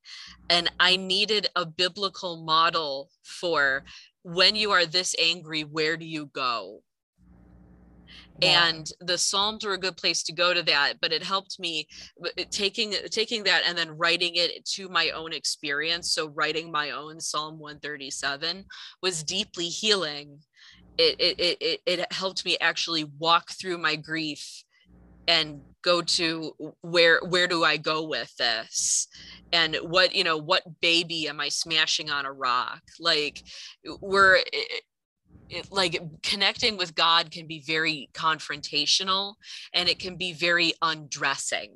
And 0.49 0.69
i 0.79 0.95
needed 0.95 1.47
a 1.55 1.65
biblical 1.65 2.43
model 2.43 3.09
for 3.23 3.83
when 4.23 4.55
you 4.55 4.71
are 4.71 4.85
this 4.85 5.15
angry 5.21 5.63
where 5.63 5.95
do 5.95 6.05
you 6.05 6.25
go 6.27 6.81
Yeah. 8.41 8.67
and 8.67 8.91
the 8.99 9.17
psalms 9.17 9.65
were 9.65 9.73
a 9.73 9.79
good 9.79 9.97
place 9.97 10.21
to 10.23 10.33
go 10.33 10.53
to 10.53 10.61
that 10.63 10.95
but 11.01 11.11
it 11.11 11.23
helped 11.23 11.59
me 11.59 11.87
taking 12.51 12.93
taking 13.09 13.43
that 13.45 13.63
and 13.65 13.77
then 13.77 13.97
writing 13.97 14.33
it 14.35 14.63
to 14.65 14.89
my 14.89 15.09
own 15.09 15.33
experience 15.33 16.11
so 16.11 16.29
writing 16.29 16.71
my 16.71 16.91
own 16.91 17.19
psalm 17.19 17.59
137 17.59 18.65
was 19.01 19.23
deeply 19.23 19.67
healing. 19.67 20.39
It 20.97 21.19
it 21.19 21.57
it, 21.61 21.81
it, 21.85 22.13
helped 22.13 22.45
me 22.45 22.57
actually 22.59 23.05
walk 23.19 23.51
through 23.51 23.77
my 23.77 23.95
grief 23.95 24.63
and 25.27 25.61
go 25.83 26.01
to 26.01 26.53
where 26.81 27.19
where 27.23 27.47
do 27.47 27.63
i 27.63 27.77
go 27.77 28.07
with 28.07 28.35
this? 28.37 29.07
And 29.53 29.75
what 29.81 30.15
you 30.15 30.23
know 30.23 30.37
what 30.37 30.63
baby 30.81 31.27
am 31.27 31.39
i 31.39 31.49
smashing 31.49 32.09
on 32.09 32.25
a 32.25 32.31
rock? 32.31 32.81
Like 32.99 33.43
we're 34.01 34.39
it, 35.49 35.71
like 35.71 35.99
connecting 36.23 36.77
with 36.77 36.95
God 36.95 37.31
can 37.31 37.47
be 37.47 37.61
very 37.65 38.09
confrontational 38.13 39.35
and 39.73 39.89
it 39.89 39.99
can 39.99 40.15
be 40.15 40.33
very 40.33 40.73
undressing. 40.81 41.73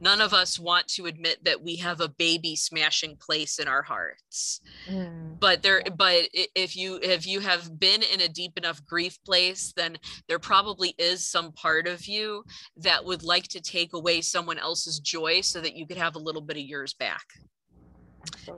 None 0.00 0.20
of 0.20 0.34
us 0.34 0.58
want 0.58 0.88
to 0.88 1.06
admit 1.06 1.44
that 1.44 1.62
we 1.62 1.76
have 1.76 2.00
a 2.00 2.08
baby 2.08 2.56
smashing 2.56 3.16
place 3.16 3.58
in 3.58 3.68
our 3.68 3.82
hearts. 3.82 4.60
Mm. 4.90 5.38
But 5.38 5.62
there 5.62 5.82
but 5.96 6.28
if 6.32 6.76
you 6.76 6.98
if 7.02 7.26
you 7.26 7.40
have 7.40 7.78
been 7.78 8.02
in 8.02 8.20
a 8.20 8.28
deep 8.28 8.58
enough 8.58 8.84
grief 8.84 9.18
place 9.24 9.72
then 9.76 9.96
there 10.28 10.38
probably 10.38 10.94
is 10.98 11.24
some 11.24 11.52
part 11.52 11.86
of 11.86 12.06
you 12.06 12.44
that 12.78 13.04
would 13.04 13.22
like 13.22 13.44
to 13.48 13.60
take 13.60 13.92
away 13.92 14.20
someone 14.20 14.58
else's 14.58 14.98
joy 14.98 15.40
so 15.40 15.60
that 15.60 15.76
you 15.76 15.86
could 15.86 15.98
have 15.98 16.16
a 16.16 16.20
little 16.20 16.42
bit 16.42 16.56
of 16.56 16.64
yours 16.64 16.94
back 16.94 17.24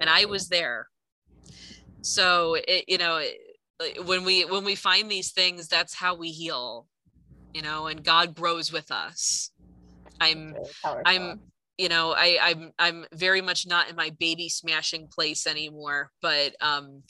and 0.00 0.08
I 0.08 0.24
was 0.24 0.48
there. 0.48 0.88
So 2.02 2.54
it, 2.54 2.84
you 2.88 2.98
know, 2.98 3.18
it- 3.18 3.38
when 4.04 4.24
we 4.24 4.44
when 4.44 4.64
we 4.64 4.74
find 4.74 5.10
these 5.10 5.32
things, 5.32 5.68
that's 5.68 5.94
how 5.94 6.14
we 6.14 6.30
heal, 6.30 6.86
you 7.54 7.62
know, 7.62 7.86
and 7.86 8.04
God 8.04 8.34
grows 8.34 8.72
with 8.72 8.90
us. 8.90 9.50
I'm 10.20 10.54
Really. 10.54 11.02
I'm 11.04 11.40
you 11.78 11.88
know 11.88 12.14
I 12.16 12.38
I'm 12.40 12.72
I'm 12.78 13.06
very 13.12 13.40
much 13.40 13.66
not 13.66 13.88
in 13.88 13.96
my 13.96 14.10
baby 14.18 14.48
smashing 14.48 15.08
place 15.08 15.46
anymore, 15.46 16.10
but 16.20 16.54
um 16.60 17.02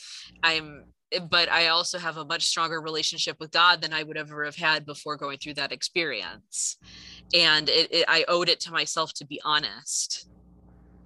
I'm 0.42 0.84
but 1.28 1.50
I 1.50 1.68
also 1.68 1.98
have 1.98 2.16
a 2.16 2.24
much 2.24 2.46
stronger 2.46 2.80
relationship 2.80 3.36
with 3.38 3.50
God 3.50 3.82
than 3.82 3.92
I 3.92 4.02
would 4.02 4.16
ever 4.16 4.44
have 4.44 4.56
had 4.56 4.86
before 4.86 5.16
going 5.16 5.38
through 5.38 5.54
that 5.54 5.72
experience. 5.72 6.78
And 7.34 7.68
it, 7.68 7.92
it 7.92 8.04
I 8.08 8.24
owed 8.28 8.48
it 8.48 8.60
to 8.60 8.72
myself 8.72 9.12
to 9.14 9.26
be 9.26 9.40
honest, 9.44 10.26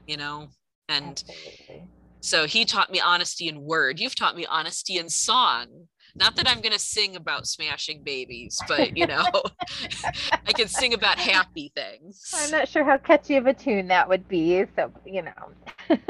you 0.07 0.17
know, 0.17 0.49
and 0.89 1.09
Absolutely. 1.09 1.89
So 2.21 2.47
he 2.47 2.65
taught 2.65 2.91
me 2.91 3.01
honesty 3.01 3.49
in 3.49 3.63
word. 3.63 4.01
You've 4.01 4.15
taught 4.15 4.37
me 4.37 4.47
honesty 4.47 4.99
in 4.99 5.09
song. 5.09 5.89
Not 6.15 6.37
that 6.37 6.49
I'm 6.49 6.63
going 6.63 6.73
to 6.73 6.79
sing 6.79 7.15
about 7.15 7.47
smashing 7.47 8.03
babies, 8.03 8.59
but 8.67 8.97
you 8.97 9.07
know, 9.07 9.25
I 10.47 10.53
can 10.53 10.69
sing 10.69 10.95
about 10.95 11.19
happy 11.19 11.73
things. 11.75 12.33
I'm 12.35 12.51
not 12.51 12.69
sure 12.69 12.85
how 12.85 12.97
catchy 12.97 13.37
of 13.37 13.47
a 13.47 13.53
tune 13.53 13.89
that 13.89 14.09
would 14.09 14.27
be, 14.27 14.65
so 14.75 14.91
you 15.05 15.23
know. 15.23 15.97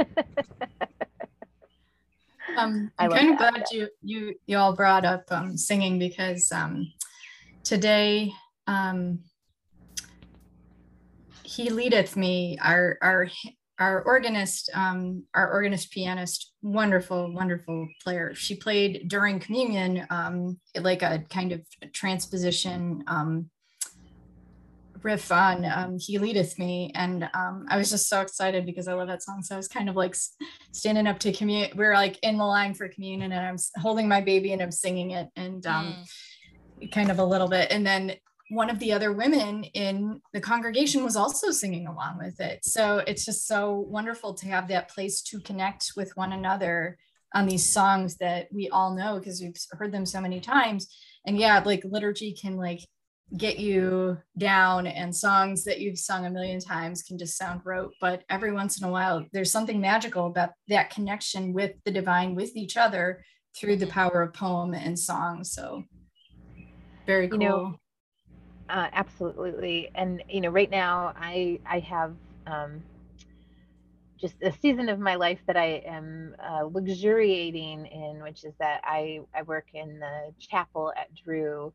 Um, 2.57 2.91
I 2.99 3.05
I'm 3.05 3.11
kind 3.11 3.33
of 3.33 3.39
glad 3.39 3.65
you 3.71 3.89
you 4.03 4.35
you 4.47 4.57
all 4.57 4.75
brought 4.75 5.05
up 5.05 5.25
um, 5.31 5.57
singing 5.57 5.99
because 5.99 6.51
um, 6.53 6.91
today 7.65 8.33
um, 8.67 9.21
he 11.43 11.71
leadeth 11.71 12.17
me. 12.17 12.59
Our 12.63 12.99
our 13.03 13.29
our 13.79 14.03
organist, 14.03 14.71
um, 14.75 15.25
our 15.35 15.53
organist 15.53 15.91
pianist, 15.93 16.53
wonderful 16.63 17.33
wonderful 17.33 17.89
player. 18.03 18.35
She 18.35 18.57
played 18.57 19.09
during 19.09 19.39
communion 19.39 20.07
um, 20.11 20.59
like 20.81 21.03
a 21.03 21.25
kind 21.31 21.53
of 21.53 21.63
transposition. 21.93 23.05
Um, 23.07 23.51
riff 25.03 25.31
on 25.31 25.65
um, 25.65 25.99
he 26.01 26.19
leadeth 26.19 26.59
me 26.59 26.91
and 26.95 27.29
um, 27.35 27.65
i 27.69 27.77
was 27.77 27.91
just 27.91 28.09
so 28.09 28.21
excited 28.23 28.67
because 28.67 28.89
i 28.89 28.93
love 28.93 29.07
that 29.07 29.23
song 29.23 29.41
so 29.41 29.55
i 29.55 29.57
was 29.57 29.69
kind 29.69 29.89
of 29.89 29.95
like 29.95 30.17
standing 30.73 31.07
up 31.07 31.19
to 31.19 31.33
communion 31.33 31.71
we 31.77 31.85
are 31.85 31.95
like 31.95 32.19
in 32.25 32.37
the 32.37 32.45
line 32.45 32.75
for 32.75 32.89
communion 32.89 33.31
and 33.31 33.47
i'm 33.47 33.57
holding 33.81 34.09
my 34.09 34.21
baby 34.21 34.53
and 34.53 34.61
i'm 34.61 34.73
singing 34.73 35.13
it 35.13 35.29
and 35.37 35.67
um, 35.67 35.95
kind 36.91 37.11
of 37.11 37.21
a 37.21 37.25
little 37.25 37.47
bit 37.47 37.71
and 37.71 37.87
then 37.87 38.15
one 38.49 38.71
of 38.71 38.79
the 38.79 38.93
other 38.93 39.13
women 39.13 39.65
in 39.65 40.21
the 40.33 40.41
congregation 40.41 41.03
was 41.03 41.17
also 41.17 41.51
singing 41.51 41.87
along 41.87 42.19
with 42.19 42.41
it. 42.41 42.65
So 42.65 42.99
it's 42.99 43.25
just 43.25 43.47
so 43.47 43.85
wonderful 43.89 44.35
to 44.35 44.47
have 44.47 44.69
that 44.69 44.89
place 44.91 45.21
to 45.23 45.41
connect 45.41 45.93
with 45.97 46.17
one 46.17 46.33
another 46.33 46.97
on 47.35 47.47
these 47.47 47.73
songs 47.73 48.17
that 48.19 48.47
we 48.53 48.69
all 48.69 48.95
know 48.95 49.19
because 49.19 49.41
we've 49.41 49.57
heard 49.73 49.93
them 49.93 50.07
so 50.07 50.21
many 50.21 50.41
times. 50.41 50.89
And 51.27 51.37
yeah 51.37 51.61
like 51.65 51.83
liturgy 51.85 52.33
can 52.41 52.57
like 52.57 52.81
get 53.37 53.59
you 53.59 54.17
down 54.39 54.87
and 54.87 55.15
songs 55.15 55.65
that 55.65 55.81
you've 55.81 55.99
sung 55.99 56.27
a 56.27 56.31
million 56.31 56.61
times 56.61 57.03
can 57.03 57.19
just 57.19 57.37
sound 57.37 57.63
rote. 57.65 57.93
But 58.01 58.23
every 58.31 58.53
once 58.53 58.81
in 58.81 58.87
a 58.87 58.91
while 58.91 59.27
there's 59.33 59.51
something 59.51 59.81
magical 59.81 60.27
about 60.27 60.51
that 60.69 60.91
connection 60.91 61.53
with 61.53 61.73
the 61.85 61.91
divine 61.91 62.37
with 62.37 62.55
each 62.55 62.77
other 62.77 63.25
through 63.59 63.77
the 63.77 63.89
power 63.89 64.23
of 64.23 64.35
poem 64.35 64.75
and 64.75 64.97
song. 64.97 65.43
So 65.43 65.83
very 67.07 67.25
You 67.25 67.31
cool. 67.31 67.39
know, 67.41 67.81
uh, 68.69 68.89
absolutely 68.93 69.91
and 69.95 70.23
you 70.29 70.41
know 70.41 70.49
right 70.49 70.71
now 70.71 71.13
i 71.17 71.59
i 71.67 71.79
have 71.81 72.15
um 72.47 72.83
just 74.21 74.35
a 74.43 74.51
season 74.51 74.89
of 74.89 74.99
my 74.99 75.15
life 75.15 75.41
that 75.47 75.57
i 75.57 75.83
am 75.87 76.35
uh, 76.43 76.65
luxuriating 76.65 77.87
in 77.87 78.23
which 78.23 78.45
is 78.45 78.55
that 78.59 78.81
i 78.85 79.21
i 79.35 79.43
work 79.43 79.67
in 79.75 79.99
the 79.99 80.33
chapel 80.41 80.93
at 80.97 81.15
drew 81.15 81.73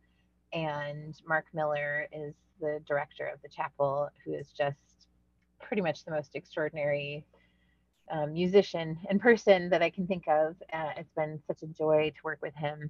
and 0.54 1.16
mark 1.28 1.46
miller 1.54 2.08
is 2.12 2.34
the 2.60 2.80
director 2.88 3.26
of 3.28 3.42
the 3.42 3.50
chapel 3.50 4.10
who 4.26 4.34
is 4.34 4.48
just 4.58 5.08
pretty 5.62 5.82
much 5.82 6.04
the 6.04 6.12
most 6.12 6.36
extraordinary 6.36 7.24
um, 8.12 8.34
musician 8.34 8.98
and 9.10 9.22
person 9.22 9.70
that 9.70 9.82
i 9.82 9.90
can 9.90 10.06
think 10.08 10.28
of 10.28 10.56
uh, 10.74 10.90
it's 10.98 11.12
been 11.16 11.40
such 11.48 11.62
a 11.64 11.68
joy 11.68 12.12
to 12.16 12.22
work 12.24 12.40
with 12.42 12.54
him. 12.56 12.90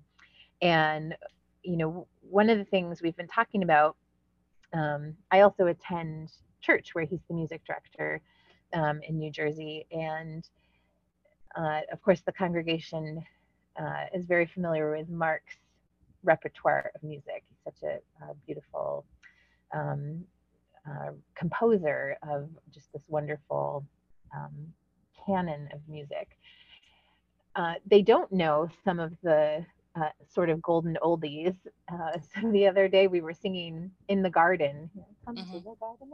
And 0.61 1.15
you 1.63 1.77
know 1.77 2.07
one 2.21 2.49
of 2.49 2.57
the 2.57 2.65
things 2.65 3.01
we've 3.01 3.17
been 3.17 3.27
talking 3.27 3.63
about 3.63 3.95
um, 4.73 5.15
i 5.31 5.41
also 5.41 5.67
attend 5.67 6.29
church 6.61 6.93
where 6.93 7.05
he's 7.05 7.19
the 7.27 7.33
music 7.33 7.61
director 7.65 8.21
um, 8.73 9.01
in 9.07 9.17
new 9.17 9.31
jersey. 9.31 9.85
And 9.91 10.47
uh, 11.55 11.81
of 11.91 12.01
course 12.01 12.21
the 12.21 12.31
congregation 12.31 13.23
uh, 13.79 14.05
is 14.13 14.25
very 14.25 14.45
familiar 14.45 14.95
with 14.95 15.09
mark's 15.09 15.55
repertoire 16.23 16.91
of 16.95 17.03
music. 17.03 17.43
He's 17.49 17.73
such 17.73 17.83
a, 17.83 18.25
a 18.25 18.33
beautiful 18.45 19.05
um, 19.73 20.23
uh, 20.87 21.11
composer 21.35 22.17
of 22.27 22.49
just 22.73 22.91
this 22.93 23.03
wonderful 23.07 23.85
um, 24.35 24.73
canon 25.25 25.69
of 25.73 25.79
music. 25.87 26.29
Uh, 27.55 27.73
they 27.85 28.01
don't 28.01 28.31
know 28.31 28.69
some 28.85 28.99
of 28.99 29.11
the 29.23 29.65
uh, 29.95 30.09
sort 30.27 30.49
of 30.49 30.61
golden 30.61 30.97
oldies. 31.01 31.55
Uh, 31.91 32.17
so 32.33 32.51
the 32.51 32.67
other 32.67 32.87
day 32.87 33.07
we 33.07 33.21
were 33.21 33.33
singing 33.33 33.91
in 34.07 34.21
the 34.21 34.29
garden, 34.29 34.89
you 34.93 35.01
know, 35.01 35.07
Come 35.25 35.35
to 35.35 35.41
Mhm. 35.41 35.63
the 35.63 35.75
garden, 35.79 36.11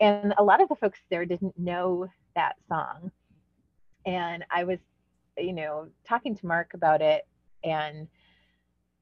and 0.00 0.34
a 0.38 0.44
lot 0.44 0.60
of 0.60 0.68
the 0.68 0.76
folks 0.76 1.00
there 1.10 1.24
didn't 1.24 1.58
know 1.58 2.06
that 2.36 2.56
song. 2.68 3.10
And 4.06 4.44
I 4.50 4.62
was, 4.62 4.78
you 5.36 5.52
know, 5.52 5.90
talking 6.04 6.36
to 6.36 6.46
Mark 6.46 6.74
about 6.74 7.02
it 7.02 7.26
and 7.64 8.08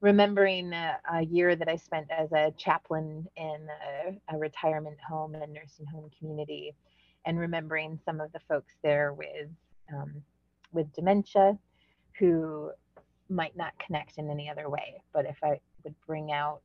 remembering 0.00 0.72
a, 0.72 0.98
a, 1.12 1.22
year 1.22 1.54
that 1.54 1.68
I 1.68 1.76
spent 1.76 2.10
as 2.10 2.32
a 2.32 2.52
chaplain 2.56 3.26
in 3.36 3.68
a, 3.68 4.34
a, 4.34 4.38
retirement 4.38 4.98
home 5.00 5.34
and 5.34 5.52
nursing 5.52 5.86
home 5.86 6.10
community, 6.18 6.74
and 7.26 7.38
remembering 7.38 7.98
some 8.04 8.20
of 8.20 8.32
the 8.32 8.40
folks 8.40 8.74
there 8.82 9.12
with 9.12 9.50
um, 9.92 10.22
with 10.72 10.92
dementia, 10.94 11.58
who 12.18 12.72
might 13.28 13.56
not 13.56 13.78
connect 13.78 14.18
in 14.18 14.30
any 14.30 14.48
other 14.48 14.68
way. 14.68 15.02
But 15.12 15.26
if 15.26 15.36
I 15.42 15.60
would 15.84 15.94
bring 16.06 16.32
out 16.32 16.60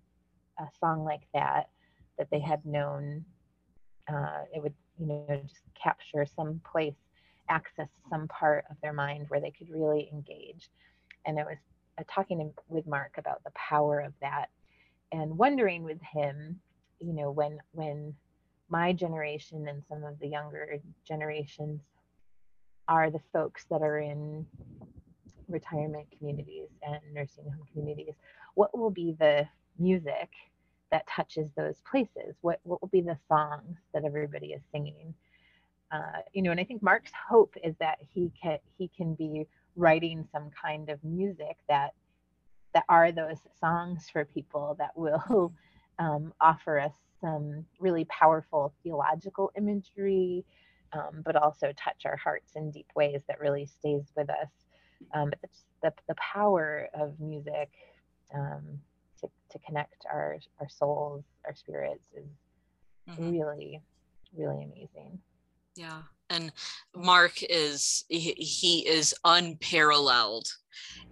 a 0.59 0.65
song 0.79 1.03
like 1.03 1.27
that 1.33 1.69
that 2.17 2.29
they 2.31 2.39
had 2.39 2.65
known, 2.65 3.25
uh, 4.11 4.43
it 4.53 4.61
would 4.61 4.73
you 4.99 5.07
know 5.07 5.41
just 5.43 5.61
capture 5.81 6.25
some 6.25 6.61
place, 6.69 6.95
access 7.49 7.87
some 8.09 8.27
part 8.27 8.65
of 8.69 8.77
their 8.81 8.93
mind 8.93 9.25
where 9.29 9.41
they 9.41 9.51
could 9.51 9.69
really 9.69 10.09
engage. 10.11 10.69
And 11.25 11.39
I 11.39 11.43
was 11.43 11.57
uh, 11.99 12.03
talking 12.13 12.53
with 12.67 12.87
Mark 12.87 13.15
about 13.17 13.43
the 13.43 13.51
power 13.51 13.99
of 13.99 14.13
that, 14.21 14.47
and 15.11 15.37
wondering 15.37 15.83
with 15.83 16.01
him, 16.01 16.59
you 16.99 17.13
know, 17.13 17.31
when 17.31 17.59
when 17.71 18.13
my 18.69 18.93
generation 18.93 19.67
and 19.67 19.83
some 19.89 20.03
of 20.03 20.17
the 20.19 20.27
younger 20.27 20.79
generations 21.05 21.81
are 22.87 23.11
the 23.11 23.21
folks 23.33 23.65
that 23.69 23.81
are 23.81 23.99
in 23.99 24.45
retirement 25.51 26.07
communities 26.17 26.69
and 26.81 26.99
nursing 27.13 27.45
home 27.45 27.65
communities, 27.71 28.15
what 28.55 28.77
will 28.77 28.89
be 28.89 29.15
the 29.19 29.47
music 29.77 30.29
that 30.91 31.07
touches 31.07 31.49
those 31.55 31.81
places? 31.89 32.35
What, 32.41 32.59
what 32.63 32.81
will 32.81 32.89
be 32.89 33.01
the 33.01 33.17
songs 33.27 33.77
that 33.93 34.03
everybody 34.03 34.47
is 34.47 34.61
singing? 34.71 35.13
Uh, 35.91 36.21
you 36.33 36.41
know, 36.41 36.51
and 36.51 36.59
I 36.59 36.63
think 36.63 36.81
Mark's 36.81 37.11
hope 37.29 37.55
is 37.63 37.75
that 37.79 37.97
he 38.13 38.31
can 38.41 38.59
he 38.77 38.89
can 38.95 39.13
be 39.13 39.45
writing 39.75 40.25
some 40.31 40.49
kind 40.49 40.89
of 40.89 41.03
music 41.03 41.57
that 41.67 41.93
that 42.73 42.83
are 42.87 43.11
those 43.11 43.39
songs 43.59 44.09
for 44.11 44.23
people 44.23 44.75
that 44.79 44.91
will 44.95 45.53
um, 45.99 46.33
offer 46.39 46.79
us 46.79 46.93
some 47.19 47.65
really 47.79 48.05
powerful 48.05 48.73
theological 48.83 49.51
imagery, 49.57 50.45
um, 50.93 51.21
but 51.23 51.35
also 51.35 51.73
touch 51.77 52.03
our 52.05 52.15
hearts 52.17 52.53
in 52.55 52.71
deep 52.71 52.87
ways 52.95 53.21
that 53.27 53.39
really 53.39 53.65
stays 53.65 54.05
with 54.15 54.29
us. 54.29 54.49
Um, 55.13 55.31
the, 55.81 55.93
the 56.07 56.15
power 56.15 56.87
of 56.93 57.19
music 57.19 57.69
um, 58.33 58.79
to, 59.19 59.29
to 59.51 59.59
connect 59.65 60.05
our, 60.11 60.37
our 60.59 60.69
souls, 60.69 61.23
our 61.45 61.55
spirits 61.55 62.03
is 62.15 62.25
mm-hmm. 63.09 63.31
really, 63.31 63.81
really 64.35 64.63
amazing. 64.63 65.19
Yeah. 65.75 66.01
And 66.29 66.51
Mark 66.95 67.43
is, 67.49 68.05
he, 68.07 68.31
he 68.33 68.87
is 68.87 69.13
unparalleled 69.25 70.47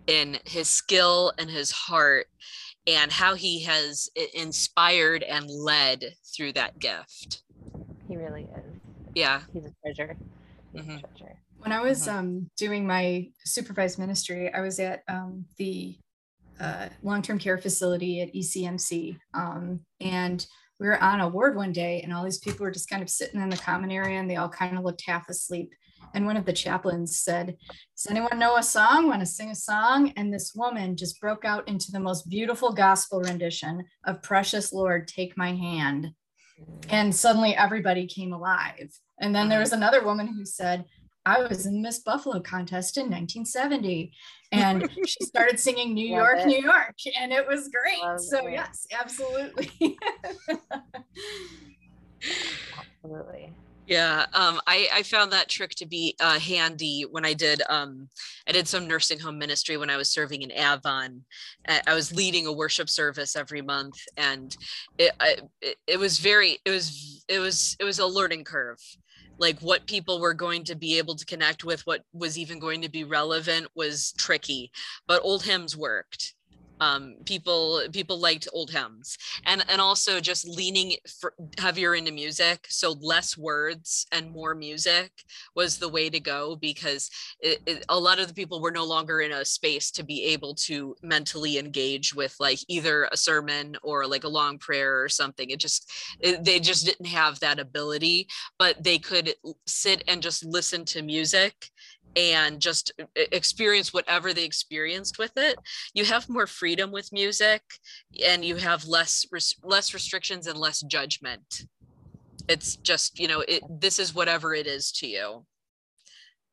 in 0.07 0.37
his 0.45 0.69
skill 0.69 1.33
and 1.37 1.49
his 1.49 1.71
heart 1.71 2.27
and 2.87 3.11
how 3.11 3.35
he 3.35 3.63
has 3.63 4.09
inspired 4.33 5.23
and 5.23 5.49
led 5.49 6.15
through 6.35 6.53
that 6.53 6.79
gift. 6.79 7.43
He 8.07 8.15
really 8.15 8.43
is. 8.43 8.79
Yeah. 9.13 9.41
He's 9.53 9.65
a 9.65 9.73
treasure. 9.83 10.15
He's 10.73 10.83
mm-hmm. 10.83 10.97
a 10.97 11.17
treasure. 11.17 11.38
When 11.59 11.73
I 11.73 11.81
was 11.81 12.07
mm-hmm. 12.07 12.17
um, 12.17 12.49
doing 12.57 12.87
my 12.87 13.27
supervised 13.43 13.99
ministry, 13.99 14.51
I 14.53 14.61
was 14.61 14.79
at 14.79 15.03
um, 15.07 15.45
the 15.57 15.97
uh, 16.59 16.87
long-term 17.03 17.39
care 17.39 17.57
facility 17.57 18.21
at 18.21 18.33
ECMC, 18.33 19.17
um, 19.33 19.81
and 19.99 20.45
we 20.79 20.87
were 20.87 21.01
on 21.01 21.19
a 21.19 21.27
ward 21.27 21.57
one 21.57 21.73
day, 21.73 22.01
and 22.01 22.13
all 22.13 22.23
these 22.23 22.37
people 22.37 22.63
were 22.63 22.71
just 22.71 22.89
kind 22.89 23.01
of 23.01 23.09
sitting 23.09 23.41
in 23.41 23.49
the 23.49 23.57
common 23.57 23.91
area, 23.91 24.19
and 24.19 24.29
they 24.29 24.37
all 24.37 24.49
kind 24.49 24.77
of 24.77 24.83
looked 24.85 25.03
half 25.05 25.27
asleep. 25.27 25.73
And 26.13 26.25
one 26.25 26.37
of 26.37 26.45
the 26.45 26.53
chaplains 26.53 27.19
said, 27.19 27.57
"Does 27.95 28.07
anyone 28.09 28.39
know 28.39 28.55
a 28.55 28.63
song? 28.63 29.07
Want 29.07 29.19
to 29.19 29.25
sing 29.25 29.51
a 29.51 29.55
song?" 29.55 30.13
And 30.15 30.33
this 30.33 30.53
woman 30.55 30.95
just 30.95 31.19
broke 31.19 31.43
out 31.43 31.67
into 31.67 31.91
the 31.91 31.99
most 31.99 32.29
beautiful 32.29 32.71
gospel 32.71 33.21
rendition 33.21 33.83
of 34.05 34.23
"Precious 34.23 34.71
Lord, 34.71 35.07
Take 35.07 35.37
My 35.37 35.53
Hand." 35.53 36.07
And 36.89 37.13
suddenly 37.13 37.55
everybody 37.55 38.07
came 38.07 38.33
alive. 38.33 38.89
And 39.19 39.35
then 39.35 39.49
there 39.49 39.59
was 39.59 39.73
another 39.73 40.03
woman 40.03 40.27
who 40.27 40.45
said, 40.45 40.85
I 41.25 41.41
was 41.41 41.65
in 41.65 41.81
Miss 41.81 41.99
Buffalo 41.99 42.39
contest 42.39 42.97
in 42.97 43.03
1970 43.03 44.13
and 44.51 44.89
she 45.05 45.23
started 45.25 45.59
singing 45.59 45.93
New 45.93 46.11
Love 46.11 46.17
York, 46.17 46.39
it. 46.39 46.47
New 46.47 46.61
York, 46.61 46.95
and 47.19 47.31
it 47.31 47.47
was 47.47 47.69
great. 47.69 48.01
Love 48.01 48.19
so, 48.19 48.47
it. 48.47 48.53
yes, 48.53 48.87
absolutely. 48.91 49.97
absolutely. 53.03 53.53
Yeah, 53.87 54.27
um, 54.33 54.61
I, 54.67 54.87
I 54.93 55.03
found 55.03 55.31
that 55.31 55.49
trick 55.49 55.71
to 55.71 55.87
be 55.87 56.15
uh, 56.19 56.39
handy 56.39 57.05
when 57.09 57.25
I 57.25 57.33
did 57.33 57.63
um, 57.69 58.07
I 58.47 58.51
did 58.51 58.67
some 58.67 58.87
nursing 58.87 59.17
home 59.17 59.39
ministry 59.39 59.77
when 59.77 59.89
I 59.89 59.97
was 59.97 60.11
serving 60.11 60.43
in 60.43 60.51
Avon. 60.51 61.23
I 61.67 61.95
was 61.95 62.13
leading 62.13 62.45
a 62.45 62.53
worship 62.53 62.87
service 62.87 63.35
every 63.35 63.63
month, 63.63 63.97
and 64.15 64.55
it, 64.99 65.11
I, 65.19 65.37
it, 65.61 65.77
it 65.87 65.97
was 65.97 66.19
very 66.19 66.59
it 66.65 66.69
was 66.69 67.25
it 67.27 67.39
was 67.39 67.75
it 67.79 67.83
was 67.83 67.97
a 67.97 68.05
learning 68.05 68.43
curve 68.43 68.77
like 69.39 69.59
what 69.61 69.87
people 69.87 70.19
were 70.19 70.33
going 70.33 70.63
to 70.65 70.75
be 70.75 70.97
able 70.97 71.15
to 71.15 71.25
connect 71.25 71.63
with 71.63 71.85
what 71.87 72.03
was 72.13 72.37
even 72.37 72.59
going 72.59 72.81
to 72.81 72.89
be 72.89 73.03
relevant 73.03 73.67
was 73.75 74.13
tricky 74.17 74.71
but 75.07 75.21
old 75.23 75.43
hymns 75.43 75.75
worked 75.75 76.33
um, 76.79 77.15
people 77.25 77.81
people 77.91 78.19
liked 78.19 78.47
old 78.53 78.71
hymns. 78.71 79.17
And 79.45 79.63
and 79.69 79.81
also 79.81 80.19
just 80.19 80.47
leaning 80.47 80.93
for, 81.19 81.33
heavier 81.57 81.95
into 81.95 82.11
music 82.11 82.67
so 82.69 82.95
less 83.01 83.37
words 83.37 84.05
and 84.11 84.31
more 84.31 84.55
music 84.55 85.11
was 85.55 85.77
the 85.77 85.89
way 85.89 86.09
to 86.09 86.19
go 86.19 86.55
because 86.55 87.09
it, 87.39 87.59
it, 87.65 87.85
a 87.89 87.99
lot 87.99 88.19
of 88.19 88.27
the 88.27 88.33
people 88.33 88.61
were 88.61 88.71
no 88.71 88.85
longer 88.85 89.21
in 89.21 89.31
a 89.31 89.45
space 89.45 89.91
to 89.91 90.03
be 90.03 90.23
able 90.23 90.53
to 90.55 90.95
mentally 91.01 91.57
engage 91.57 92.13
with 92.13 92.35
like 92.39 92.59
either 92.67 93.07
a 93.11 93.17
sermon 93.17 93.75
or 93.83 94.07
like 94.07 94.23
a 94.23 94.29
long 94.29 94.57
prayer 94.57 95.01
or 95.01 95.09
something. 95.09 95.49
It 95.49 95.59
just 95.59 95.91
it, 96.19 96.43
they 96.43 96.59
just 96.59 96.85
didn't 96.85 97.07
have 97.07 97.39
that 97.39 97.59
ability 97.59 98.27
but 98.57 98.83
they 98.83 98.97
could 98.97 99.33
sit 99.65 100.03
and 100.07 100.21
just 100.21 100.45
listen 100.45 100.85
to 100.85 101.01
music 101.01 101.71
and 102.15 102.59
just 102.59 102.91
experience 103.15 103.93
whatever 103.93 104.33
they 104.33 104.43
experienced 104.43 105.19
with 105.19 105.31
it 105.37 105.57
you 105.93 106.05
have 106.05 106.29
more 106.29 106.47
freedom 106.47 106.91
with 106.91 107.11
music 107.11 107.61
and 108.25 108.43
you 108.43 108.55
have 108.55 108.85
less 108.85 109.25
less 109.63 109.93
restrictions 109.93 110.47
and 110.47 110.57
less 110.57 110.81
judgment. 110.81 111.65
It's 112.47 112.75
just 112.77 113.19
you 113.19 113.27
know 113.27 113.43
it 113.47 113.63
this 113.69 113.99
is 113.99 114.15
whatever 114.15 114.53
it 114.53 114.67
is 114.67 114.91
to 114.93 115.07
you. 115.07 115.45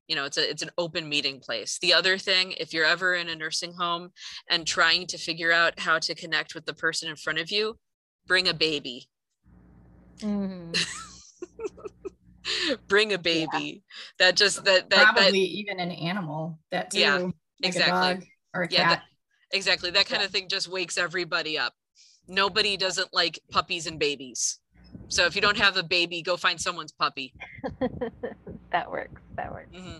You 0.08 0.16
know 0.16 0.24
it's 0.24 0.38
a 0.38 0.48
it's 0.48 0.62
an 0.62 0.70
open 0.78 1.08
meeting 1.08 1.40
place. 1.40 1.78
The 1.80 1.94
other 1.94 2.18
thing 2.18 2.54
if 2.58 2.72
you're 2.72 2.84
ever 2.84 3.14
in 3.14 3.28
a 3.28 3.36
nursing 3.36 3.72
home 3.72 4.10
and 4.50 4.66
trying 4.66 5.06
to 5.08 5.18
figure 5.18 5.52
out 5.52 5.78
how 5.80 5.98
to 6.00 6.14
connect 6.14 6.54
with 6.54 6.66
the 6.66 6.74
person 6.74 7.08
in 7.08 7.16
front 7.16 7.38
of 7.38 7.50
you 7.50 7.78
bring 8.26 8.48
a 8.48 8.54
baby. 8.54 9.08
Mm. 10.18 10.76
bring 12.88 13.12
a 13.12 13.18
baby 13.18 13.48
yeah. 13.54 13.72
that 14.18 14.36
just 14.36 14.64
that, 14.64 14.90
that 14.90 15.14
probably 15.14 15.30
that, 15.30 15.36
even 15.38 15.80
an 15.80 15.90
animal 15.90 16.58
that 16.70 16.90
too, 16.90 17.00
yeah 17.00 17.16
like 17.16 17.34
exactly 17.62 18.30
or 18.54 18.62
a 18.62 18.68
yeah, 18.70 18.84
cat 18.84 18.88
that, 18.88 19.56
exactly 19.56 19.90
that 19.90 20.06
kind 20.06 20.20
yeah. 20.20 20.26
of 20.26 20.32
thing 20.32 20.48
just 20.48 20.68
wakes 20.68 20.98
everybody 20.98 21.58
up 21.58 21.74
nobody 22.28 22.76
doesn't 22.76 23.12
like 23.12 23.38
puppies 23.50 23.86
and 23.86 23.98
babies 23.98 24.58
so 25.08 25.24
if 25.24 25.34
you 25.34 25.42
don't 25.42 25.56
have 25.56 25.76
a 25.76 25.82
baby, 25.82 26.22
go 26.22 26.36
find 26.36 26.60
someone's 26.60 26.92
puppy. 26.92 27.32
that 28.72 28.90
works. 28.90 29.20
That 29.36 29.52
works. 29.52 29.68
Mm-hmm. 29.74 29.98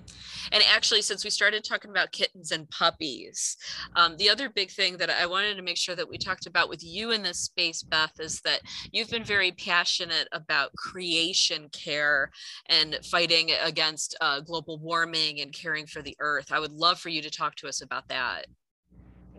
And 0.53 0.65
actually, 0.75 1.03
since 1.03 1.25
we 1.25 1.31
started 1.31 1.63
talking 1.63 1.91
about 1.91 2.13
kittens 2.13 2.51
and 2.51 2.69
puppies, 2.71 3.57
um, 3.95 4.17
the 4.17 4.29
other 4.29 4.49
big 4.49 4.71
thing 4.71 4.97
that 4.97 5.11
I 5.11 5.27
wanted 5.27 5.57
to 5.57 5.63
make 5.63 5.77
sure 5.77 5.95
that 5.95 6.09
we 6.09 6.19
talked 6.19 6.47
about 6.47 6.69
with 6.69 6.83
you 6.83 7.13
in 7.13 7.23
this 7.23 7.39
space, 7.39 7.83
Beth, 7.83 8.19
is 8.19 8.41
that 8.43 8.61
you've 8.93 9.11
been 9.11 9.25
very 9.25 9.53
passionate 9.53 10.29
about 10.33 10.75
creation 10.75 11.69
care 11.71 12.31
and 12.67 12.99
fighting 13.05 13.51
against 13.63 14.17
uh, 14.21 14.41
global 14.41 14.79
warming 14.79 15.41
and 15.41 15.53
caring 15.53 15.87
for 15.87 16.03
the 16.03 16.17
earth. 16.21 16.51
I 16.51 16.59
would 16.61 16.73
love 16.73 16.99
for 16.99 17.09
you 17.09 17.23
to 17.23 17.31
talk 17.31 17.55
to 17.57 17.69
us 17.69 17.83
about 17.83 18.09
that. 18.09 18.47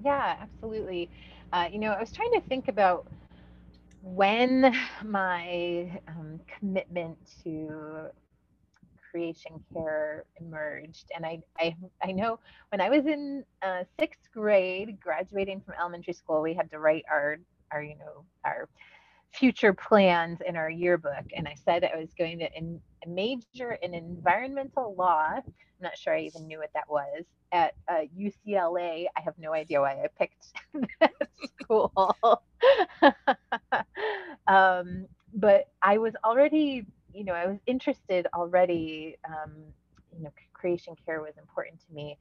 Yeah, 0.04 0.38
absolutely. 0.40 1.10
Uh, 1.52 1.68
you 1.72 1.80
know, 1.80 1.92
I 1.92 2.00
was 2.00 2.12
trying 2.12 2.32
to 2.34 2.42
think 2.42 2.68
about 2.68 3.08
when 4.02 4.74
my 5.06 6.00
um, 6.08 6.40
commitment 6.60 7.18
to 7.44 8.10
creation 9.18 9.64
care 9.74 10.26
emerged. 10.40 11.12
And 11.16 11.26
I, 11.26 11.40
I 11.60 11.76
i 12.04 12.12
know 12.12 12.40
when 12.72 12.82
i 12.82 12.90
was 12.90 13.06
in 13.08 13.44
uh, 13.64 13.84
sixth 14.00 14.30
grade 14.34 15.00
graduating 15.00 15.62
from 15.62 15.74
elementary 15.80 16.14
school 16.14 16.42
we 16.42 16.54
had 16.54 16.70
to 16.72 16.80
write 16.80 17.06
our 17.12 17.38
our 17.72 17.82
you 17.84 17.98
know 17.98 18.26
our 18.46 18.70
future 19.34 19.74
plans 19.74 20.40
in 20.48 20.56
our 20.56 20.70
yearbook. 20.70 21.26
And 21.36 21.48
i 21.48 21.56
said 21.66 21.84
i 21.84 21.98
was 22.00 22.14
going 22.18 22.40
to 22.40 22.50
in, 22.58 22.80
major 23.08 23.74
in 23.82 23.94
environmental 23.94 24.96
law. 24.98 25.30
I'm 25.36 25.44
not 25.82 25.98
sure 25.98 26.16
i 26.16 26.22
even 26.22 26.48
knew 26.48 26.60
what 26.60 26.72
that 26.74 26.90
was. 26.90 27.24
At 27.52 27.74
uh, 27.90 28.04
ucla 28.18 29.06
i 29.18 29.22
have 29.22 29.36
no 29.40 29.54
idea 29.54 29.82
why 29.82 29.94
i 30.04 30.08
picked 30.20 30.46
that 31.02 31.14
school. 31.60 31.94
Um, 34.48 35.08
but 35.34 35.66
i 35.82 35.98
was 35.98 36.14
already 36.24 36.86
you 37.18 37.24
know 37.24 37.34
i 37.34 37.48
was 37.48 37.58
interested 37.66 38.28
already 38.34 39.16
um, 39.28 39.52
you 40.16 40.24
know 40.24 40.32
creation 40.54 40.96
care 41.06 41.22
was 41.22 41.38
important 41.38 41.80
to 41.80 41.94
me 41.94 42.18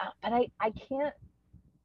uh, 0.00 0.06
but 0.22 0.32
i 0.32 0.46
i 0.60 0.70
can't 0.70 1.14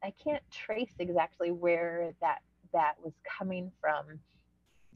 I 0.03 0.13
can't 0.23 0.43
trace 0.51 0.93
exactly 0.99 1.51
where 1.51 2.13
that 2.21 2.39
that 2.73 2.93
was 3.03 3.13
coming 3.37 3.71
from. 3.81 4.05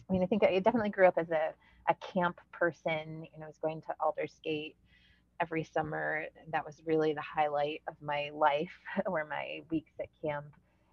I 0.10 0.14
mean, 0.14 0.24
I 0.24 0.26
think 0.26 0.44
I 0.44 0.60
definitely 0.60 0.90
grew 0.90 1.08
up 1.08 1.18
as 1.18 1.30
a, 1.32 1.54
a 1.90 1.96
camp 2.14 2.40
person. 2.52 3.26
You 3.34 3.40
know, 3.40 3.46
I 3.46 3.48
was 3.48 3.58
going 3.62 3.82
to 3.82 3.96
Aldersgate 4.02 4.76
every 5.40 5.64
summer. 5.64 6.26
That 6.52 6.66
was 6.66 6.82
really 6.86 7.14
the 7.14 7.22
highlight 7.22 7.82
of 7.88 7.96
my 8.02 8.30
life, 8.34 8.72
or 9.06 9.26
my 9.30 9.62
weeks 9.72 9.92
at 10.00 10.08
camp. 10.24 10.46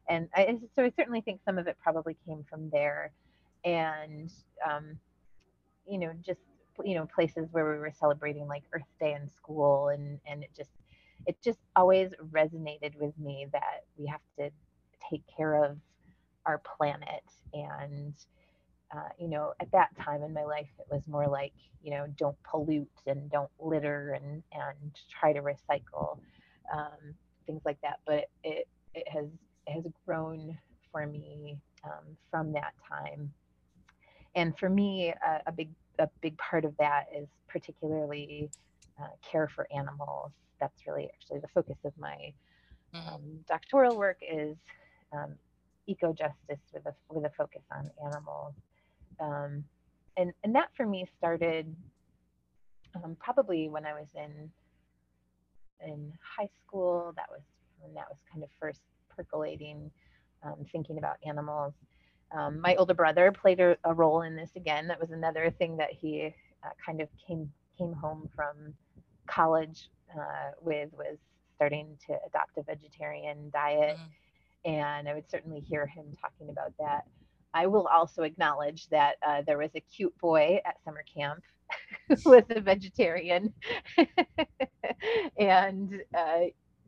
And 0.08 0.28
I, 0.34 0.58
so 0.74 0.84
I 0.84 0.92
certainly 0.96 1.20
think 1.20 1.40
some 1.44 1.58
of 1.58 1.66
it 1.66 1.76
probably 1.82 2.16
came 2.26 2.44
from 2.48 2.70
there. 2.70 3.12
And, 3.64 4.32
um, 4.66 4.98
you 5.86 5.98
know, 5.98 6.12
just, 6.24 6.40
you 6.84 6.94
know, 6.94 7.06
places 7.06 7.48
where 7.52 7.72
we 7.72 7.78
were 7.78 7.92
celebrating 7.98 8.46
like 8.46 8.64
Earth 8.72 8.82
Day 9.00 9.14
in 9.14 9.28
school. 9.30 9.88
And, 9.88 10.18
and 10.26 10.42
it 10.42 10.50
just, 10.56 10.70
it 11.26 11.36
just 11.42 11.58
always 11.76 12.10
resonated 12.32 12.96
with 13.00 13.18
me 13.18 13.46
that 13.52 13.84
we 13.96 14.06
have 14.06 14.20
to 14.38 14.50
take 15.10 15.22
care 15.36 15.64
of 15.64 15.78
our 16.46 16.58
planet 16.58 17.24
and 17.52 18.14
uh, 18.94 19.08
you 19.18 19.28
know 19.28 19.52
at 19.60 19.70
that 19.70 19.90
time 20.02 20.22
in 20.22 20.32
my 20.32 20.44
life 20.44 20.68
it 20.78 20.86
was 20.90 21.02
more 21.06 21.26
like 21.26 21.52
you 21.82 21.90
know 21.90 22.06
don't 22.16 22.36
pollute 22.42 22.88
and 23.06 23.30
don't 23.30 23.50
litter 23.60 24.18
and 24.20 24.42
and 24.52 24.92
try 25.10 25.32
to 25.32 25.40
recycle 25.40 26.18
um, 26.74 27.14
things 27.46 27.60
like 27.64 27.80
that 27.82 28.00
but 28.06 28.24
it 28.42 28.66
it 28.94 29.06
has 29.08 29.26
it 29.66 29.72
has 29.72 29.84
grown 30.06 30.56
for 30.90 31.06
me 31.06 31.58
um, 31.84 32.16
from 32.30 32.50
that 32.52 32.72
time 32.88 33.30
and 34.34 34.58
for 34.58 34.70
me 34.70 35.08
a, 35.08 35.42
a, 35.46 35.52
big 35.52 35.68
a 35.98 36.08
big 36.20 36.36
part 36.38 36.64
of 36.64 36.76
that 36.78 37.06
is 37.16 37.28
particularly 37.48 38.50
uh, 39.00 39.08
care 39.30 39.48
for 39.54 39.66
animals 39.74 40.32
that's 40.60 40.86
really 40.86 41.08
actually 41.14 41.40
the 41.40 41.48
focus 41.48 41.76
of 41.84 41.92
my 41.98 42.32
mm-hmm. 42.94 43.14
um, 43.14 43.22
doctoral 43.48 43.96
work 43.96 44.18
is 44.20 44.56
um, 45.12 45.34
eco 45.86 46.12
justice 46.12 46.62
with 46.72 46.86
a 46.86 46.94
with 47.10 47.24
a 47.24 47.30
focus 47.36 47.62
on 47.72 47.90
animals, 48.04 48.54
um, 49.20 49.64
and 50.16 50.32
and 50.44 50.54
that 50.54 50.68
for 50.76 50.86
me 50.86 51.06
started 51.16 51.74
um, 52.96 53.16
probably 53.20 53.68
when 53.68 53.86
I 53.86 53.92
was 53.92 54.08
in 54.14 54.50
in 55.86 56.12
high 56.38 56.48
school. 56.62 57.12
That 57.16 57.26
was 57.30 57.42
when 57.80 57.94
that 57.94 58.06
was 58.08 58.18
kind 58.30 58.42
of 58.42 58.50
first 58.60 58.80
percolating, 59.14 59.90
um, 60.42 60.66
thinking 60.70 60.98
about 60.98 61.16
animals. 61.26 61.74
Um, 62.32 62.60
my 62.60 62.74
older 62.76 62.94
brother 62.94 63.32
played 63.32 63.60
a, 63.60 63.76
a, 63.84 63.94
role 63.94 64.22
in 64.22 64.36
this 64.36 64.50
again. 64.54 64.86
That 64.88 65.00
was 65.00 65.10
another 65.10 65.50
thing 65.50 65.76
that 65.78 65.90
he 65.92 66.34
uh, 66.62 66.68
kind 66.84 67.00
of 67.00 67.08
came 67.26 67.50
came 67.78 67.92
home 67.92 68.28
from 68.34 68.74
college 69.26 69.88
uh, 70.14 70.50
with 70.60 70.90
was 70.92 71.16
starting 71.54 71.96
to 72.06 72.18
adopt 72.26 72.58
a 72.58 72.62
vegetarian 72.62 73.50
diet. 73.50 73.96
Mm 73.96 74.10
and 74.64 75.08
I 75.08 75.14
would 75.14 75.30
certainly 75.30 75.60
hear 75.60 75.86
him 75.86 76.04
talking 76.20 76.50
about 76.50 76.72
that. 76.78 77.06
I 77.54 77.66
will 77.66 77.86
also 77.86 78.22
acknowledge 78.22 78.88
that 78.88 79.16
uh, 79.26 79.42
there 79.46 79.58
was 79.58 79.70
a 79.74 79.80
cute 79.80 80.16
boy 80.18 80.60
at 80.64 80.76
summer 80.84 81.04
camp 81.12 81.42
who 82.08 82.30
was 82.30 82.44
a 82.50 82.60
vegetarian, 82.60 83.52
and 85.38 86.00
uh, 86.16 86.40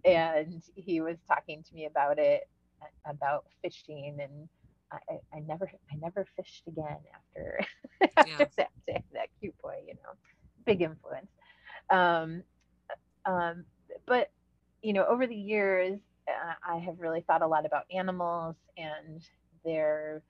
and 0.04 0.62
he 0.74 1.00
was 1.00 1.16
talking 1.26 1.62
to 1.62 1.74
me 1.74 1.86
about 1.86 2.18
it, 2.18 2.48
about 3.06 3.44
fishing, 3.62 4.18
and 4.20 4.48
I, 4.92 5.36
I 5.36 5.40
never 5.40 5.70
I 5.90 5.94
never 5.96 6.26
fished 6.36 6.64
again 6.66 6.98
after, 7.14 7.60
after 8.16 8.30
yeah. 8.30 8.66
that. 8.86 9.04
That 9.12 9.28
cute 9.40 9.54
boy, 9.62 9.76
you 9.86 9.94
know, 9.94 10.12
big 10.66 10.82
influence. 10.82 11.30
Um, 11.90 12.42
um, 13.24 13.64
but 14.06 14.30
you 14.82 14.92
know, 14.92 15.04
over 15.06 15.26
the 15.26 15.36
years, 15.36 16.00
uh, 16.28 16.54
I 16.66 16.78
have 16.78 17.00
really 17.00 17.20
thought 17.20 17.42
a 17.42 17.46
lot 17.46 17.66
about 17.66 17.84
animals 17.92 18.56
and 18.76 19.22
their 19.64 20.22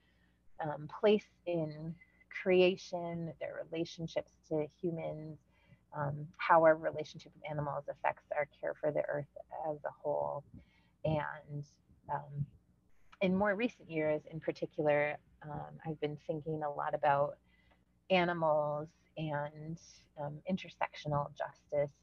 um, 0.62 0.88
place 1.00 1.24
in 1.46 1.94
creation, 2.42 3.32
their 3.40 3.62
relationships 3.70 4.32
to 4.48 4.66
humans, 4.80 5.38
um, 5.96 6.26
how 6.36 6.62
our 6.64 6.76
relationship 6.76 7.32
with 7.34 7.50
animals 7.50 7.84
affects 7.90 8.24
our 8.36 8.46
care 8.60 8.74
for 8.80 8.90
the 8.90 9.02
earth 9.08 9.26
as 9.68 9.76
a 9.84 9.90
whole. 10.02 10.44
And 11.04 11.64
um, 12.12 12.46
in 13.20 13.36
more 13.36 13.54
recent 13.54 13.90
years, 13.90 14.22
in 14.30 14.40
particular, 14.40 15.16
um, 15.42 15.78
I've 15.86 16.00
been 16.00 16.16
thinking 16.26 16.62
a 16.62 16.70
lot 16.70 16.94
about 16.94 17.36
animals 18.10 18.88
and 19.16 19.78
um, 20.20 20.38
intersectional 20.50 21.28
justice, 21.36 21.94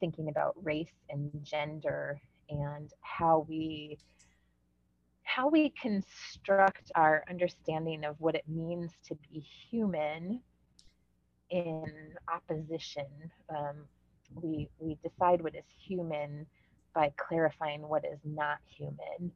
thinking 0.00 0.28
about 0.28 0.54
race 0.62 0.94
and 1.10 1.30
gender 1.42 2.20
and 2.48 2.90
how 3.00 3.46
we 3.48 3.98
how 5.22 5.48
we 5.48 5.72
construct 5.80 6.92
our 6.94 7.24
understanding 7.28 8.04
of 8.04 8.14
what 8.20 8.34
it 8.34 8.44
means 8.46 8.92
to 9.08 9.16
be 9.32 9.44
human 9.70 10.40
in 11.50 11.84
opposition. 12.32 13.06
Um, 13.48 13.86
we 14.34 14.68
we 14.78 14.98
decide 15.02 15.42
what 15.42 15.54
is 15.54 15.64
human 15.86 16.46
by 16.94 17.12
clarifying 17.16 17.82
what 17.82 18.04
is 18.04 18.18
not 18.24 18.58
human, 18.68 19.32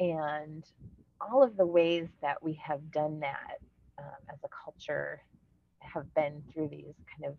and 0.00 0.64
all 1.20 1.42
of 1.42 1.56
the 1.56 1.66
ways 1.66 2.08
that 2.20 2.42
we 2.42 2.54
have 2.62 2.90
done 2.90 3.20
that 3.20 3.58
um, 3.98 4.04
as 4.32 4.38
a 4.44 4.48
culture 4.64 5.20
have 5.80 6.12
been 6.14 6.42
through 6.52 6.68
these 6.68 6.94
kind 7.12 7.30
of 7.30 7.36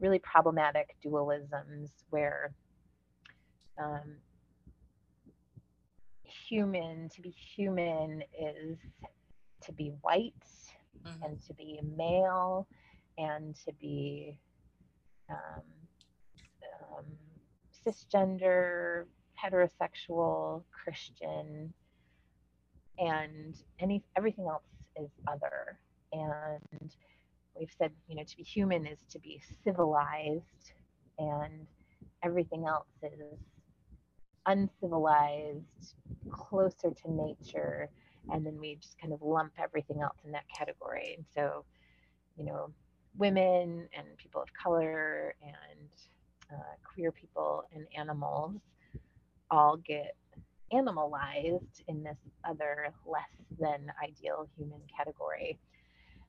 really 0.00 0.18
problematic 0.18 0.96
dualisms 1.04 1.90
where 2.10 2.52
um, 3.78 4.16
human, 6.24 7.08
to 7.10 7.20
be 7.20 7.30
human 7.30 8.22
is 8.38 8.78
to 9.62 9.72
be 9.72 9.92
white 10.00 10.34
mm-hmm. 11.04 11.22
and 11.22 11.42
to 11.46 11.54
be 11.54 11.80
male 11.96 12.66
and 13.18 13.54
to 13.54 13.72
be 13.80 14.36
um, 15.28 15.62
um, 16.96 17.04
cisgender, 17.86 19.04
heterosexual, 19.42 20.62
Christian, 20.72 21.72
and 23.00 23.56
any 23.80 24.02
everything 24.16 24.46
else 24.46 24.62
is 25.00 25.10
other. 25.26 25.78
And 26.12 26.90
we've 27.58 27.72
said, 27.78 27.92
you 28.08 28.16
know, 28.16 28.24
to 28.24 28.36
be 28.36 28.42
human 28.42 28.86
is 28.86 28.98
to 29.10 29.18
be 29.18 29.40
civilized, 29.64 30.72
and 31.18 31.66
everything 32.22 32.66
else 32.66 32.86
is 33.02 33.38
uncivilized, 34.46 35.94
closer 36.30 36.90
to 36.90 37.12
nature, 37.12 37.88
and 38.32 38.44
then 38.44 38.58
we 38.58 38.76
just 38.76 38.98
kind 38.98 39.12
of 39.12 39.22
lump 39.22 39.52
everything 39.58 40.02
else 40.02 40.16
in 40.24 40.32
that 40.32 40.44
category. 40.56 41.14
And 41.16 41.24
so, 41.34 41.64
you 42.36 42.44
know, 42.44 42.70
women 43.16 43.88
and 43.96 44.06
people 44.16 44.42
of 44.42 44.48
color 44.52 45.34
and 45.42 45.88
uh, 46.52 46.74
queer 46.84 47.12
people 47.12 47.64
and 47.74 47.86
animals 47.96 48.60
all 49.50 49.76
get 49.76 50.16
animalized 50.72 51.82
in 51.88 52.02
this 52.02 52.18
other 52.48 52.88
less 53.06 53.22
than 53.58 53.92
ideal 54.02 54.48
human 54.56 54.80
category. 54.96 55.58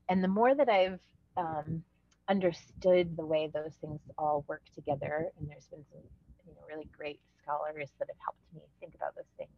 And 0.08 0.22
the 0.22 0.28
more 0.28 0.54
that 0.54 0.68
I've 0.68 1.00
um, 1.36 1.82
understood 2.28 3.16
the 3.16 3.24
way 3.24 3.50
those 3.52 3.74
things 3.80 4.00
all 4.18 4.44
work 4.48 4.62
together, 4.74 5.28
and 5.38 5.48
there's 5.48 5.66
been 5.66 5.84
some, 5.92 6.02
you 6.46 6.54
know, 6.54 6.60
really 6.68 6.88
great 6.96 7.20
scholars 7.42 7.90
that 7.98 8.08
have 8.08 8.16
helped 8.22 8.40
me 8.54 8.60
think 8.80 8.94
about 8.94 9.14
those 9.14 9.24
things. 9.36 9.50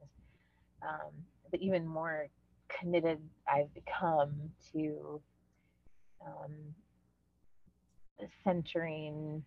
Um, 0.83 1.12
but 1.51 1.61
even 1.61 1.87
more 1.87 2.29
committed 2.68 3.18
I've 3.49 3.73
become 3.75 4.33
to 4.73 5.20
um, 6.25 6.53
centering 8.42 9.42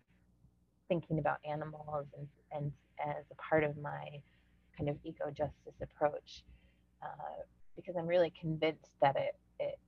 thinking 0.88 1.18
about 1.18 1.38
animals 1.48 2.06
and, 2.16 2.26
and 2.52 2.72
as 2.98 3.24
a 3.30 3.34
part 3.36 3.62
of 3.62 3.76
my 3.78 4.20
kind 4.78 4.88
of 4.88 4.96
eco 5.04 5.30
justice 5.30 5.74
approach, 5.82 6.44
uh, 7.02 7.42
because 7.76 7.96
I'm 7.96 8.06
really 8.06 8.32
convinced 8.40 8.92
that 9.02 9.16
it, 9.16 9.36
it 9.58 9.78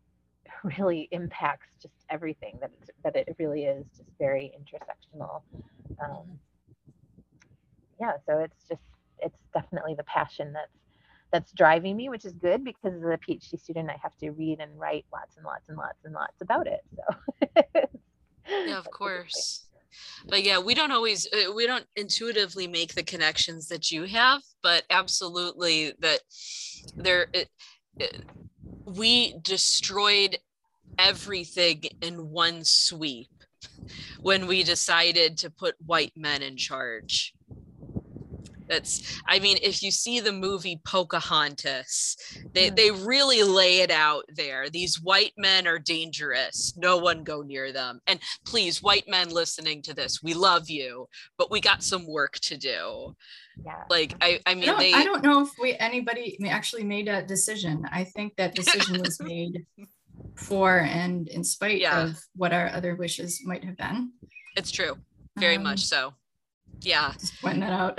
really 0.78 1.08
impacts 1.12 1.68
just 1.80 1.94
everything 2.10 2.58
that 2.60 2.70
it's, 2.80 2.90
that 3.04 3.16
it 3.16 3.36
really 3.38 3.64
is 3.64 3.86
just 3.96 4.10
very 4.18 4.52
intersectional. 4.58 5.42
Um, 6.02 6.38
yeah, 8.00 8.12
so 8.26 8.38
it's 8.38 8.64
just 8.68 8.82
it's 9.22 9.40
definitely 9.52 9.94
the 9.94 10.04
passion 10.04 10.52
that's 10.52 10.72
that's 11.32 11.52
driving 11.52 11.96
me, 11.96 12.08
which 12.08 12.24
is 12.24 12.32
good 12.32 12.64
because 12.64 12.94
as 12.94 13.02
a 13.02 13.18
PhD 13.18 13.60
student, 13.60 13.88
I 13.88 13.96
have 14.02 14.16
to 14.16 14.30
read 14.30 14.58
and 14.58 14.78
write 14.78 15.04
lots 15.12 15.36
and 15.36 15.44
lots 15.44 15.68
and 15.68 15.76
lots 15.76 16.04
and 16.04 16.12
lots 16.12 16.40
about 16.40 16.66
it. 16.66 16.80
So 16.96 17.46
yeah, 18.66 18.78
of 18.78 18.90
course. 18.90 19.66
But 20.26 20.44
yeah, 20.44 20.58
we 20.58 20.74
don't 20.74 20.92
always 20.92 21.26
uh, 21.32 21.52
we 21.52 21.66
don't 21.66 21.86
intuitively 21.96 22.66
make 22.66 22.94
the 22.94 23.02
connections 23.02 23.68
that 23.68 23.90
you 23.90 24.04
have, 24.04 24.42
but 24.62 24.84
absolutely 24.90 25.92
that 26.00 26.20
there 26.96 27.26
it, 27.32 27.48
it, 27.98 28.22
we 28.84 29.34
destroyed 29.42 30.38
everything 30.98 31.84
in 32.02 32.30
one 32.30 32.64
sweep 32.64 33.30
when 34.20 34.46
we 34.46 34.62
decided 34.62 35.38
to 35.38 35.50
put 35.50 35.74
white 35.84 36.12
men 36.16 36.42
in 36.42 36.56
charge 36.56 37.34
That's, 38.70 39.20
I 39.26 39.40
mean, 39.40 39.58
if 39.62 39.82
you 39.82 39.90
see 39.90 40.20
the 40.20 40.32
movie 40.32 40.80
Pocahontas, 40.86 42.16
they, 42.54 42.70
Mm. 42.70 42.76
they 42.76 42.90
really 42.92 43.42
lay 43.42 43.80
it 43.80 43.90
out 43.90 44.24
there. 44.28 44.70
These 44.70 45.00
white 45.02 45.32
men 45.36 45.66
are 45.66 45.78
dangerous. 45.78 46.74
No 46.76 46.96
one 46.96 47.24
go 47.24 47.42
near 47.42 47.72
them. 47.72 48.00
And 48.06 48.20
please, 48.46 48.80
white 48.82 49.08
men 49.08 49.30
listening 49.30 49.82
to 49.82 49.94
this, 49.94 50.22
we 50.22 50.34
love 50.34 50.70
you, 50.70 51.08
but 51.36 51.50
we 51.50 51.60
got 51.60 51.82
some 51.82 52.06
work 52.06 52.34
to 52.42 52.56
do. 52.56 53.14
Yeah. 53.64 53.82
Like, 53.90 54.14
I, 54.20 54.40
I 54.46 54.52
I 54.52 54.54
mean, 54.54 54.66
don't, 54.66 54.78
they, 54.78 54.92
I 54.94 55.04
don't 55.04 55.22
know 55.24 55.42
if 55.42 55.50
we 55.60 55.74
anybody 55.76 56.38
actually 56.48 56.84
made 56.84 57.08
that 57.08 57.26
decision. 57.28 57.84
I 57.92 58.04
think 58.04 58.36
that 58.36 58.54
decision 58.54 59.00
was 59.02 59.20
made 59.34 59.66
for 60.36 60.78
and 60.80 61.28
in 61.28 61.42
spite 61.44 61.80
Yeah. 61.80 62.04
of 62.04 62.18
what 62.36 62.52
our 62.52 62.68
other 62.68 62.94
wishes 62.94 63.40
might 63.44 63.64
have 63.64 63.76
been. 63.76 64.12
it's 64.56 64.70
true. 64.70 64.96
Very 65.38 65.56
Um, 65.56 65.62
much 65.64 65.80
so. 65.80 66.14
Yeah. 66.82 67.12
Just 67.12 67.40
pointing 67.42 67.60
that 67.60 67.72
out. 67.72 67.98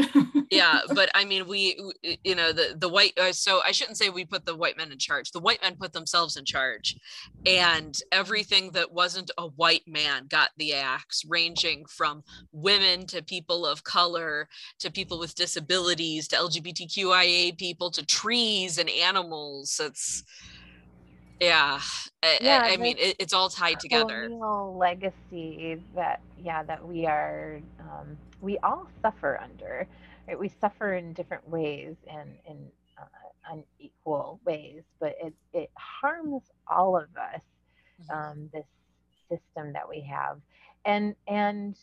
yeah 0.49 0.79
but 0.95 1.09
i 1.13 1.23
mean 1.23 1.47
we 1.47 1.75
w- 1.75 2.17
you 2.23 2.35
know 2.35 2.51
the 2.51 2.75
the 2.77 2.89
white 2.89 3.13
uh, 3.17 3.31
so 3.31 3.61
i 3.65 3.71
shouldn't 3.71 3.97
say 3.97 4.09
we 4.09 4.25
put 4.25 4.45
the 4.45 4.55
white 4.55 4.75
men 4.77 4.91
in 4.91 4.97
charge 4.97 5.31
the 5.31 5.39
white 5.39 5.61
men 5.61 5.75
put 5.75 5.93
themselves 5.93 6.35
in 6.35 6.43
charge 6.45 6.97
and 7.45 7.99
everything 8.11 8.71
that 8.71 8.91
wasn't 8.91 9.29
a 9.37 9.47
white 9.47 9.87
man 9.87 10.25
got 10.27 10.49
the 10.57 10.73
axe 10.73 11.23
ranging 11.27 11.85
from 11.85 12.23
women 12.51 13.05
to 13.05 13.21
people 13.21 13.65
of 13.65 13.83
color 13.83 14.47
to 14.79 14.91
people 14.91 15.17
with 15.19 15.35
disabilities 15.35 16.27
to 16.27 16.35
lgbtqia 16.35 17.57
people 17.57 17.89
to 17.91 18.05
trees 18.05 18.77
and 18.77 18.89
animals 18.89 19.79
it's 19.83 20.23
yeah 21.39 21.79
i, 22.23 22.27
I- 22.27 22.37
Yeah, 22.41 22.61
I 22.63 22.77
mean 22.77 22.97
it, 22.99 23.15
it's 23.19 23.33
all 23.33 23.49
tied 23.49 23.79
together 23.79 24.27
colonial 24.27 24.75
legacy 24.77 25.81
that 25.95 26.21
yeah 26.43 26.63
that 26.63 26.85
we 26.85 27.05
are 27.05 27.61
um, 27.79 28.17
we 28.41 28.57
all 28.59 28.87
suffer 29.01 29.39
under 29.41 29.87
right 30.27 30.39
we 30.39 30.49
suffer 30.49 30.95
in 30.95 31.13
different 31.13 31.47
ways 31.49 31.97
and 32.09 32.31
in 32.47 32.71
uh, 32.99 33.53
unequal 33.81 34.41
ways 34.45 34.83
but 34.99 35.15
it 35.21 35.33
it 35.53 35.71
harms 35.77 36.43
all 36.67 36.97
of 36.97 37.09
us 37.17 37.43
Mhm. 38.01 38.11
um, 38.31 38.49
this 38.53 38.67
system 39.29 39.73
that 39.73 39.87
we 39.89 40.01
have 40.01 40.41
and 40.85 41.15
and 41.27 41.77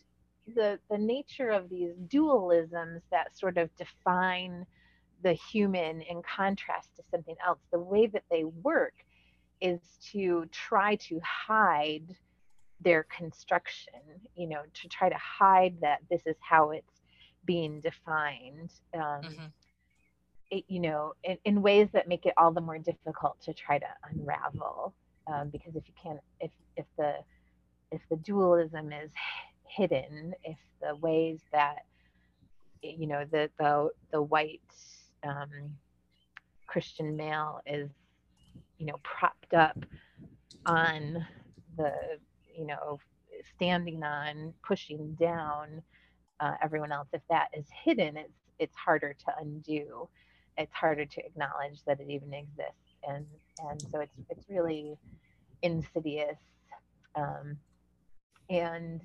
the 0.55 0.79
the 0.89 0.97
nature 0.97 1.49
of 1.51 1.69
these 1.69 1.93
dualisms 2.07 3.01
that 3.11 3.37
sort 3.37 3.57
of 3.57 3.75
define 3.77 4.65
the 5.23 5.33
human 5.33 6.01
in 6.01 6.21
contrast 6.23 6.89
to 6.95 7.03
something 7.11 7.35
else 7.45 7.59
the 7.71 7.79
way 7.79 8.07
that 8.07 8.23
they 8.31 8.43
work 8.45 8.93
is 9.61 9.79
to 10.11 10.45
try 10.51 10.95
to 10.97 11.19
hide 11.23 12.15
their 12.81 13.03
construction 13.15 13.93
you 14.35 14.47
know 14.47 14.61
to 14.73 14.87
try 14.87 15.09
to 15.09 15.17
hide 15.17 15.75
that 15.81 15.99
this 16.09 16.21
is 16.25 16.35
how 16.41 16.71
it's 16.71 17.01
being 17.45 17.79
defined 17.81 18.71
um, 18.93 19.23
Mhm. 19.23 19.53
it, 20.51 20.63
you 20.67 20.79
know 20.79 21.13
in, 21.23 21.37
in 21.45 21.61
ways 21.61 21.89
that 21.93 22.07
make 22.07 22.25
it 22.25 22.33
all 22.37 22.51
the 22.51 22.61
more 22.61 22.77
difficult 22.77 23.39
to 23.41 23.53
try 23.53 23.77
to 23.77 23.87
unravel 24.11 24.93
um, 25.27 25.49
because 25.49 25.75
if 25.75 25.83
you 25.87 25.93
can't 26.01 26.19
if 26.39 26.51
if 26.77 26.85
the 26.97 27.15
if 27.91 28.01
the 28.09 28.17
dualism 28.17 28.91
is 28.91 29.11
hidden 29.67 30.33
if 30.43 30.57
the 30.81 30.95
ways 30.97 31.41
that 31.51 31.79
you 32.81 33.07
know 33.07 33.25
the 33.31 33.49
the 33.59 33.89
the 34.11 34.21
white 34.21 34.61
um, 35.23 35.49
christian 36.67 37.15
male 37.15 37.61
is 37.65 37.89
you 38.77 38.85
know 38.85 38.95
propped 39.03 39.53
up 39.53 39.77
on 40.65 41.25
the 41.77 41.91
you 42.59 42.67
know 42.67 42.99
standing 43.55 44.03
on 44.03 44.53
pushing 44.67 45.15
down 45.19 45.81
uh, 46.39 46.53
everyone 46.63 46.91
else. 46.91 47.07
If 47.13 47.21
that 47.29 47.49
is 47.53 47.65
hidden 47.83 48.17
it's 48.17 48.33
it's 48.59 48.75
harder 48.75 49.15
to 49.25 49.33
undo. 49.39 50.09
It's 50.57 50.73
harder 50.73 51.05
to 51.05 51.25
acknowledge 51.25 51.81
that 51.87 52.01
it 52.01 52.09
even 52.09 52.33
exists. 52.33 52.97
And 53.07 53.25
and 53.69 53.81
so 53.91 54.01
it's 54.01 54.15
it's 54.29 54.45
really 54.49 54.97
insidious 55.61 56.37
um, 57.15 57.57
and 58.49 59.01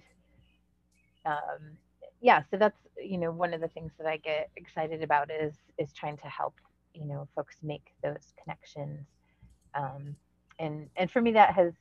um, 1.26 1.78
yeah 2.20 2.42
so 2.50 2.56
that's 2.56 2.78
you 3.02 3.18
know 3.18 3.30
one 3.32 3.52
of 3.52 3.60
the 3.60 3.68
things 3.68 3.90
that 3.98 4.06
i 4.06 4.16
get 4.16 4.50
excited 4.56 5.02
about 5.02 5.30
is 5.32 5.54
is 5.78 5.92
trying 5.92 6.16
to 6.16 6.28
help 6.28 6.54
you 6.94 7.04
know 7.06 7.28
folks 7.34 7.56
make 7.62 7.92
those 8.02 8.32
connections. 8.42 9.06
Um, 9.74 10.16
and 10.58 10.88
and 10.96 11.10
for 11.10 11.20
me 11.20 11.32
that 11.32 11.54
has 11.54 11.72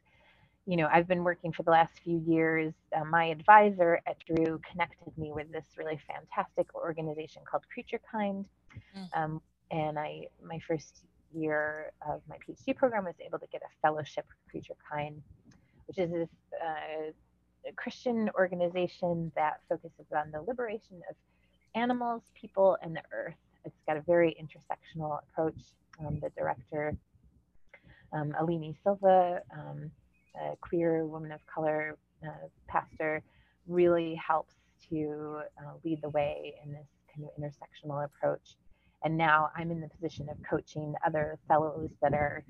you 0.66 0.78
know 0.78 0.88
i've 0.91 1.07
been 1.07 1.24
working 1.24 1.51
for 1.51 1.64
the 1.64 1.72
last 1.72 1.93
few 2.03 2.24
years 2.28 2.74
uh, 2.95 3.03
my 3.03 3.26
advisor 3.26 3.99
at 4.07 4.18
drew 4.26 4.59
connected 4.70 5.18
me 5.18 5.32
with 5.32 5.51
this 5.51 5.66
really 5.78 5.99
fantastic 6.07 6.74
organization 6.76 7.41
called 7.49 7.64
creature 7.74 7.99
kind 8.11 8.47
Mm. 8.97 9.07
um, 9.24 9.41
and 9.70 9.99
i 9.99 10.28
my 10.43 10.57
first 10.68 11.03
year 11.32 11.91
of 12.09 12.22
my 12.28 12.38
phd 12.38 12.76
program 12.76 13.05
was 13.05 13.14
able 13.24 13.38
to 13.38 13.45
get 13.51 13.61
a 13.61 13.70
fellowship 13.84 14.26
with 14.28 14.51
creature 14.51 14.74
kind 14.91 15.22
which 15.86 15.99
is 15.99 16.09
this 16.11 16.30
uh, 16.59 17.11
a 17.70 17.72
christian 17.76 18.32
organization 18.34 19.32
that 19.36 19.59
focuses 19.70 20.07
on 20.16 20.32
the 20.32 20.41
liberation 20.41 21.01
of 21.07 21.16
animals 21.76 22.24
people 22.34 22.78
and 22.82 22.95
the 22.95 23.01
earth 23.11 23.36
it's 23.64 23.80
got 23.88 23.95
a 23.95 24.01
very 24.01 24.36
intersectional 24.41 25.20
approach 25.22 25.59
um, 25.99 26.20
the 26.20 26.30
director 26.36 26.95
um, 28.14 28.34
Aline 28.39 28.76
Silva, 28.84 29.41
um, 29.51 29.89
a 30.36 30.55
queer 30.57 31.05
woman 31.05 31.31
of 31.31 31.45
color 31.45 31.97
uh, 32.25 32.47
pastor, 32.67 33.21
really 33.67 34.15
helps 34.15 34.55
to 34.89 35.39
uh, 35.59 35.71
lead 35.84 36.01
the 36.01 36.09
way 36.09 36.55
in 36.63 36.71
this 36.71 36.88
kind 37.13 37.27
of 37.27 37.31
intersectional 37.41 38.03
approach. 38.05 38.55
And 39.03 39.17
now 39.17 39.49
I'm 39.55 39.71
in 39.71 39.81
the 39.81 39.89
position 39.89 40.27
of 40.29 40.38
coaching 40.49 40.93
other 41.05 41.38
fellows 41.47 41.89
that 42.01 42.13
are 42.13 42.43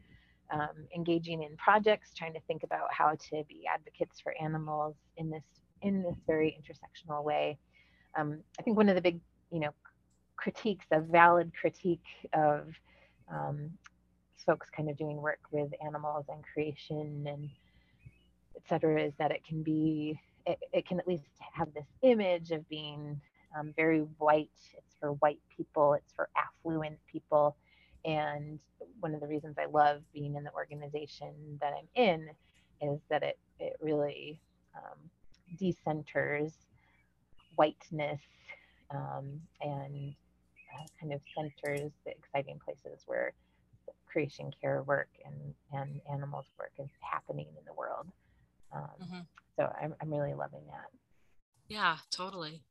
um, 0.52 0.88
engaging 0.96 1.44
in 1.44 1.56
projects, 1.58 2.14
trying 2.16 2.34
to 2.34 2.40
think 2.48 2.64
about 2.64 2.88
how 2.92 3.16
to 3.30 3.44
be 3.48 3.64
advocates 3.72 4.20
for 4.20 4.34
animals 4.42 4.96
in 5.18 5.30
this 5.30 5.44
in 5.82 6.02
this 6.02 6.16
very 6.26 6.58
intersectional 6.58 7.24
way. 7.24 7.58
Um, 8.18 8.40
I 8.58 8.62
think 8.62 8.78
one 8.78 8.88
of 8.88 8.96
the 8.96 9.02
big, 9.02 9.20
you 9.52 9.60
know, 9.60 9.72
critiques, 10.38 10.86
a 10.92 11.02
valid 11.02 11.52
critique 11.60 12.06
of 12.34 12.68
um, 13.34 13.72
folks 14.46 14.68
kind 14.76 14.90
of 14.90 14.98
doing 14.98 15.18
work 15.18 15.40
with 15.52 15.72
animals 15.86 16.26
and 16.30 16.42
creation 16.54 17.26
and 17.28 17.50
et 18.64 18.70
cetera 18.70 19.02
is 19.02 19.14
that 19.20 19.32
it 19.32 19.44
can 19.46 19.64
be 19.64 20.20
it, 20.46 20.60
it 20.72 20.88
can 20.88 21.00
at 21.00 21.08
least 21.08 21.24
have 21.54 21.74
this 21.74 21.86
image 22.02 22.52
of 22.52 22.68
being 22.68 23.20
um, 23.58 23.74
very 23.76 24.00
white. 24.18 24.50
It's 24.78 24.96
for 25.00 25.14
white 25.14 25.40
people. 25.56 25.94
It's 25.94 26.12
for 26.14 26.28
affluent 26.36 26.98
people. 27.10 27.56
And 28.04 28.60
one 29.00 29.14
of 29.14 29.22
the 29.22 29.28
reasons 29.28 29.56
i 29.60 29.66
love 29.66 30.02
being 30.14 30.36
in 30.36 30.44
the 30.44 30.54
organization 30.54 31.34
that 31.62 31.74
i'm 31.78 31.88
in 31.96 32.30
is 32.82 33.00
that 33.10 33.24
it 33.24 33.38
it 33.60 33.76
really 33.82 34.40
um, 34.76 34.98
decenters 35.60 36.54
whiteness 37.56 38.22
um, 38.92 39.40
and 39.62 40.14
uh, 40.74 40.86
kind 41.00 41.14
of 41.14 41.22
centers 41.36 41.92
the 42.06 42.12
exciting 42.12 42.60
places 42.64 43.04
where 43.06 43.34
creation 44.12 44.52
care 44.62 44.84
work 44.84 45.10
and, 45.26 45.54
and 45.72 46.02
animals 46.12 46.46
work 46.60 46.72
is 46.80 46.90
happening 47.02 47.48
in 47.58 47.66
the 47.66 47.74
world. 47.74 48.08
Um, 48.74 48.90
Mhm. 49.02 49.26
So 49.58 49.72
I'm, 49.82 49.94
I'm 50.02 50.10
really 50.12 50.34
loving 50.34 50.66
that. 50.68 50.88
yeah 51.70 51.98
totally 52.12 52.64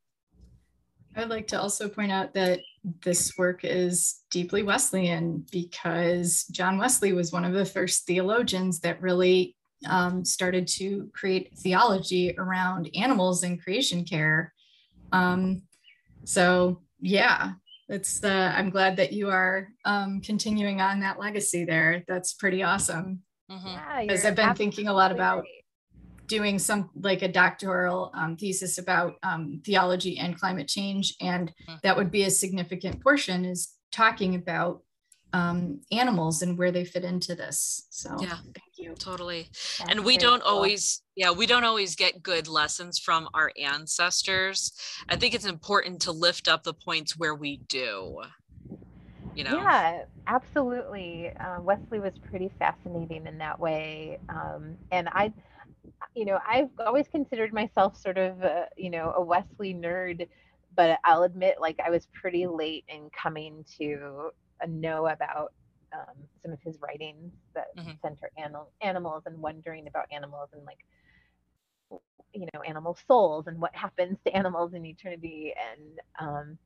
I'd 1.15 1.29
like 1.29 1.47
to 1.49 1.61
also 1.61 1.87
point 1.89 2.11
out 2.11 2.33
that 2.33 2.59
this 3.03 3.37
work 3.37 3.63
is 3.63 4.21
deeply 4.31 4.63
Wesleyan 4.63 5.45
because 5.51 6.45
John 6.51 6.77
Wesley 6.79 7.13
was 7.13 7.31
one 7.31 7.45
of 7.45 7.53
the 7.53 7.65
first 7.65 8.07
theologians 8.07 8.79
that 8.79 8.99
really 9.01 9.55
um, 9.87 10.25
started 10.25 10.67
to 10.79 11.11
create 11.13 11.55
theology 11.57 12.33
around 12.37 12.89
animals 12.95 13.43
and 13.43 13.61
creation 13.61 14.05
care. 14.05 14.53
Um, 15.11 15.61
so, 16.25 16.81
yeah, 16.99 17.51
it's 17.89 18.19
the. 18.19 18.31
I'm 18.57 18.71
glad 18.71 18.95
that 18.97 19.13
you 19.13 19.29
are 19.29 19.67
um, 19.85 20.19
continuing 20.21 20.81
on 20.81 21.01
that 21.01 21.19
legacy 21.19 21.63
there. 21.63 22.03
That's 22.07 22.33
pretty 22.33 22.63
awesome. 22.63 23.21
Mhm. 23.51 23.65
Yeah, 23.65 24.01
Because 24.01 24.25
I've 24.25 24.35
been 24.35 24.55
thinking 24.55 24.87
a 24.87 24.93
lot 24.93 25.11
about 25.11 25.41
right. 25.43 25.62
Doing 26.27 26.57
some 26.59 26.89
like 26.95 27.21
a 27.21 27.27
doctoral 27.27 28.11
um, 28.13 28.37
thesis 28.37 28.77
about 28.77 29.15
um, 29.23 29.61
theology 29.65 30.17
and 30.17 30.39
climate 30.39 30.67
change 30.67 31.15
and 31.21 31.53
Mhm. 31.67 31.81
that 31.81 31.97
would 31.97 32.11
be 32.11 32.23
a 32.23 32.29
significant 32.29 33.01
portion 33.01 33.45
is 33.45 33.73
talking 33.91 34.35
about 34.35 34.83
um, 35.33 35.81
animals 35.91 36.41
and 36.43 36.57
where 36.57 36.71
they 36.71 36.85
fit 36.85 37.03
into 37.03 37.33
this 37.35 37.87
so 37.89 38.15
Yeah. 38.21 38.37
thank 38.37 38.77
you 38.77 38.93
totally 38.95 39.49
That's 39.79 39.91
and 39.91 40.05
we 40.05 40.17
don't 40.17 40.43
cool. 40.43 40.51
always 40.51 41.01
yeah 41.15 41.31
we 41.31 41.45
don't 41.47 41.63
always 41.63 41.95
get 41.95 42.21
good 42.21 42.47
lessons 42.47 42.99
from 42.99 43.27
our 43.33 43.51
ancestors 43.59 44.71
i 45.09 45.15
think 45.15 45.33
it's 45.33 45.45
important 45.45 46.01
to 46.01 46.11
lift 46.11 46.47
up 46.47 46.63
the 46.63 46.73
points 46.73 47.17
where 47.17 47.33
we 47.35 47.57
do 47.67 48.21
you 49.35 49.43
know 49.43 49.55
Yeah, 49.63 50.03
absolutely. 50.27 51.31
Uh, 51.39 51.59
Wesley 51.61 51.99
was 51.99 52.13
pretty 52.29 52.51
fascinating 52.59 53.25
in 53.25 53.39
that 53.39 53.59
way. 53.59 54.19
Um, 54.29 54.77
and 54.91 55.09
I, 55.09 55.33
you 56.15 56.25
know, 56.25 56.39
I've 56.47 56.69
always 56.79 57.07
considered 57.07 57.53
myself 57.53 57.97
sort 57.97 58.17
of, 58.17 58.41
a, 58.43 58.67
you 58.77 58.89
know, 58.89 59.13
a 59.15 59.21
Wesley 59.23 59.73
nerd, 59.73 60.27
but 60.75 60.99
I'll 61.03 61.23
admit, 61.23 61.57
like 61.59 61.79
I 61.85 61.89
was 61.89 62.07
pretty 62.13 62.47
late 62.47 62.85
in 62.87 63.09
coming 63.11 63.65
to 63.79 64.31
uh, 64.63 64.67
know 64.67 65.07
about 65.07 65.53
um, 65.93 66.27
some 66.41 66.51
of 66.51 66.59
his 66.63 66.79
writings 66.81 67.33
that 67.55 67.67
Mhm. 67.75 67.99
center 68.01 68.29
animal 68.37 68.73
animals 68.81 69.23
and 69.25 69.39
wondering 69.41 69.87
about 69.87 70.05
animals 70.11 70.49
and 70.53 70.65
like 70.65 70.79
you 72.33 72.47
know 72.53 72.61
animal 72.61 72.95
souls 73.07 73.47
and 73.47 73.59
what 73.59 73.75
happens 73.75 74.17
to 74.25 74.35
animals 74.35 74.73
in 74.73 74.85
eternity 74.85 75.53
and 75.71 75.99
um, 76.19 76.57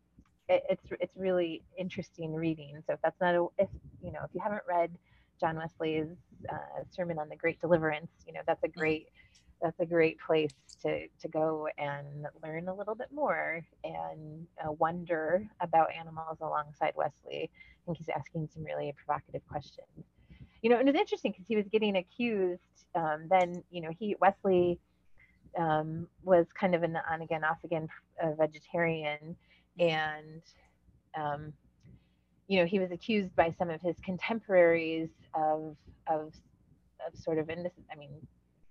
it, 0.50 0.64
it's 0.70 0.86
it's 1.02 1.18
really 1.18 1.64
interesting 1.78 2.34
reading. 2.34 2.82
So 2.88 2.94
if 2.94 3.02
that's 3.04 3.20
not 3.22 3.36
a 3.36 3.48
if 3.58 3.70
you 4.02 4.12
know 4.12 4.22
if 4.26 4.32
you 4.34 4.42
haven't 4.42 4.64
read 4.68 4.98
John 5.40 5.58
Wesley's 5.58 6.08
uh, 6.50 6.84
sermon 6.90 7.20
on 7.20 7.30
the 7.30 7.36
Great 7.36 7.60
Deliverance, 7.60 8.12
you 8.26 8.34
know 8.34 8.42
that's 8.46 8.64
a 8.64 8.68
great 8.68 9.08
that's 9.62 9.80
a 9.80 9.86
great 9.86 10.20
place 10.20 10.54
to 10.84 11.08
to 11.20 11.28
go 11.28 11.68
and 11.78 12.28
learn 12.44 12.68
a 12.68 12.76
little 12.76 12.96
bit 12.96 13.08
more 13.12 13.62
and 13.84 14.46
uh, 14.64 14.72
wonder 14.74 15.48
about 15.62 15.90
animals 15.98 16.38
alongside 16.42 16.94
Wesley. 16.96 17.50
I 17.52 17.80
think 17.86 17.98
he's 17.98 18.10
asking 18.10 18.50
some 18.54 18.64
really 18.64 18.94
provocative 18.96 19.42
questions. 19.48 20.06
You 20.62 20.70
know, 20.70 20.80
and 20.80 20.90
it's 20.90 21.00
interesting 21.00 21.32
because 21.32 21.46
he 21.48 21.56
was 21.56 21.66
getting 21.72 21.98
accused. 21.98 22.62
Um, 22.96 23.28
then 23.30 23.64
you 23.72 23.82
know 23.82 23.90
he 23.98 24.16
Wesley 24.20 24.80
um, 25.58 26.08
was 26.24 26.46
kind 26.60 26.76
of 26.76 26.84
an 26.84 26.98
on 27.10 27.22
again 27.22 27.44
off 27.44 27.58
again 27.64 27.88
uh, 28.22 28.32
vegetarian 28.34 29.36
and 29.80 30.42
um, 31.16 31.54
you 32.48 32.60
know 32.60 32.66
he 32.66 32.80
was 32.80 32.92
accused 32.92 33.36
by 33.36 33.54
some 33.58 33.70
of 33.70 33.82
his 33.82 33.96
contemporaries 34.04 35.10
of 35.34 35.76
of 36.08 36.34
of 37.06 37.16
sort 37.20 37.38
of 37.38 37.50
and 37.50 37.66
this 37.66 37.74
is 37.78 37.84
i 37.92 37.96
mean 37.96 38.10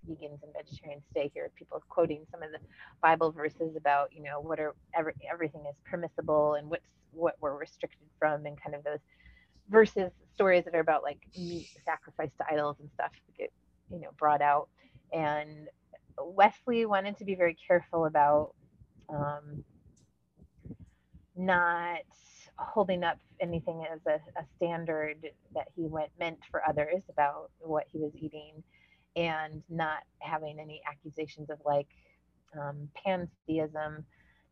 vegans 0.09 0.43
and 0.43 0.53
vegetarians 0.55 1.03
stay 1.11 1.31
here 1.35 1.51
people 1.57 1.83
quoting 1.89 2.25
some 2.31 2.43
of 2.43 2.51
the 2.53 2.59
bible 3.03 3.33
verses 3.33 3.77
about 3.77 4.13
you 4.13 4.23
know 4.23 4.41
what 4.41 4.61
are 4.61 4.75
every, 4.95 5.13
everything 5.31 5.63
is 5.69 5.77
permissible 5.85 6.55
and 6.55 6.69
what's 6.69 6.87
what 7.13 7.35
we're 7.41 7.57
restricted 7.57 8.07
from 8.19 8.47
and 8.47 8.61
kind 8.63 8.75
of 8.75 8.85
those 8.85 9.01
verses 9.69 10.11
stories 10.35 10.65
that 10.65 10.75
are 10.75 10.81
about 10.81 11.03
like 11.03 11.19
meat 11.37 11.69
sacrifice 11.85 12.31
to 12.39 12.45
idols 12.53 12.77
and 12.81 12.89
stuff 12.95 13.11
get 13.37 13.51
you 13.91 14.01
know 14.01 14.11
brought 14.19 14.43
out. 14.43 14.69
And 15.13 15.69
wesley 16.19 16.87
wanted 16.87 17.19
to 17.19 17.25
be 17.25 17.35
very 17.35 17.57
careful 17.67 18.07
about 18.07 18.55
um, 19.09 19.65
not 21.37 22.01
holding 22.59 23.05
up 23.05 23.19
anything 23.41 23.85
as 23.93 24.01
a, 24.07 24.15
a 24.39 24.45
standard 24.57 25.29
that 25.55 25.69
he 25.75 25.83
went 25.87 26.11
meant 26.19 26.39
for 26.51 26.63
others 26.69 27.03
about 27.11 27.51
what 27.61 27.85
he 27.93 27.99
was 27.99 28.13
eating 28.15 28.63
and 29.17 29.63
not 29.69 30.03
having 30.21 30.59
any 30.61 30.81
accusations 30.89 31.51
of 31.51 31.59
like 31.65 31.89
um, 32.59 32.89
pantheism 33.05 34.05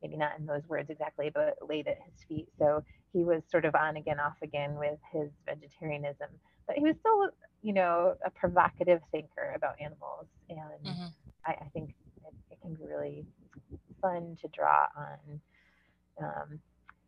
maybe 0.02 0.16
not 0.18 0.38
in 0.38 0.44
those 0.44 0.66
words 0.68 0.90
exactly 0.90 1.30
but 1.32 1.56
laid 1.66 1.88
at 1.88 1.98
his 2.04 2.14
feet. 2.28 2.48
So 2.58 2.84
he 3.12 3.24
was 3.24 3.42
sort 3.50 3.64
of 3.64 3.74
on 3.74 3.96
again 3.96 4.20
off 4.20 4.36
again 4.42 4.74
with 4.76 4.98
his 5.12 5.30
vegetarianism. 5.46 6.28
But 6.66 6.76
he 6.76 6.82
was 6.82 6.96
still 7.00 7.30
you 7.62 7.72
know 7.72 8.14
a 8.24 8.30
provocative 8.30 9.00
thinker 9.12 9.52
about 9.56 9.80
animals. 9.80 10.26
And 10.50 10.86
Mhm. 10.86 11.12
I, 11.46 11.52
I 11.52 11.68
think 11.72 11.94
it, 12.26 12.34
it 12.50 12.60
can 12.60 12.74
be 12.74 12.84
really 12.86 13.24
fun 14.02 14.36
to 14.42 14.48
draw 14.48 14.86
on 14.96 15.40
um, 16.22 16.60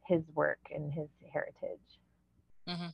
his 0.06 0.22
work 0.34 0.58
and 0.74 0.92
his 0.92 1.08
heritage. 1.32 1.80
Mm-hmm. 2.68 2.88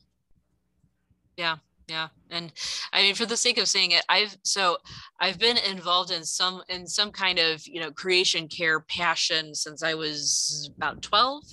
Yeah. 1.37 1.57
Yeah. 1.89 2.07
And 2.29 2.53
I 2.93 3.01
mean, 3.01 3.15
for 3.15 3.25
the 3.25 3.35
sake 3.35 3.57
of 3.57 3.67
saying 3.67 3.91
it, 3.91 4.05
I've 4.07 4.37
so 4.43 4.77
I've 5.19 5.37
been 5.37 5.57
involved 5.57 6.11
in 6.11 6.23
some 6.23 6.61
in 6.69 6.87
some 6.87 7.11
kind 7.11 7.39
of 7.39 7.67
you 7.67 7.81
know 7.81 7.91
creation 7.91 8.47
care 8.47 8.79
passion 8.79 9.53
since 9.53 9.83
I 9.83 9.93
was 9.93 10.71
about 10.77 11.01
12. 11.01 11.43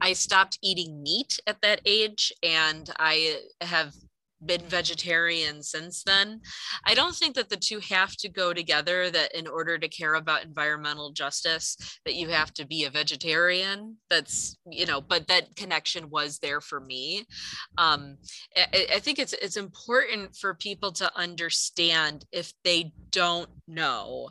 I 0.00 0.12
stopped 0.12 0.58
eating 0.62 1.02
meat 1.02 1.40
at 1.46 1.62
that 1.62 1.80
age 1.86 2.32
and 2.42 2.90
I 2.98 3.40
have 3.62 3.94
been 4.44 4.62
vegetarian 4.62 5.62
since 5.62 6.02
then. 6.02 6.40
I 6.84 6.94
don't 6.94 7.14
think 7.14 7.34
that 7.36 7.48
the 7.48 7.56
two 7.56 7.80
have 7.90 8.16
to 8.16 8.28
go 8.28 8.52
together 8.52 9.10
that 9.10 9.36
in 9.36 9.46
order 9.46 9.78
to 9.78 9.88
care 9.88 10.14
about 10.14 10.44
environmental 10.44 11.12
justice 11.12 11.76
that 12.04 12.14
you 12.14 12.28
have 12.28 12.52
to 12.54 12.66
be 12.66 12.84
a 12.84 12.90
vegetarian. 12.90 13.96
That's, 14.08 14.56
you 14.66 14.86
know, 14.86 15.00
but 15.00 15.26
that 15.28 15.54
connection 15.56 16.10
was 16.10 16.38
there 16.38 16.60
for 16.60 16.80
me. 16.80 17.26
Um, 17.78 18.16
I, 18.56 18.86
I 18.94 18.98
think 18.98 19.18
it's 19.18 19.32
it's 19.34 19.56
important 19.56 20.36
for 20.36 20.54
people 20.54 20.92
to 20.92 21.10
understand 21.18 22.24
if 22.32 22.52
they 22.64 22.92
don't 23.10 23.50
know 23.68 24.30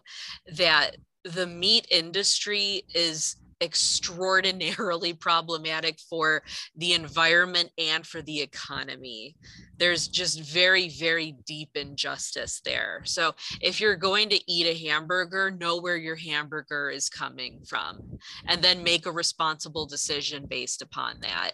that 0.56 0.98
the 1.24 1.48
meat 1.48 1.88
industry 1.92 2.84
is 2.94 3.36
extraordinarily 3.62 5.14
problematic 5.20 6.00
for 6.10 6.44
the 6.76 6.94
environment 6.94 7.70
and 7.78 8.06
for 8.06 8.22
the 8.22 8.42
economy. 8.42 9.36
There's 9.78 10.08
just 10.08 10.42
very, 10.42 10.90
very 10.90 11.36
deep 11.46 11.70
injustice 11.76 12.62
there. 12.66 13.02
So 13.06 13.34
if 13.62 13.80
you're 13.80 13.96
going 13.96 14.30
to 14.30 14.52
eat 14.52 14.66
a 14.66 14.90
hamburger, 14.90 15.52
know 15.52 15.80
where 15.80 15.98
your 15.98 16.16
hamburger 16.16 16.90
is 16.90 17.10
coming 17.10 17.62
from 17.68 18.20
and 18.48 18.62
then 18.62 18.84
make 18.84 19.06
a 19.06 19.12
responsible 19.12 19.86
decision 19.86 20.46
based 20.48 20.82
upon 20.82 21.20
that 21.22 21.52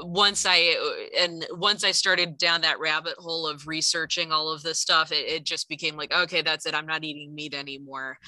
once 0.00 0.44
I 0.48 0.76
and 1.18 1.46
once 1.52 1.84
I 1.84 1.92
started 1.92 2.36
down 2.36 2.62
that 2.62 2.80
rabbit 2.80 3.14
hole 3.16 3.46
of 3.46 3.68
researching 3.68 4.32
all 4.32 4.50
of 4.50 4.62
this 4.62 4.80
stuff, 4.80 5.12
it, 5.12 5.26
it 5.28 5.44
just 5.44 5.68
became 5.68 5.96
like, 5.96 6.12
okay, 6.12 6.42
that's 6.42 6.66
it. 6.66 6.74
I'm 6.74 6.86
not 6.86 7.04
eating 7.04 7.34
meat 7.34 7.54
anymore. 7.54 8.18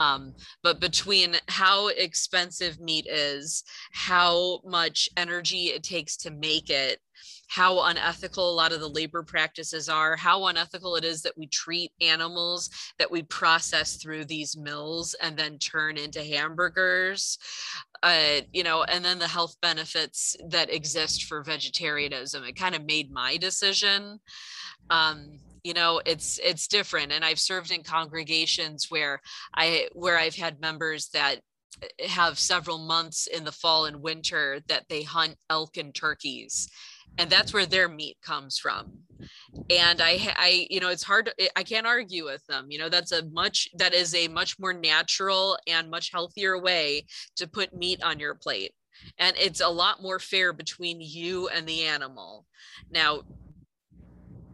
Um, 0.00 0.34
but 0.62 0.80
between 0.80 1.36
how 1.48 1.88
expensive 1.88 2.80
meat 2.80 3.06
is, 3.08 3.62
how 3.92 4.60
much 4.64 5.08
energy 5.16 5.66
it 5.66 5.84
takes 5.84 6.16
to 6.18 6.30
make 6.30 6.70
it, 6.70 6.98
how 7.46 7.84
unethical 7.84 8.50
a 8.50 8.56
lot 8.56 8.72
of 8.72 8.80
the 8.80 8.88
labor 8.88 9.22
practices 9.22 9.88
are, 9.88 10.16
how 10.16 10.46
unethical 10.46 10.96
it 10.96 11.04
is 11.04 11.22
that 11.22 11.36
we 11.36 11.46
treat 11.46 11.92
animals 12.00 12.70
that 12.98 13.10
we 13.10 13.22
process 13.22 13.96
through 13.96 14.24
these 14.24 14.56
mills 14.56 15.14
and 15.20 15.36
then 15.36 15.58
turn 15.58 15.96
into 15.98 16.24
hamburgers 16.24 17.38
uh, 18.02 18.40
you 18.52 18.64
know, 18.64 18.82
and 18.84 19.04
then 19.04 19.18
the 19.18 19.28
health 19.28 19.56
benefits 19.62 20.36
that 20.48 20.72
exist 20.72 21.24
for 21.24 21.42
vegetarianism. 21.42 22.44
It 22.44 22.56
kind 22.56 22.74
of 22.74 22.84
made 22.84 23.12
my 23.12 23.36
decision. 23.36 24.18
Um, 24.90 25.38
you 25.62 25.74
know, 25.74 26.00
it's 26.04 26.40
it's 26.42 26.66
different, 26.66 27.12
and 27.12 27.24
I've 27.24 27.38
served 27.38 27.70
in 27.70 27.84
congregations 27.84 28.86
where 28.90 29.20
I 29.54 29.88
where 29.92 30.18
I've 30.18 30.34
had 30.34 30.60
members 30.60 31.08
that 31.10 31.36
eh, 31.82 32.08
have 32.08 32.38
several 32.38 32.78
months 32.78 33.28
in 33.28 33.44
the 33.44 33.52
fall 33.52 33.84
and 33.84 34.02
winter 34.02 34.60
that 34.68 34.86
they 34.88 35.02
hunt 35.02 35.36
elk 35.48 35.76
and 35.76 35.94
turkeys 35.94 36.68
and 37.18 37.30
that's 37.30 37.52
where 37.52 37.66
their 37.66 37.88
meat 37.88 38.16
comes 38.22 38.58
from. 38.58 38.92
And 39.70 40.00
i 40.00 40.18
i 40.36 40.66
you 40.70 40.80
know 40.80 40.88
it's 40.88 41.02
hard 41.02 41.30
i 41.54 41.62
can't 41.62 41.86
argue 41.86 42.24
with 42.24 42.44
them 42.46 42.66
you 42.70 42.78
know 42.78 42.88
that's 42.88 43.12
a 43.12 43.24
much 43.26 43.68
that 43.76 43.92
is 43.92 44.14
a 44.14 44.26
much 44.28 44.58
more 44.58 44.72
natural 44.72 45.58
and 45.68 45.90
much 45.90 46.10
healthier 46.10 46.58
way 46.58 47.04
to 47.36 47.46
put 47.46 47.76
meat 47.76 48.02
on 48.02 48.18
your 48.18 48.34
plate. 48.34 48.72
And 49.18 49.36
it's 49.38 49.60
a 49.60 49.68
lot 49.68 50.02
more 50.02 50.18
fair 50.18 50.52
between 50.52 51.00
you 51.00 51.48
and 51.48 51.66
the 51.66 51.84
animal. 51.84 52.46
Now 52.90 53.22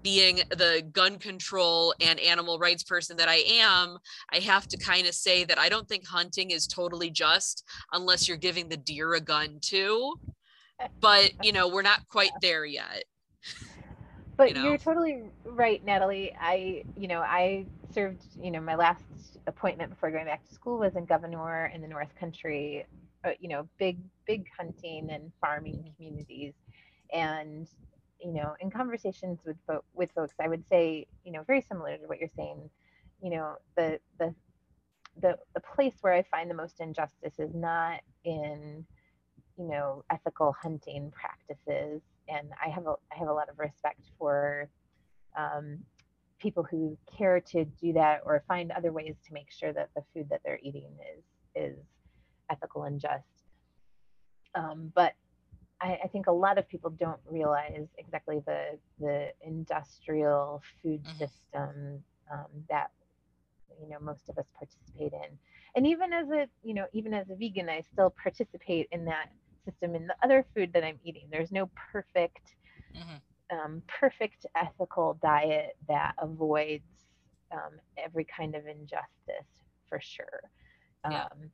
being 0.03 0.37
the 0.51 0.83
gun 0.93 1.19
control 1.19 1.95
and 2.01 2.19
animal 2.21 2.59
rights 2.59 2.83
person 2.83 3.17
that 3.17 3.29
I 3.29 3.43
am, 3.47 3.99
I 4.33 4.39
have 4.39 4.67
to 4.69 4.77
kind 4.77 5.07
of 5.07 5.15
say 5.15 5.45
that 5.45 5.59
I 5.59 5.69
don't 5.69 5.89
think 5.89 6.07
hunting 6.07 6.51
is 6.51 6.67
totally 6.67 7.11
just 7.11 7.65
unless 7.93 8.29
you're 8.29 8.37
giving 8.37 8.69
the 8.69 8.77
deer 8.77 9.15
a 9.15 9.21
gun 9.21 9.59
too. 9.61 10.15
But, 11.01 11.33
you 11.45 11.53
know, 11.53 11.69
we're 11.69 11.83
not 11.83 12.07
quite 12.09 12.31
there 12.41 12.65
yet. 12.65 13.05
But 14.37 14.51
you 14.51 14.55
know. 14.55 14.65
you 14.65 14.73
are 14.75 14.79
totally 14.79 15.23
right, 15.45 15.85
Natalie. 15.85 16.33
I, 16.41 16.85
you 16.97 17.09
know, 17.09 17.21
I 17.21 17.67
served, 17.93 18.23
you 18.41 18.51
know, 18.53 18.61
my 18.61 18.77
last 18.77 19.03
appointment 19.49 19.91
before 19.91 20.11
going 20.11 20.27
back 20.27 20.47
to 20.49 20.55
school 20.55 20.79
was 20.79 20.95
in 20.95 21.07
Gouverneur 21.07 21.73
in 21.75 21.81
the 21.81 21.89
North 21.89 22.15
Country, 22.21 22.87
uh, 23.25 23.31
you 23.41 23.49
know, 23.49 23.69
big, 23.79 23.99
big 24.27 24.47
hunting 24.57 25.11
and 25.11 25.33
farming 25.41 25.93
communities. 25.97 26.55
And, 27.13 27.67
you 28.21 28.33
know, 28.33 28.55
in 28.61 28.71
conversations 28.71 29.41
with 29.45 29.57
fo- 29.67 29.85
with 29.95 30.11
folks, 30.13 30.35
I 30.41 30.49
would 30.49 30.67
say, 30.69 31.07
you 31.25 31.33
know, 31.33 31.43
very 31.43 31.61
similar 31.61 31.97
to 31.97 32.07
what 32.07 32.19
you're 32.19 32.29
saying. 32.37 32.69
You 33.23 33.31
know, 33.31 33.57
the 33.77 33.99
the 34.19 34.35
the 35.21 35.39
the 35.55 35.61
place 35.61 35.95
where 36.01 36.13
I 36.13 36.23
find 36.23 36.51
the 36.51 36.55
most 36.55 36.81
injustice 36.81 37.39
is 37.39 37.55
not 37.55 38.01
in, 38.25 38.85
you 39.59 39.65
know, 39.69 40.05
ethical 40.11 40.53
hunting 40.53 41.13
practices 41.13 42.03
and 42.29 42.51
I 42.65 42.69
have 42.69 42.87
a 42.87 42.95
I 43.13 43.19
have 43.19 43.29
a 43.29 43.33
lot 43.33 43.49
of 43.49 43.59
respect 43.59 44.01
for 44.19 44.69
um, 45.37 45.79
people 46.41 46.63
who 46.63 46.97
care 47.17 47.41
to 47.41 47.65
do 47.65 47.93
that 47.95 48.21
or 48.25 48.45
find 48.47 48.71
other 48.73 48.93
ways 48.93 49.17
to 49.27 49.33
make 49.33 49.51
sure 49.51 49.73
that 49.73 49.91
the 49.97 50.03
food 50.15 50.29
that 50.31 50.41
they're 50.45 50.61
eating 50.63 50.91
is 51.17 51.25
is 51.55 51.79
ethical 52.51 52.85
and 52.85 53.01
just. 53.01 53.25
Um, 54.55 54.93
but 54.95 55.15
I, 55.81 55.99
I 56.05 56.09
think 56.09 56.27
a 56.27 56.33
lot 56.33 56.59
of 56.59 56.69
people 56.69 56.91
don't 56.91 57.21
realize 57.27 57.89
exactly 57.99 58.41
the 58.47 58.79
the 58.99 59.29
industrial 59.43 60.63
food 60.83 61.03
Mhm. 61.05 61.19
system 61.19 62.03
um, 62.33 62.47
that 62.69 62.91
you 63.81 63.89
know 63.89 63.99
most 64.01 64.29
of 64.29 64.39
us 64.39 64.47
participate 64.57 65.13
in, 65.13 65.39
and 65.77 65.87
even 65.87 66.13
as 66.13 66.29
a 66.31 66.49
you 66.63 66.75
know 66.75 66.87
even 66.93 67.15
as 67.15 67.31
a 67.31 67.37
vegan 67.37 67.69
i 67.69 67.81
still 67.81 68.11
participate 68.23 68.89
in 68.93 69.05
that 69.05 69.31
system 69.81 69.95
in 69.97 70.07
the 70.07 70.17
other 70.23 70.45
food 70.55 70.73
that 70.75 70.85
i'm 70.85 70.99
eating 71.05 71.29
there's 71.31 71.53
no 71.53 71.71
perfect 71.93 72.57
Mhm. 72.95 73.23
um, 73.51 73.83
perfect 74.01 74.47
ethical 74.57 75.19
diet 75.23 75.77
that 75.89 76.15
avoids 76.21 76.85
um, 77.53 77.79
every 77.97 78.27
kind 78.37 78.55
of 78.55 78.67
injustice 78.67 79.49
for 79.89 80.01
sure 80.01 80.51
Yeah. 81.09 81.29
um, 81.31 81.51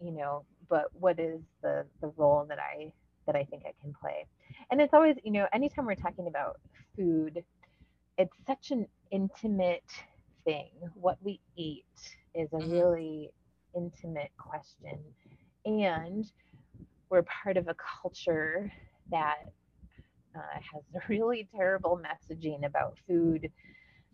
you 0.00 0.12
know 0.12 0.44
but 0.68 0.86
what 0.92 1.18
is 1.18 1.40
the 1.62 1.86
the 2.00 2.08
role 2.16 2.44
that 2.48 2.58
i 2.58 2.92
that 3.26 3.36
i 3.36 3.44
think 3.44 3.62
i 3.66 3.72
can 3.82 3.92
play 4.00 4.26
and 4.70 4.80
it's 4.80 4.94
always 4.94 5.16
you 5.24 5.32
know 5.32 5.46
anytime 5.52 5.86
we're 5.86 5.94
talking 5.94 6.28
about 6.28 6.60
food 6.96 7.44
it's 8.18 8.36
such 8.46 8.70
an 8.70 8.86
intimate 9.10 9.90
thing 10.44 10.70
what 10.94 11.18
we 11.22 11.40
eat 11.56 11.84
is 12.34 12.52
a 12.52 12.58
Mhm. 12.58 12.70
really 12.70 13.30
intimate 13.76 14.30
question 14.38 14.98
and 15.66 16.26
we're 17.10 17.22
part 17.22 17.56
of 17.56 17.68
a 17.68 17.74
culture 18.02 18.72
that 19.10 19.44
uh, 20.34 20.60
has 20.72 20.82
really 21.08 21.48
terrible 21.54 21.98
messaging 22.00 22.64
about 22.66 22.96
food 23.06 23.50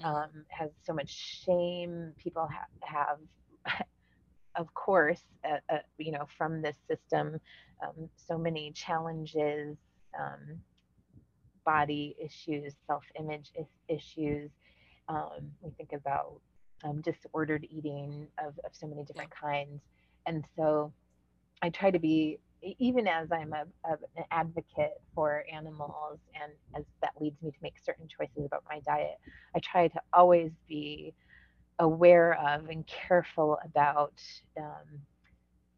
Mhm. 0.01 0.05
um, 0.07 0.45
has 0.49 0.71
so 0.85 0.93
much 0.93 1.11
shame. 1.45 2.13
People 2.19 2.49
ha- 2.51 2.67
have 2.83 3.19
of 4.57 4.73
course 4.75 5.23
uh, 5.45 5.59
uh, 5.73 5.79
you 5.99 6.13
know 6.13 6.27
from 6.37 6.63
this 6.63 6.77
system 6.89 7.41
um, 7.83 8.09
so 8.17 8.39
many 8.39 8.73
challenges 8.73 9.77
um, 10.19 10.61
body 11.65 12.17
issues 12.23 12.75
self-image 12.87 13.53
is- 13.59 13.67
issues. 13.89 14.51
Um, 15.09 15.53
we 15.61 15.71
think 15.73 15.93
about 15.93 16.41
um, 16.85 17.01
disordered 17.01 17.67
eating 17.71 18.27
of, 18.39 18.59
of 18.65 18.75
so 18.75 18.87
many 18.87 19.05
different 19.05 19.31
kinds. 19.31 19.83
And 20.27 20.45
so 20.57 20.93
i 21.63 21.71
try 21.71 21.91
to 21.91 21.99
be 21.99 22.39
even 22.63 23.07
as 23.07 23.31
i'm 23.33 23.53
a, 23.53 23.65
a, 23.89 23.93
an 24.17 24.25
advocate 24.31 25.01
for 25.15 25.45
animals 25.53 26.21
and 26.41 26.53
as 26.77 26.85
that 27.03 27.13
leads 27.21 27.41
me 27.43 27.51
to 27.51 27.59
make 27.63 27.75
certain 27.85 28.07
choices 28.09 28.45
about 28.47 28.65
my 28.69 28.81
diet 28.81 29.17
i 29.55 29.61
try 29.61 29.89
to 29.89 30.01
always 30.13 30.53
be 30.69 31.15
aware 31.81 32.35
of 32.35 32.69
and 32.69 32.87
careful 32.87 33.59
about 33.65 34.15
um, 34.59 35.01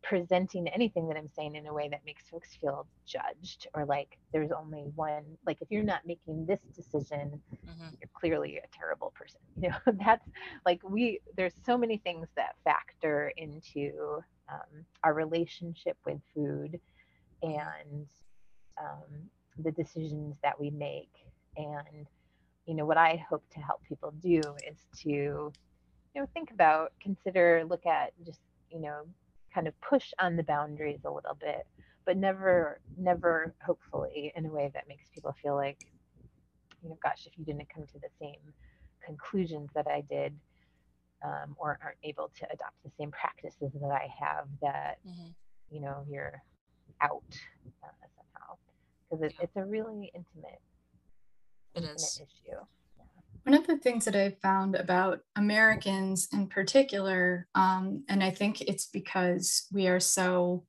presenting 0.03 0.69
anything 0.69 1.09
that 1.09 1.17
I'm 1.17 1.29
saying 1.29 1.57
in 1.57 1.67
a 1.67 1.73
way 1.73 1.89
that 1.89 2.05
makes 2.05 2.25
folks 2.31 2.57
feel 2.61 2.87
judged 3.07 3.67
or 3.75 3.85
like 3.87 4.19
there's 4.33 4.53
only 4.53 4.83
one, 4.95 5.25
like 5.47 5.59
if 5.61 5.71
you're 5.71 5.83
not 5.83 6.03
making 6.07 6.47
this 6.47 6.61
decision, 6.75 7.43
Mhm. 7.67 7.97
you're 8.01 8.11
clearly 8.15 8.59
a 8.59 8.69
terrible 8.79 9.13
person. 9.17 9.41
You 9.57 9.71
know, 9.71 9.93
that's 10.05 10.27
like 10.67 10.81
we, 10.85 11.21
there's 11.37 11.55
so 11.65 11.79
many 11.79 11.99
things 11.99 12.29
that 12.37 12.57
factor 12.65 13.33
into 13.37 14.21
um, 14.51 14.85
our 15.03 15.15
relationship 15.15 15.97
with 16.05 16.19
food 16.35 16.81
and 17.43 18.07
um, 18.81 19.31
the 19.59 19.71
decisions 19.73 20.37
that 20.43 20.59
we 20.59 20.71
make. 20.71 21.13
And, 21.57 22.07
you 22.67 22.75
know, 22.75 22.85
what 22.85 22.97
I 22.97 23.25
hope 23.29 23.45
to 23.53 23.61
help 23.61 23.83
people 23.89 24.13
do 24.23 24.41
is 24.69 24.79
to, 25.03 25.09
you 25.11 25.53
know, 26.15 26.27
think 26.35 26.51
about, 26.51 26.93
consider, 27.01 27.65
look 27.69 27.87
at 27.87 28.13
just, 28.25 28.41
you 28.71 28.81
know, 28.81 29.03
kind 29.53 29.69
of 29.69 29.81
push 29.81 30.13
on 30.19 30.37
the 30.37 30.43
boundaries 30.43 31.01
a 31.05 31.11
little 31.11 31.37
bit, 31.41 31.67
but 32.05 32.17
never, 32.17 32.81
never 32.99 33.55
hopefully 33.65 34.33
in 34.35 34.47
a 34.47 34.51
way 34.51 34.71
that 34.75 34.89
makes 34.89 35.09
people 35.15 35.35
feel 35.43 35.55
like, 35.55 35.79
you 36.83 36.89
know, 36.89 36.99
gosh, 37.03 37.27
if 37.27 37.39
you 37.39 37.45
didn't 37.45 37.69
come 37.73 37.87
to 37.87 37.99
the 38.01 38.09
same 38.21 38.41
conclusions 39.05 39.71
that 39.75 39.87
I 39.87 40.03
did, 40.03 40.35
um, 41.23 41.55
or 41.59 41.79
aren't 41.83 41.99
able 42.03 42.31
to 42.39 42.45
adopt 42.53 42.83
the 42.85 42.91
same 42.99 43.11
practices 43.11 43.73
that 43.81 43.91
I 43.91 44.09
have, 44.19 44.49
that 44.61 44.99
Mhm. 45.07 45.35
you 45.71 45.81
know 45.81 46.05
you're 46.09 46.43
out 47.01 47.23
uh, 47.83 48.07
somehow, 48.17 48.57
because 49.11 49.23
it, 49.25 49.35
Yeah. 49.39 49.45
it's 49.45 49.57
a 49.57 49.65
really 49.65 50.11
intimate, 50.15 50.61
It 51.75 51.83
intimate 51.85 51.95
is. 51.97 52.21
issue. 52.21 52.67
One 53.45 53.55
of 53.55 53.67
the 53.67 53.77
things 53.77 54.07
that 54.07 54.17
I've 54.17 54.41
found 54.41 54.75
about 54.75 55.21
Americans 55.37 56.29
in 56.33 56.47
particular, 56.49 57.47
um, 57.55 58.05
and 58.09 58.25
I 58.25 58.31
think 58.31 58.63
it's 58.63 58.87
because 58.87 59.67
we 59.71 59.87
are 59.87 60.01
so, 60.01 60.65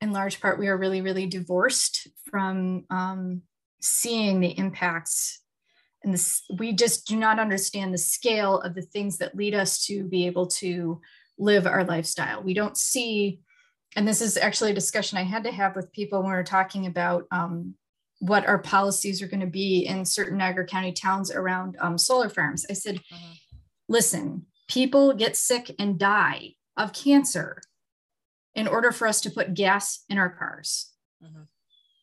in 0.00 0.12
large 0.12 0.40
part, 0.40 0.58
we 0.58 0.68
are 0.68 0.76
really, 0.78 1.02
really 1.02 1.26
divorced 1.26 2.08
from 2.30 2.86
um, 2.88 3.42
seeing 3.82 4.40
the 4.40 4.56
impacts. 4.58 5.41
And 6.04 6.14
this, 6.14 6.42
we 6.58 6.72
just 6.72 7.06
do 7.06 7.16
not 7.16 7.38
understand 7.38 7.94
the 7.94 7.98
scale 7.98 8.60
of 8.60 8.74
the 8.74 8.82
things 8.82 9.18
that 9.18 9.36
lead 9.36 9.54
us 9.54 9.84
to 9.86 10.04
be 10.04 10.26
able 10.26 10.46
to 10.48 11.00
live 11.38 11.66
our 11.66 11.84
lifestyle. 11.84 12.42
We 12.42 12.54
don't 12.54 12.76
see, 12.76 13.40
and 13.96 14.06
this 14.06 14.20
is 14.20 14.36
actually 14.36 14.72
a 14.72 14.74
discussion 14.74 15.18
I 15.18 15.22
had 15.22 15.44
to 15.44 15.52
have 15.52 15.76
with 15.76 15.92
people 15.92 16.20
when 16.22 16.32
we 16.32 16.36
are 16.36 16.44
talking 16.44 16.86
about 16.86 17.26
um, 17.30 17.74
what 18.18 18.46
our 18.46 18.58
policies 18.58 19.22
are 19.22 19.28
going 19.28 19.40
to 19.40 19.46
be 19.46 19.86
in 19.86 20.04
certain 20.04 20.38
Niagara 20.38 20.66
County 20.66 20.92
towns 20.92 21.30
around 21.30 21.76
um, 21.80 21.98
solar 21.98 22.28
farms. 22.28 22.66
I 22.68 22.74
said, 22.74 23.00
Mhm. 23.12 23.36
listen, 23.88 24.46
people 24.68 25.12
get 25.12 25.36
sick 25.36 25.74
and 25.78 25.98
die 25.98 26.54
of 26.76 26.92
cancer 26.92 27.62
in 28.54 28.66
order 28.66 28.92
for 28.92 29.06
us 29.06 29.20
to 29.22 29.30
put 29.30 29.54
gas 29.54 30.04
in 30.08 30.18
our 30.18 30.30
cars 30.30 30.92
Mhm. 31.22 31.46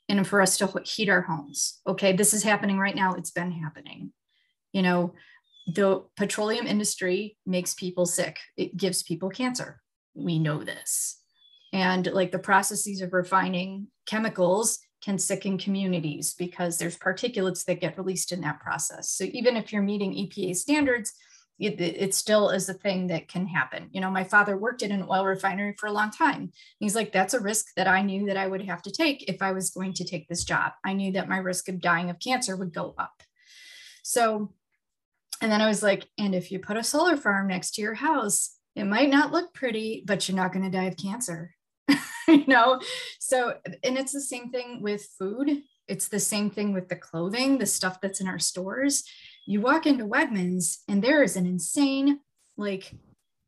And 0.10 0.28
for 0.28 0.41
us 0.41 0.57
to 0.57 0.82
heat 0.84 1.07
our 1.07 1.22
homes. 1.22 1.80
Okay, 1.88 2.14
this 2.14 2.34
is 2.34 2.43
happening 2.43 2.80
right 2.80 2.95
now. 2.95 3.14
It's 3.14 3.32
been 3.32 3.51
happening. 3.51 4.12
You 4.74 4.82
know, 4.82 5.14
the 5.68 6.03
petroleum 6.18 6.66
industry 6.66 7.38
makes 7.45 7.74
people 7.76 8.05
sick, 8.05 8.39
it 8.57 8.76
gives 8.76 9.03
people 9.03 9.30
cancer. 9.30 9.82
We 10.16 10.39
know 10.39 10.64
this. 10.64 11.22
And 11.72 12.07
like 12.07 12.32
the 12.32 12.39
processes 12.39 13.01
of 13.01 13.14
refining 13.14 13.88
chemicals 14.07 14.80
can 15.03 15.20
sicken 15.20 15.57
communities 15.57 16.34
because 16.34 16.78
there's 16.78 16.97
particulates 16.97 17.64
that 17.66 17.80
get 17.80 17.97
released 17.97 18.32
in 18.32 18.41
that 18.41 18.60
process. 18.60 19.12
So 19.12 19.26
even 19.26 19.55
if 19.55 19.72
you're 19.72 19.84
meeting 19.84 20.14
EPA 20.14 20.55
standards, 20.55 21.14
it, 21.60 21.80
it 21.82 22.16
still 22.16 22.49
is 22.49 22.70
a 22.70 22.74
thing 22.74 23.07
that 23.07 23.28
can 23.28 23.45
happen. 23.45 23.89
You 23.91 23.99
know, 23.99 24.10
my 24.10 24.24
father 24.24 24.57
worked 24.57 24.82
in 24.82 24.91
an 24.91 25.05
oil 25.10 25.26
refinery 25.26 25.74
for 25.78 25.88
a 25.88 25.91
long 25.91 26.10
time. 26.10 26.51
He's 26.80 26.95
like, 26.95 27.12
that's 27.12 27.34
a 27.34 27.39
risk 27.39 27.74
that 27.76 27.88
I 27.88 28.01
knew 28.01 28.28
that 28.28 28.38
I 28.38 28.47
would 28.47 28.62
have 28.62 28.82
to 28.84 28.91
take 28.91 29.30
if 29.30 29.41
I 29.41 29.51
was 29.51 29.70
going 29.70 29.93
to 29.95 30.05
take 30.05 30.28
this 30.28 30.45
job. 30.45 30.72
I 30.86 30.93
knew 30.93 31.12
that 31.14 31.28
my 31.28 31.38
risk 31.38 31.68
of 31.68 31.82
dying 31.82 32.10
of 32.10 32.20
cancer 32.20 32.55
would 32.55 32.74
go 32.74 32.95
up. 32.97 33.22
So, 34.03 34.53
and 35.41 35.51
then 35.51 35.62
I 35.62 35.68
was 35.68 35.84
like, 35.84 36.07
and 36.18 36.34
if 36.34 36.51
you 36.51 36.60
put 36.60 36.78
a 36.78 36.84
solar 36.84 37.18
farm 37.18 37.47
next 37.47 37.76
to 37.76 37.82
your 37.82 37.95
house, 37.95 38.55
it 38.76 38.86
might 38.86 39.10
not 39.10 39.32
look 39.32 39.53
pretty, 39.53 40.03
but 40.05 40.28
you're 40.28 40.38
not 40.38 40.53
going 40.53 40.64
to 40.64 40.78
die 40.78 40.86
of 40.86 40.95
cancer. 40.95 41.55
you 42.34 42.48
know? 42.48 42.80
So, 43.20 43.56
and 43.84 43.98
it's 43.98 44.14
the 44.14 44.22
same 44.22 44.52
thing 44.52 44.82
with 44.82 45.06
food. 45.18 45.62
It's 45.88 46.08
the 46.08 46.20
same 46.20 46.50
thing 46.50 46.74
with 46.74 46.88
the 46.90 46.96
clothing, 46.96 47.58
the 47.58 47.66
stuff 47.66 48.00
that's 48.02 48.22
in 48.22 48.28
our 48.28 48.40
stores. 48.40 49.04
You 49.46 49.62
walk 49.62 49.86
into 49.86 50.06
Wegmans 50.06 50.80
and 50.88 51.04
there 51.04 51.24
is 51.24 51.36
an 51.36 51.46
insane, 51.46 52.20
like, 52.58 52.94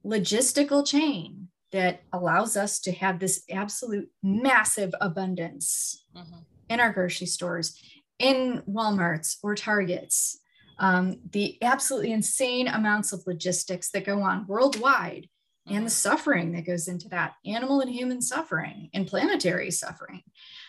logistical 0.06 0.86
chain 0.86 1.50
that 1.72 2.02
allows 2.12 2.58
us 2.58 2.80
to 2.82 2.92
have 2.92 3.20
this 3.20 3.44
absolute 3.50 4.10
massive 4.24 4.94
abundance 5.00 6.06
Mhm. 6.16 6.46
in 6.70 6.80
our 6.80 6.92
grocery 6.92 7.28
stores, 7.28 7.80
in 8.20 8.62
Walmarts 8.68 9.38
or 9.44 9.56
Targets. 9.56 10.40
Um, 10.80 11.20
the 11.32 11.62
absolutely 11.62 12.12
insane 12.12 12.68
amounts 12.68 13.14
of 13.14 13.24
logistics 13.28 13.92
that 13.92 14.06
go 14.06 14.22
on 14.22 14.48
worldwide 14.48 15.30
and 15.76 15.86
the 15.86 15.90
suffering 15.90 16.52
that 16.54 16.66
goes 16.66 16.88
into 16.88 17.10
that 17.10 17.36
animal 17.46 17.82
and 17.82 17.90
human 17.90 18.22
suffering 18.22 18.90
and 18.94 19.08
planetary 19.08 19.72
suffering. 19.72 20.24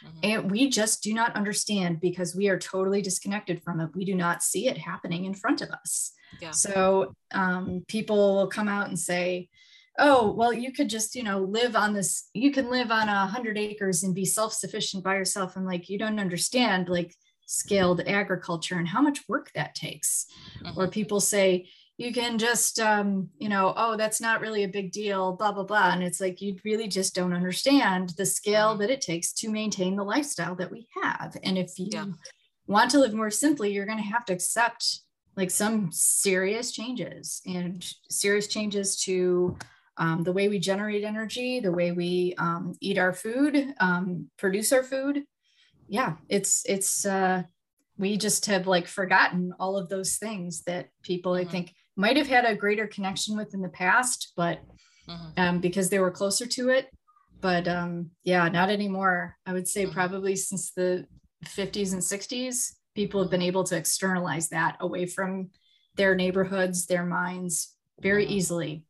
Mhm. 0.05 0.11
And 0.23 0.51
we 0.51 0.69
just 0.69 1.03
do 1.03 1.13
not 1.13 1.35
understand 1.37 2.01
because 2.01 2.35
we 2.35 2.49
are 2.49 2.59
totally 2.59 3.03
disconnected 3.03 3.63
from 3.63 3.81
it. 3.81 3.95
We 3.95 4.05
do 4.05 4.15
not 4.15 4.43
see 4.43 4.69
it 4.69 4.79
happening 4.79 5.25
in 5.25 5.35
front 5.35 5.61
of 5.61 5.71
us. 5.71 6.13
Yeah. 6.41 6.51
So 6.53 7.15
um, 7.33 7.85
people 7.89 8.37
will 8.37 8.49
come 8.49 8.69
out 8.69 8.89
and 8.89 8.99
say, 8.99 9.49
oh, 9.99 10.33
well, 10.33 10.53
you 10.53 10.73
could 10.73 10.89
just, 10.89 11.15
you 11.15 11.23
know, 11.23 11.41
live 11.41 11.77
on 11.77 11.93
this, 11.93 12.31
you 12.33 12.51
can 12.51 12.71
live 12.71 12.91
on 12.91 13.09
a 13.09 13.27
hundred 13.27 13.59
acres 13.59 14.03
and 14.03 14.15
be 14.15 14.25
self-sufficient 14.25 15.05
by 15.05 15.17
yourself. 15.17 15.57
And 15.57 15.67
like, 15.67 15.91
you 15.91 15.99
don't 15.99 16.19
understand 16.19 16.89
like 16.89 17.15
scaled 17.45 18.01
agriculture 18.01 18.77
and 18.77 18.89
how 18.89 19.03
much 19.03 19.29
work 19.29 19.51
that 19.55 19.75
takes. 19.75 20.27
Or 20.77 20.87
Mhm. 20.87 20.93
people 20.93 21.21
say, 21.21 21.69
you 22.03 22.13
can 22.13 22.39
just, 22.39 22.81
um, 22.81 23.31
you 23.39 23.49
know, 23.49 23.73
oh, 23.77 23.97
that's 23.97 24.21
not 24.21 24.41
really 24.41 24.65
a 24.65 24.69
big 24.69 24.93
deal, 24.93 25.37
blah, 25.37 25.53
blah, 25.53 25.65
blah. 25.65 25.93
And 25.93 26.03
it's 26.03 26.21
like, 26.21 26.41
you 26.43 26.57
really 26.65 26.89
just 26.89 27.15
don't 27.15 27.33
understand 27.33 28.11
the 28.17 28.27
scale 28.27 28.77
that 28.79 28.91
it 28.91 29.01
takes 29.01 29.33
to 29.35 29.49
maintain 29.51 29.97
the 29.97 30.05
lifestyle 30.05 30.57
that 30.57 30.71
we 30.71 30.89
have. 31.03 31.37
And 31.43 31.57
if 31.57 31.79
you 31.79 31.91
Yeah. 31.93 32.05
want 32.67 32.91
to 32.91 32.99
live 32.99 33.15
more 33.15 33.31
simply, 33.31 33.73
you're 33.73 33.87
going 33.87 33.99
to 33.99 34.05
have 34.05 34.25
to 34.27 34.33
accept 34.33 35.01
like 35.37 35.51
some 35.51 35.91
serious 35.93 36.73
changes 36.73 37.41
and 37.47 37.87
serious 38.11 38.49
changes 38.49 38.97
to 39.05 39.57
um, 39.97 40.25
the 40.25 40.33
way 40.33 40.49
we 40.49 40.59
generate 40.59 41.05
energy, 41.05 41.61
the 41.61 41.73
way 41.73 41.93
we 41.93 42.35
um, 42.39 42.75
eat 42.81 42.99
our 42.99 43.13
food, 43.13 43.75
um, 43.81 44.29
produce 44.39 44.73
our 44.73 44.83
food. 44.83 45.25
Yeah, 45.89 46.17
it's 46.29 46.65
it's 46.67 47.05
uh, 47.05 47.43
we 47.99 48.17
just 48.17 48.47
have 48.47 48.67
like 48.67 48.87
forgotten 48.89 49.53
all 49.59 49.77
of 49.77 49.89
those 49.89 50.17
things 50.17 50.63
that 50.65 50.89
people 51.03 51.35
I 51.35 51.45
Mhm. 51.45 51.51
think 51.51 51.75
might 51.97 52.16
have 52.16 52.26
had 52.26 52.45
a 52.45 52.57
greater 52.57 52.86
connection 52.86 53.36
with 53.36 53.55
in 53.55 53.62
the 53.62 53.68
past, 53.68 54.32
but 54.36 54.61
mm-hmm. 55.09 55.40
um, 55.40 55.61
because 55.61 55.90
they 55.90 55.99
were 55.99 56.11
closer 56.11 56.47
to 56.47 56.70
it. 56.70 56.88
But 57.40 57.66
um, 57.66 58.11
yeah, 58.24 58.49
not 58.49 58.70
anymore. 58.70 59.36
I 59.47 59.53
would 59.53 59.68
say 59.68 59.84
mm-hmm. 59.84 59.93
probably 59.93 60.36
since 60.36 60.72
the 60.72 61.07
50s 61.47 61.93
and 61.93 62.01
60s, 62.01 62.72
people 62.95 63.20
have 63.20 63.30
been 63.30 63.43
able 63.43 63.64
to 63.64 63.76
externalize 63.76 64.49
that 64.51 64.76
away 64.80 65.07
from 65.07 65.51
their 65.97 66.14
neighborhoods, 66.14 66.86
their 66.86 67.05
minds 67.05 67.74
very 68.01 68.24
mm-hmm. 68.24 68.34
easily 68.34 68.84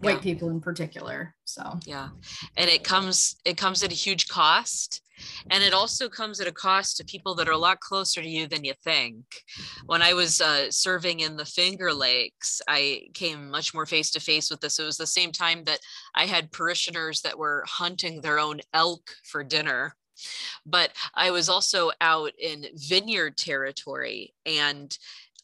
white 0.00 0.16
yeah. 0.16 0.20
people 0.20 0.50
in 0.50 0.60
particular 0.60 1.34
so 1.44 1.78
yeah 1.84 2.08
and 2.56 2.70
it 2.70 2.84
comes 2.84 3.36
it 3.44 3.56
comes 3.56 3.82
at 3.82 3.90
a 3.90 3.96
huge 3.96 4.28
cost 4.28 5.02
and 5.50 5.62
it 5.62 5.74
also 5.74 6.08
comes 6.08 6.40
at 6.40 6.46
a 6.46 6.52
cost 6.52 6.96
to 6.96 7.04
people 7.04 7.34
that 7.34 7.48
are 7.48 7.52
a 7.52 7.58
lot 7.58 7.80
closer 7.80 8.22
to 8.22 8.28
you 8.28 8.46
than 8.46 8.64
you 8.64 8.74
think. 8.84 9.24
When 9.86 10.02
i 10.02 10.12
was 10.12 10.40
uh, 10.40 10.70
serving 10.70 11.20
in 11.20 11.36
the 11.36 11.44
finger 11.44 11.92
lakes 11.92 12.60
i 12.68 13.02
came 13.14 13.50
much 13.50 13.74
more 13.74 13.86
face 13.86 14.10
to 14.12 14.20
face 14.20 14.50
with 14.50 14.60
this. 14.60 14.78
It 14.78 14.84
was 14.84 14.96
the 14.96 15.06
same 15.06 15.32
time 15.32 15.64
that 15.64 15.80
i 16.14 16.26
had 16.26 16.52
parishioners 16.52 17.20
that 17.22 17.38
were 17.38 17.64
hunting 17.66 18.20
their 18.20 18.38
own 18.38 18.60
elk 18.72 19.10
for 19.24 19.44
dinner. 19.44 19.94
But 20.66 20.92
i 21.14 21.30
was 21.30 21.48
also 21.48 21.90
out 22.00 22.32
in 22.38 22.66
vineyard 22.74 23.36
territory 23.36 24.34
and 24.46 24.96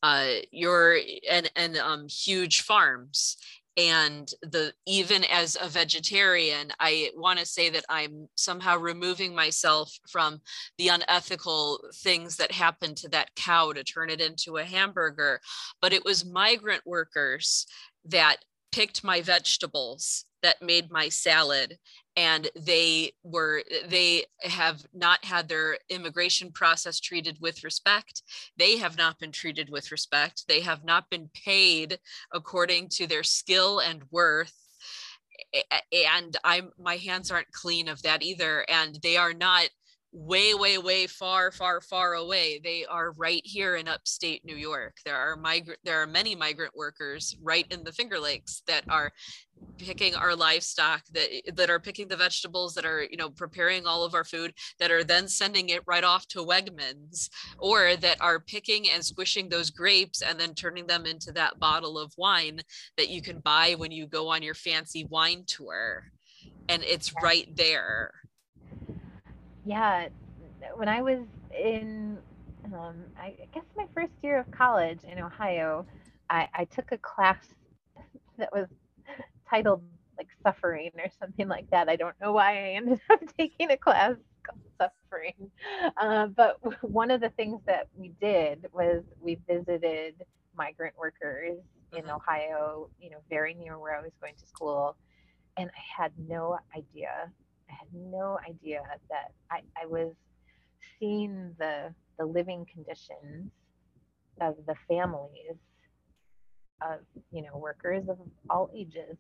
uh, 0.03 0.41
you're 0.51 0.99
and 1.31 1.51
and 1.57 1.79
um, 1.79 2.07
huge 2.09 2.61
farms 2.61 3.39
and 3.77 4.31
the 4.43 4.73
even 4.87 5.25
as 5.25 5.57
a 5.61 5.69
vegetarian 5.69 6.71
i 6.79 7.11
want 7.17 7.39
to 7.39 7.47
say 7.47 7.71
that 7.71 7.85
i'm 7.89 8.29
somehow 8.37 8.77
removing 8.77 9.35
myself 9.35 9.93
from 10.09 10.41
the 10.79 10.89
unethical 10.89 11.81
things 11.95 12.37
that 12.37 12.53
happened 12.53 12.97
to 12.99 13.09
that 13.09 13.35
cow 13.37 13.73
to 13.73 13.85
turn 13.85 14.11
it 14.11 14.21
into 14.21 14.57
a 14.57 14.65
hamburger. 14.65 15.41
But 15.81 15.93
it 15.93 16.05
was 16.05 16.25
migrant 16.25 16.83
workers 16.87 17.67
that 18.07 18.39
picked 18.73 19.05
my 19.05 19.23
vegetables 19.23 20.25
that 20.45 20.61
made 20.61 20.91
my 20.91 21.09
salad 21.09 21.79
and 22.17 22.49
they 22.55 23.13
were 23.25 23.63
they 23.89 24.25
have 24.43 24.85
not 24.93 25.25
had 25.25 25.49
their 25.49 25.79
immigration 25.89 26.53
process 26.53 27.01
treated 27.01 27.39
with 27.41 27.65
respect. 27.65 28.23
They 28.59 28.77
have 28.77 28.99
not 28.99 29.19
been 29.19 29.33
treated 29.33 29.71
with 29.71 29.91
respect. 29.91 30.45
They 30.47 30.61
have 30.61 30.85
not 30.85 31.09
been 31.11 31.31
paid 31.45 31.99
according 32.33 32.91
to 32.91 33.07
their 33.07 33.25
skill 33.25 33.81
and 33.81 34.03
worth. 34.11 34.53
And 35.93 36.37
i'm 36.45 36.71
my 36.79 36.97
hands 36.97 37.31
aren't 37.31 37.51
clean 37.51 37.89
of 37.89 38.03
that 38.03 38.23
either 38.23 38.65
and 38.69 38.99
they 39.03 39.17
are 39.17 39.33
not 39.33 39.69
way 40.15 40.55
way 40.55 40.79
way 40.79 41.09
far 41.09 41.51
far 41.51 41.81
far 41.81 42.15
away. 42.15 42.61
They 42.63 42.87
are 42.87 43.11
right 43.13 43.43
here 43.45 43.75
in 43.75 43.89
upstate 43.89 44.45
new 44.45 44.55
york. 44.57 44.99
There 45.05 45.17
are 45.17 45.37
migrant 45.37 45.81
there 45.83 46.01
are 46.01 46.07
many 46.07 46.37
migrant 46.37 46.75
workers 46.77 47.37
right 47.43 47.67
in 47.71 47.83
the 47.83 47.93
finger 47.93 48.21
lakes 48.21 48.63
that 48.69 48.85
are 48.89 49.13
picking 49.77 50.15
our 50.15 50.37
livestock 50.37 51.03
that 51.13 51.29
eh, 51.33 51.51
that 51.55 51.69
are 51.69 51.81
picking 51.81 52.07
the 52.07 52.17
vegetables 52.17 52.75
that 52.75 52.85
are 52.85 53.03
you 53.11 53.17
know 53.17 53.29
preparing 53.29 53.87
all 53.87 54.05
of 54.05 54.15
our 54.15 54.23
food 54.23 54.55
that 54.79 54.93
are 54.93 55.03
then 55.03 55.27
sending 55.27 55.71
it 55.71 55.83
right 55.85 56.05
off 56.05 56.29
to 56.29 56.39
wegmans 56.39 57.29
or 57.59 57.97
that 57.97 58.21
are 58.21 58.39
picking 58.39 58.89
and 58.91 59.05
squishing 59.05 59.49
those 59.49 59.71
grapes 59.71 60.23
and 60.23 60.39
then 60.39 60.55
turning 60.55 60.87
them 60.87 61.07
into 61.07 61.33
that 61.33 61.59
bottle 61.59 61.99
of 61.99 62.15
wine 62.17 62.61
that 62.97 63.09
you 63.09 63.21
can 63.21 63.41
buy 63.41 63.75
when 63.77 63.91
you 63.91 64.07
go 64.07 64.29
on 64.29 64.45
your 64.45 64.55
fancy 64.55 65.05
wine 65.07 65.43
tour. 65.45 66.05
And 66.69 66.85
it's 66.85 67.13
right 67.21 67.49
there 67.57 68.13
yeah, 69.65 70.09
when 70.77 70.89
I 70.89 71.03
was 71.03 71.21
in, 71.59 72.19
um, 72.67 72.97
I 73.19 73.35
guess 73.53 73.65
my 73.77 73.87
first 73.95 74.13
year 74.23 74.39
of 74.41 74.51
college 74.51 75.01
in 75.05 75.19
Ohio, 75.19 75.87
I, 76.31 76.49
I 76.55 76.65
took 76.65 76.93
a 76.93 76.99
class 76.99 77.39
that 78.39 78.53
was 78.53 78.69
titled 79.49 79.83
like 80.19 80.29
suffering 80.43 80.91
or 80.99 81.11
something 81.21 81.49
like 81.49 81.69
that. 81.71 81.89
I 81.89 81.97
don't 81.97 82.19
know 82.21 82.33
why 82.33 82.53
I 82.53 82.69
ended 82.77 83.01
up 83.11 83.21
taking 83.37 83.71
a 83.71 83.77
class 83.77 84.15
called 84.47 84.61
suffering. 84.79 85.51
Uh, 85.97 86.27
but 86.29 86.59
one 86.83 87.11
of 87.11 87.21
the 87.21 87.31
things 87.31 87.61
that 87.67 87.89
we 87.97 88.13
did 88.21 88.67
was 88.73 89.03
we 89.21 89.39
visited 89.49 90.25
migrant 90.57 90.95
workers 90.97 91.59
in 91.93 92.03
mm-hmm. 92.03 92.11
Ohio, 92.11 92.89
you 93.01 93.11
know, 93.11 93.19
very 93.29 93.55
near 93.55 93.79
where 93.79 93.97
I 93.97 94.03
was 94.03 94.13
going 94.21 94.35
to 94.39 94.47
school. 94.47 94.97
And 95.57 95.71
I 95.71 96.03
had 96.03 96.13
no 96.29 96.59
idea 96.77 97.31
no 98.25 98.39
idea 98.49 98.83
that 99.11 99.33
I, 99.51 99.61
I 99.81 99.87
was 99.87 100.13
seeing 100.99 101.55
the 101.59 101.95
the 102.19 102.25
living 102.25 102.67
conditions 102.73 103.51
of 104.41 104.55
the 104.67 104.75
families 104.89 105.59
of 106.81 107.01
you 107.31 107.43
know 107.43 107.57
workers 107.57 108.09
of 108.09 108.19
all 108.51 108.71
ages 108.75 109.19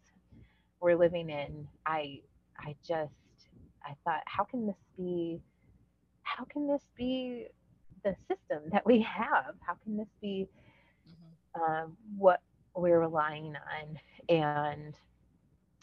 were 0.80 0.96
living 0.96 1.30
in. 1.30 1.66
I 1.86 2.20
I 2.58 2.74
just 2.86 3.12
I 3.84 3.92
thought, 4.04 4.22
how 4.26 4.44
can 4.44 4.66
this 4.66 4.82
be? 4.96 5.40
How 6.22 6.44
can 6.44 6.66
this 6.66 6.84
be 6.96 7.46
the 8.04 8.14
system 8.28 8.62
that 8.72 8.84
we 8.86 9.00
have? 9.02 9.54
How 9.66 9.74
can 9.82 9.96
this 9.96 10.08
be 10.20 10.48
mm-hmm. 11.08 11.62
um, 11.62 11.96
what 12.16 12.40
we're 12.74 13.00
relying 13.00 13.54
on? 13.56 13.98
And 14.28 14.94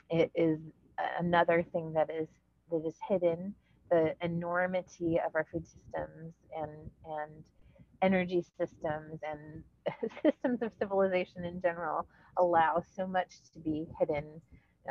it 0.09 0.31
is 0.35 0.59
another 1.19 1.63
thing 1.71 1.93
that 1.93 2.09
is 2.09 2.27
that 2.71 2.85
is 2.85 2.95
hidden, 3.07 3.53
the 3.89 4.15
enormity 4.21 5.19
of 5.25 5.35
our 5.35 5.45
food 5.51 5.65
systems 5.67 6.33
and 6.57 6.71
and 7.05 7.43
energy 8.01 8.43
systems 8.57 9.19
and 9.21 9.63
systems 10.23 10.61
of 10.61 10.71
civilization 10.79 11.43
in 11.43 11.61
general 11.61 12.07
allow 12.37 12.83
so 12.95 13.05
much 13.05 13.29
to 13.53 13.59
be 13.59 13.85
hidden 13.99 14.25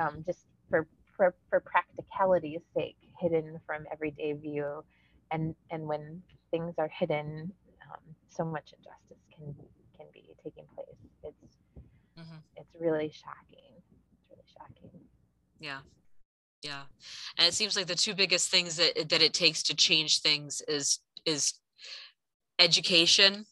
um, 0.01 0.23
just 0.25 0.47
for, 0.69 0.87
for 1.17 1.35
for 1.49 1.61
practicality's 1.61 2.61
sake 2.75 2.97
hidden 3.21 3.59
from 3.67 3.85
everyday 3.93 4.33
view. 4.33 4.85
And 5.33 5.55
and 5.71 5.87
when 5.87 6.23
things 6.51 6.75
are 6.79 6.89
hidden 6.89 7.53
um, 7.91 8.01
so 8.29 8.45
much 8.45 8.75
injustice 8.77 9.25
can 9.35 9.55
can 9.97 10.07
be 10.13 10.35
taking 10.45 10.65
place. 10.75 10.97
It's 11.25 11.57
mm-hmm. 12.19 12.37
it's 12.57 12.75
really 12.79 13.11
shocking. 13.13 13.73
It's 13.77 14.31
really 14.31 14.47
shocking. 14.53 15.01
Yeah 15.59 15.81
yeah 16.63 16.83
and 17.39 17.47
it 17.47 17.55
seems 17.55 17.77
like 17.77 17.87
the 17.87 17.95
two 17.95 18.15
biggest 18.15 18.51
things 18.51 18.77
that 18.77 19.09
that 19.09 19.23
it 19.23 19.33
takes 19.33 19.63
to 19.63 19.75
change 19.75 20.21
things 20.21 20.63
is 20.69 21.01
is 21.25 21.55
education 22.59 23.45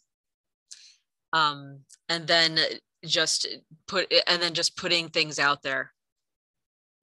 um 1.33 1.81
and 2.09 2.27
then 2.27 2.59
just 3.05 3.47
put 3.87 4.13
and 4.27 4.43
then 4.43 4.55
just 4.55 4.77
putting 4.77 5.09
things 5.09 5.39
out 5.39 5.63
there. 5.63 5.93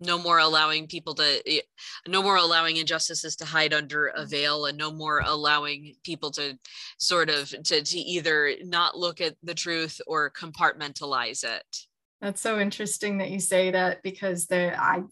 No 0.02 0.18
more 0.18 0.40
allowing 0.40 0.88
people 0.88 1.16
to 1.16 1.62
no 2.06 2.22
more 2.22 2.36
allowing 2.36 2.78
injustices 2.78 3.38
to 3.38 3.46
hide 3.46 3.74
under 3.74 4.08
a 4.08 4.26
veil 4.26 4.66
and 4.66 4.78
no 4.78 4.92
more 4.92 5.22
allowing 5.26 5.96
people 6.04 6.32
to 6.32 6.58
sort 7.00 7.30
of 7.30 7.50
to, 7.50 7.82
to 7.82 7.98
either 7.98 8.56
not 8.64 8.98
look 8.98 9.22
at 9.22 9.36
the 9.42 9.54
truth 9.54 10.02
or 10.06 10.32
compartmentalize 10.32 11.46
it. 11.46 11.78
That's 12.20 12.42
so 12.42 12.60
interesting 12.60 13.20
that 13.20 13.30
you 13.30 13.40
say 13.40 13.72
that 13.72 14.02
because 14.04 14.48
there 14.48 14.78
i 14.80 15.04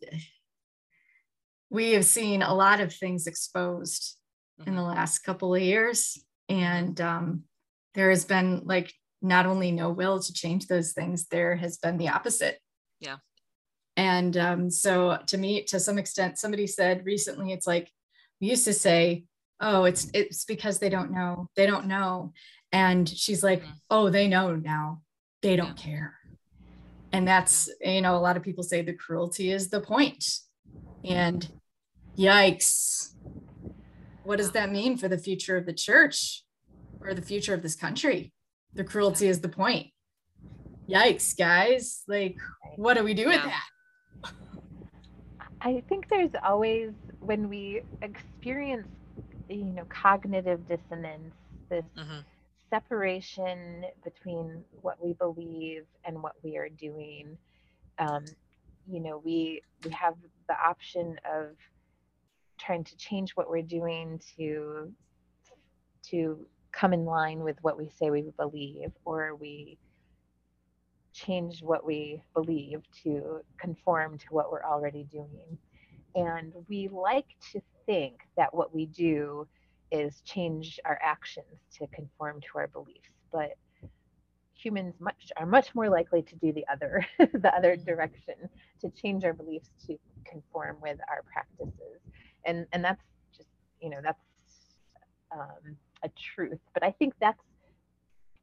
we 1.73 1.93
have 1.93 2.05
seen 2.05 2.43
a 2.43 2.53
lot 2.53 2.79
of 2.79 2.93
things 2.93 3.25
exposed 3.27 4.15
mm-hmm. 4.61 4.69
in 4.69 4.75
the 4.75 4.81
mm-hmm. 4.81 4.95
last 4.95 5.19
couple 5.19 5.53
of 5.53 5.61
years 5.61 6.23
and 6.47 7.01
um, 7.01 7.43
there 7.95 8.09
has 8.09 8.23
been 8.23 8.61
like 8.63 8.93
not 9.21 9.45
only 9.45 9.71
no 9.71 9.89
will 9.89 10.19
to 10.19 10.31
change 10.31 10.67
those 10.67 10.93
things 10.93 11.27
there 11.27 11.55
has 11.55 11.77
been 11.77 11.97
the 11.97 12.09
opposite 12.09 12.59
yeah 12.99 13.17
and 13.97 14.37
um, 14.37 14.69
so 14.69 15.17
to 15.27 15.37
me 15.37 15.63
to 15.63 15.79
some 15.79 15.97
extent 15.97 16.37
somebody 16.37 16.67
said 16.67 17.05
recently 17.05 17.51
it's 17.51 17.67
like 17.67 17.89
we 18.39 18.47
used 18.47 18.65
to 18.65 18.73
say 18.73 19.25
oh 19.59 19.83
it's 19.83 20.07
it's 20.13 20.45
because 20.45 20.79
they 20.79 20.89
don't 20.89 21.11
know 21.11 21.49
they 21.55 21.65
don't 21.65 21.87
know 21.87 22.31
and 22.71 23.09
she's 23.09 23.43
like 23.43 23.61
mm-hmm. 23.61 23.71
oh 23.89 24.09
they 24.09 24.27
know 24.27 24.55
now 24.55 25.01
they 25.41 25.55
don't 25.55 25.79
yeah. 25.79 25.85
care 25.85 26.13
and 27.11 27.27
that's 27.27 27.69
you 27.81 28.01
know 28.01 28.15
a 28.15 28.19
lot 28.19 28.37
of 28.37 28.43
people 28.43 28.63
say 28.63 28.81
the 28.81 28.93
cruelty 28.93 29.51
is 29.51 29.69
the 29.69 29.81
point 29.81 30.25
and 31.03 31.49
Yikes. 32.17 33.13
What 34.23 34.37
does 34.37 34.51
that 34.51 34.71
mean 34.71 34.97
for 34.97 35.07
the 35.07 35.17
future 35.17 35.57
of 35.57 35.65
the 35.65 35.73
church 35.73 36.43
or 37.01 37.13
the 37.13 37.21
future 37.21 37.53
of 37.53 37.61
this 37.61 37.75
country? 37.75 38.31
The 38.73 38.83
cruelty 38.83 39.27
is 39.27 39.41
the 39.41 39.49
point. 39.49 39.87
Yikes, 40.89 41.37
guys. 41.37 42.03
Like, 42.07 42.37
what 42.75 42.95
do 42.95 43.03
we 43.03 43.13
do 43.13 43.27
with 43.27 43.41
that? 43.43 44.33
I 45.61 45.81
think 45.87 46.09
there's 46.09 46.31
always, 46.43 46.91
when 47.19 47.49
we 47.49 47.81
experience, 48.01 48.87
you 49.49 49.63
know, 49.63 49.85
cognitive 49.85 50.67
dissonance, 50.67 51.33
this 51.69 51.85
mm-hmm. 51.97 52.19
separation 52.69 53.85
between 54.03 54.63
what 54.81 55.03
we 55.03 55.13
believe 55.13 55.85
and 56.05 56.21
what 56.21 56.33
we 56.43 56.57
are 56.57 56.69
doing, 56.69 57.37
um, 57.99 58.25
you 58.87 58.99
know, 58.99 59.21
we 59.23 59.61
we 59.85 59.91
have 59.91 60.15
the 60.49 60.55
option 60.59 61.17
of 61.31 61.55
trying 62.65 62.83
to 62.83 62.97
change 62.97 63.31
what 63.31 63.49
we're 63.49 63.61
doing 63.61 64.19
to 64.37 64.91
to 66.09 66.45
come 66.71 66.93
in 66.93 67.05
line 67.05 67.39
with 67.39 67.57
what 67.61 67.77
we 67.77 67.89
say 67.89 68.09
we 68.09 68.23
believe 68.37 68.91
or 69.05 69.35
we 69.35 69.77
change 71.13 71.61
what 71.61 71.85
we 71.85 72.21
believe 72.33 72.81
to 73.03 73.39
conform 73.59 74.17
to 74.17 74.25
what 74.31 74.51
we're 74.51 74.63
already 74.63 75.03
doing. 75.03 75.57
And 76.15 76.51
we 76.67 76.89
like 76.91 77.27
to 77.51 77.61
think 77.85 78.15
that 78.35 78.53
what 78.53 78.73
we 78.73 78.87
do 78.87 79.47
is 79.91 80.21
change 80.25 80.79
our 80.85 80.99
actions 81.01 81.45
to 81.77 81.87
conform 81.87 82.41
to 82.41 82.47
our 82.57 82.67
beliefs, 82.67 83.09
but 83.31 83.51
humans 84.55 84.95
much 84.99 85.31
are 85.37 85.45
much 85.45 85.75
more 85.75 85.89
likely 85.89 86.21
to 86.21 86.35
do 86.37 86.53
the 86.53 86.65
other 86.71 87.05
the 87.19 87.53
other 87.55 87.75
mm-hmm. 87.75 87.85
direction 87.85 88.35
to 88.79 88.89
change 88.89 89.23
our 89.25 89.33
beliefs 89.33 89.69
to 89.85 89.97
conform 90.25 90.77
with 90.81 90.97
our 91.09 91.21
practices 91.31 91.99
and 92.45 92.65
and 92.71 92.83
that's 92.83 93.03
just 93.35 93.49
you 93.81 93.89
know 93.89 93.99
that's 94.03 94.19
um, 95.31 95.77
a 96.03 96.09
truth 96.09 96.59
but 96.73 96.83
i 96.83 96.91
think 96.91 97.13
that's 97.19 97.43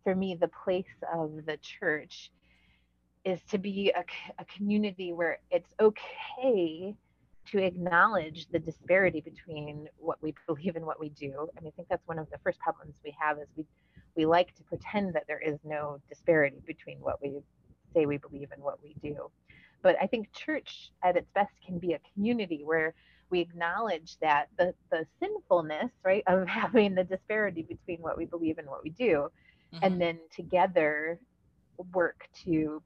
for 0.03 0.14
me 0.14 0.34
the 0.34 0.51
place 0.64 0.84
of 1.14 1.44
the 1.46 1.57
church 1.59 2.30
is 3.24 3.40
to 3.51 3.59
be 3.59 3.92
a, 3.94 4.05
a 4.38 4.44
community 4.46 5.12
where 5.12 5.38
it's 5.51 5.74
okay 5.80 6.94
to 7.51 7.59
acknowledge 7.59 8.46
the 8.53 8.59
disparity 8.59 9.20
between 9.20 9.88
what 9.98 10.18
we 10.22 10.34
believe 10.46 10.76
and 10.76 10.86
what 10.86 11.01
we 11.01 11.09
do. 11.11 11.48
And 11.57 11.66
I 11.66 11.70
think 11.70 11.88
that's 11.88 12.07
one 12.07 12.18
of 12.18 12.30
the 12.30 12.38
first 12.44 12.59
problems 12.61 12.94
we 13.05 13.14
have 13.18 13.38
is 13.38 13.48
we 13.57 13.64
we 14.16 14.26
like 14.26 14.55
to 14.57 14.64
pretend 14.64 15.14
that 15.14 15.24
there 15.28 15.40
is 15.40 15.59
no 15.62 15.98
disparity 16.09 16.61
between 16.66 16.98
what 16.98 17.22
we 17.22 17.40
say 17.94 18.07
we 18.07 18.16
believe 18.16 18.48
and 18.53 18.62
what 18.62 18.78
we 18.82 18.96
do. 19.01 19.30
But 19.82 19.96
I 20.03 20.07
think 20.09 20.32
church 20.32 20.90
at 21.05 21.16
its 21.16 21.30
best 21.32 21.53
can 21.64 21.78
be 21.78 21.92
a 21.92 22.01
community 22.12 22.62
where 22.64 22.94
we 23.30 23.40
acknowledge 23.40 24.16
that 24.20 24.48
the 24.58 24.74
the 24.90 25.06
sinfulness, 25.20 25.90
right, 26.04 26.24
of 26.26 26.46
having 26.48 26.94
the 26.94 27.04
disparity 27.04 27.62
between 27.62 27.98
what 28.00 28.16
we 28.16 28.24
believe 28.24 28.58
and 28.58 28.68
what 28.68 28.82
we 28.82 28.90
do, 28.90 29.28
mm-hmm. 29.74 29.84
and 29.84 30.00
then 30.00 30.18
together 30.34 31.18
work 31.92 32.28
to 32.44 32.82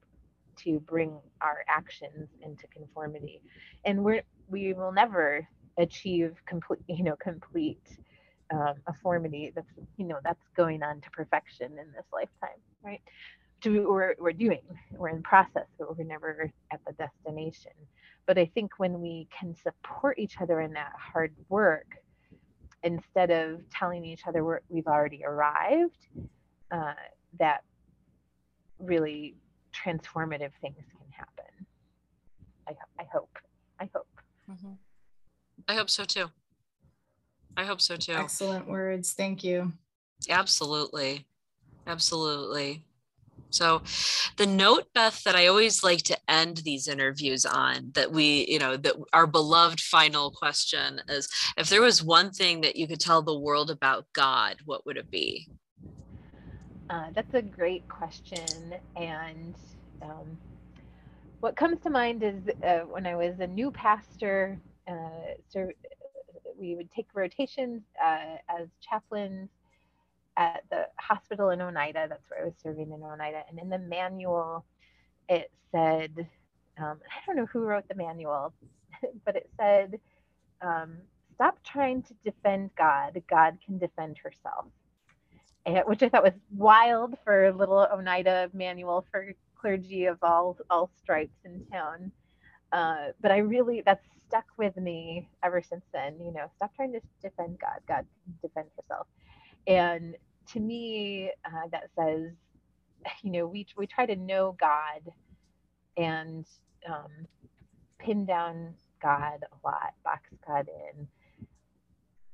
to 0.57 0.79
bring 0.81 1.17
our 1.41 1.63
actions 1.67 2.29
into 2.41 2.67
conformity. 2.67 3.41
And 3.85 4.03
we're 4.03 4.23
we 4.49 4.73
will 4.73 4.91
never 4.91 5.47
achieve 5.77 6.35
complete 6.45 6.79
you 6.87 7.03
know 7.03 7.15
complete 7.17 7.81
um, 8.53 8.75
affirmity 8.87 9.53
that's 9.53 9.67
you 9.97 10.05
know 10.05 10.19
that's 10.23 10.39
going 10.55 10.83
on 10.83 11.01
to 11.01 11.09
perfection 11.09 11.71
in 11.71 11.91
this 11.93 12.05
lifetime 12.13 12.59
right? 12.83 13.01
To 13.61 13.89
we're, 13.89 14.15
we're 14.19 14.33
doing 14.33 14.61
we're 14.91 15.09
in 15.09 15.23
process 15.23 15.65
but 15.79 15.97
we're 15.97 16.03
never 16.03 16.51
at 16.71 16.79
the 16.85 16.93
destination 16.93 17.71
but 18.25 18.37
i 18.37 18.45
think 18.45 18.71
when 18.77 19.01
we 19.01 19.27
can 19.37 19.55
support 19.55 20.17
each 20.19 20.39
other 20.41 20.61
in 20.61 20.73
that 20.73 20.91
hard 20.97 21.33
work 21.49 21.87
instead 22.83 23.31
of 23.31 23.61
telling 23.69 24.05
each 24.05 24.27
other 24.27 24.43
we're, 24.43 24.61
we've 24.69 24.87
already 24.87 25.23
arrived 25.25 26.07
uh, 26.71 26.93
that 27.39 27.63
really 28.79 29.35
transformative 29.73 30.51
things 30.61 30.77
can 30.97 31.11
happen. 31.11 31.65
I, 32.67 32.73
I 32.99 33.05
hope. 33.11 33.37
I 33.79 33.89
hope. 33.93 34.07
Mm-hmm. 34.49 34.73
I 35.67 35.75
hope 35.75 35.89
so 35.89 36.05
too. 36.05 36.31
I 37.57 37.63
hope 37.63 37.81
so 37.81 37.95
too. 37.95 38.13
Excellent 38.13 38.67
words. 38.67 39.13
Thank 39.13 39.43
you. 39.43 39.73
Absolutely. 40.29 41.25
Absolutely. 41.87 42.83
So, 43.55 43.81
the 44.37 44.45
note, 44.45 44.87
Beth, 44.93 45.23
that 45.23 45.35
I 45.35 45.47
always 45.47 45.83
like 45.83 46.03
to 46.03 46.17
end 46.29 46.57
these 46.57 46.87
interviews 46.87 47.45
on, 47.45 47.91
that 47.93 48.11
we, 48.11 48.45
you 48.49 48.59
know, 48.59 48.75
that 48.75 48.95
our 49.13 49.25
beloved 49.25 49.79
final 49.79 50.29
question 50.31 51.01
is 51.07 51.29
if 51.57 51.69
there 51.69 51.81
was 51.81 52.03
one 52.03 52.31
thing 52.31 52.61
that 52.61 52.75
you 52.75 52.85
could 52.85 52.99
tell 52.99 53.21
the 53.21 53.39
world 53.39 53.71
about 53.71 54.05
God, 54.13 54.57
what 54.65 54.85
would 54.85 54.97
it 54.97 55.09
be? 55.09 55.47
Uh, 56.89 57.07
that's 57.15 57.33
a 57.33 57.41
great 57.41 57.87
question. 57.87 58.75
And 58.95 59.55
um, 60.01 60.37
what 61.39 61.55
comes 61.55 61.79
to 61.81 61.89
mind 61.89 62.23
is 62.23 62.35
uh, 62.61 62.79
when 62.81 63.07
I 63.07 63.15
was 63.15 63.39
a 63.39 63.47
new 63.47 63.71
pastor, 63.71 64.59
uh, 64.87 65.33
so 65.49 65.69
we 66.59 66.75
would 66.75 66.91
take 66.91 67.07
rotations 67.13 67.81
uh, 68.03 68.37
as 68.49 68.67
chaplains 68.81 69.49
at 70.37 70.63
the 70.71 70.87
hospital 70.99 71.49
in 71.51 71.61
Oneida. 71.61 72.07
That's 72.09 72.29
where 72.29 72.41
I 72.43 72.45
was 72.45 72.55
serving 72.63 72.91
in 72.91 73.03
Oneida. 73.03 73.43
And 73.49 73.59
in 73.59 73.69
the 73.69 73.79
manual, 73.79 74.65
it 75.29 75.51
said, 75.71 76.29
um, 76.79 76.99
I 77.09 77.25
don't 77.27 77.37
know 77.37 77.47
who 77.47 77.61
wrote 77.61 77.87
the 77.89 77.95
manual, 77.95 78.53
but 79.25 79.35
it 79.37 79.49
said, 79.59 79.99
um, 80.61 80.97
stop 81.35 81.57
trying 81.63 82.03
to 82.03 82.15
defend 82.25 82.71
God. 82.77 83.21
God 83.29 83.57
can 83.65 83.77
defend 83.79 84.17
herself 84.19 84.65
which 85.85 86.03
I 86.03 86.09
thought 86.09 86.23
was 86.23 86.33
wild 86.55 87.15
for 87.23 87.47
a 87.47 87.53
little 87.53 87.87
Oneida 87.91 88.49
manual 88.53 89.05
for 89.11 89.33
clergy 89.59 90.05
of 90.05 90.17
all 90.21 90.57
all 90.69 90.91
stripes 90.97 91.37
in 91.45 91.65
town. 91.71 92.11
Uh, 92.71 93.09
but 93.21 93.31
I 93.31 93.37
really 93.39 93.83
that's 93.85 94.05
stuck 94.27 94.45
with 94.57 94.75
me 94.77 95.29
ever 95.43 95.61
since 95.61 95.85
then. 95.93 96.15
You 96.19 96.33
know, 96.33 96.47
stop 96.57 96.75
trying 96.75 96.93
to 96.93 97.01
defend 97.21 97.59
God. 97.59 97.79
God 97.87 98.05
defend 98.41 98.67
herself. 98.77 99.07
And 99.67 100.15
to 100.53 100.59
me, 100.59 101.31
uh, 101.45 101.67
that 101.71 101.89
says, 101.97 102.31
you 103.23 103.31
know, 103.31 103.47
we 103.47 103.67
we 103.77 103.87
try 103.87 104.05
to 104.05 104.15
know 104.15 104.55
God 104.59 105.13
and 105.97 106.45
um, 106.87 107.27
pin 107.99 108.25
down 108.25 108.73
God 109.01 109.43
a 109.43 109.67
lot, 109.67 109.93
box 110.03 110.29
God 110.47 110.67
in. 110.67 111.07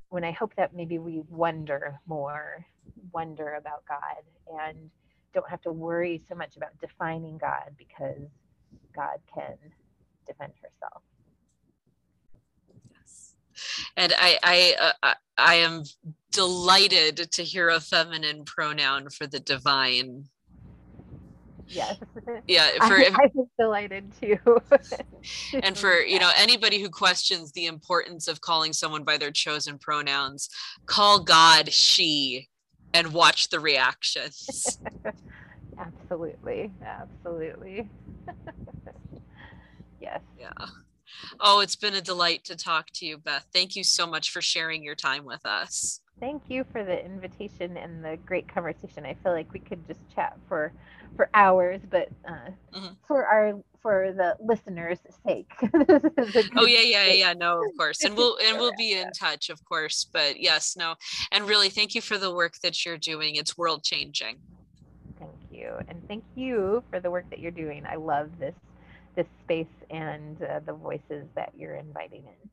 When 0.10 0.24
I 0.24 0.32
hope 0.32 0.56
that 0.58 0.76
maybe 0.76 1.00
we 1.00 1.22
wonder 1.30 2.00
more 2.08 2.66
wonder 3.14 3.56
about 3.56 3.84
God 3.88 4.24
and 4.68 4.90
don't 5.34 5.50
have 5.50 5.62
to 5.62 5.72
worry 5.72 6.22
so 6.28 6.36
much 6.36 6.58
about 6.58 6.78
defining 6.80 7.38
God 7.38 7.72
because 7.78 8.30
God 8.96 9.20
can 9.34 9.58
defend 10.28 10.54
herself. 10.62 11.02
And 14.02 14.14
I 14.18 14.40
I 14.42 14.94
uh, 15.04 15.14
I 15.38 15.56
am 15.56 15.84
delighted 16.32 17.18
to 17.34 17.44
hear 17.44 17.70
a 17.70 17.80
feminine 17.80 18.46
pronoun 18.46 19.12
for 19.12 19.28
the 19.28 19.40
divine. 19.40 20.24
Yes. 21.68 21.98
Yeah, 22.48 22.68
for 22.88 22.96
I, 22.96 23.12
I 23.14 23.30
was 23.36 23.48
delighted 23.60 24.12
too. 24.20 24.40
and 25.62 25.78
for 25.78 26.00
you 26.00 26.18
know 26.18 26.32
anybody 26.36 26.82
who 26.82 26.90
questions 26.90 27.52
the 27.52 27.68
importance 27.68 28.28
of 28.28 28.42
calling 28.42 28.74
someone 28.74 29.04
by 29.04 29.18
their 29.18 29.30
chosen 29.30 29.78
pronouns, 29.78 30.50
call 30.88 31.20
God 31.20 31.72
she 31.72 32.50
and 32.96 33.14
watch 33.14 33.50
the 33.50 33.60
reactions. 33.60 34.80
absolutely. 35.78 36.72
Absolutely. 36.84 37.88
yes. 40.02 40.22
Yeah. 40.40 40.50
Oh, 41.40 41.60
it's 41.60 41.76
been 41.76 41.96
a 41.96 42.02
delight 42.02 42.44
to 42.46 42.56
talk 42.56 42.88
to 42.96 43.06
you, 43.06 43.18
Beth. 43.18 43.46
Thank 43.54 43.76
you 43.76 43.84
so 43.84 44.06
much 44.06 44.32
for 44.32 44.42
sharing 44.42 44.84
your 44.84 44.96
time 44.96 45.26
with 45.26 45.46
us. 45.46 46.02
Thank 46.20 46.44
you 46.50 46.66
for 46.72 46.84
the 46.84 47.04
invitation 47.04 47.78
and 47.78 48.06
the 48.06 48.18
great 48.26 48.48
conversation. 48.48 49.06
I 49.06 49.16
feel 49.24 49.32
like 49.32 49.52
we 49.52 49.60
could 49.60 49.86
just 49.88 50.00
chat 50.14 50.38
for 50.48 50.72
for 51.16 51.30
hours, 51.34 51.82
but 51.90 52.10
uh, 52.28 52.52
mm-hmm. 52.74 52.94
for 53.08 53.26
our 53.26 53.60
for 53.82 54.14
the 54.16 54.38
listeners' 54.40 55.00
sake. 55.26 55.52
oh 56.56 56.66
yeah, 56.66 56.82
yeah, 56.82 57.06
yeah. 57.08 57.34
No, 57.34 57.64
of 57.64 57.76
course, 57.78 58.04
and 58.04 58.16
we'll 58.16 58.38
and 58.46 58.58
we'll 58.58 58.76
be 58.78 58.94
in 59.00 59.12
touch, 59.12 59.50
of 59.50 59.64
course. 59.66 60.08
But 60.12 60.40
yes, 60.40 60.76
no, 60.78 60.96
and 61.32 61.48
really, 61.48 61.70
thank 61.70 61.96
you 61.96 62.02
for 62.02 62.18
the 62.18 62.34
work 62.34 62.54
that 62.62 62.86
you're 62.86 62.98
doing. 62.98 63.36
It's 63.36 63.58
world 63.58 63.84
changing. 63.84 64.38
Thank 65.18 65.32
you, 65.50 65.74
and 65.88 66.08
thank 66.08 66.24
you 66.36 66.84
for 66.92 67.00
the 67.00 67.10
work 67.10 67.30
that 67.32 67.40
you're 67.40 67.52
doing. 67.52 67.84
I 67.86 67.96
love 67.96 68.30
this 68.40 68.56
this 69.16 69.28
space 69.44 69.66
and 69.90 70.42
uh, 70.44 70.60
the 70.66 70.74
voices 70.74 71.26
that 71.36 71.52
you're 71.58 71.76
inviting 71.76 72.24
in. 72.26 72.50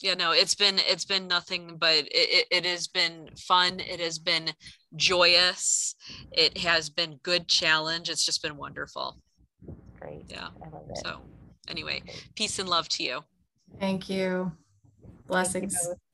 Yeah 0.00 0.14
no 0.14 0.32
it's 0.32 0.56
been 0.56 0.76
it's 0.78 1.04
been 1.04 1.28
nothing 1.28 1.76
but 1.78 1.94
it, 1.94 2.08
it, 2.10 2.46
it, 2.50 2.66
has 2.66 2.88
been 2.88 3.28
fun. 3.36 3.78
It 3.78 4.00
has 4.00 4.18
been 4.18 4.50
joyous. 4.96 5.94
It 6.32 6.58
has 6.58 6.90
been 6.90 7.20
good 7.22 7.46
challenge. 7.46 8.10
It's 8.10 8.24
just 8.24 8.42
been 8.42 8.56
wonderful. 8.56 9.18
Great. 10.00 10.24
Yeah. 10.28 10.48
So 11.04 11.20
anyway 11.68 12.02
peace 12.34 12.58
and 12.58 12.68
love 12.68 12.88
to 12.90 13.04
you. 13.04 13.20
Thank 13.78 14.10
you. 14.10 14.50
Blessings 15.28 15.74
thank 15.74 15.88
you 15.88 16.11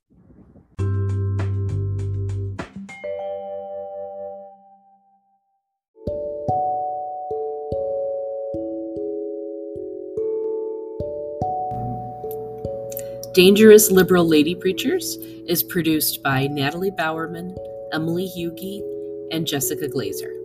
Dangerous 13.38 13.92
Liberal 13.92 14.26
Lady 14.26 14.56
Preachers 14.56 15.16
is 15.46 15.62
produced 15.62 16.24
by 16.24 16.48
Natalie 16.48 16.90
Bowerman, 16.90 17.54
Emily 17.92 18.28
Hugie, 18.36 18.82
and 19.30 19.46
Jessica 19.46 19.86
Glazer. 19.86 20.37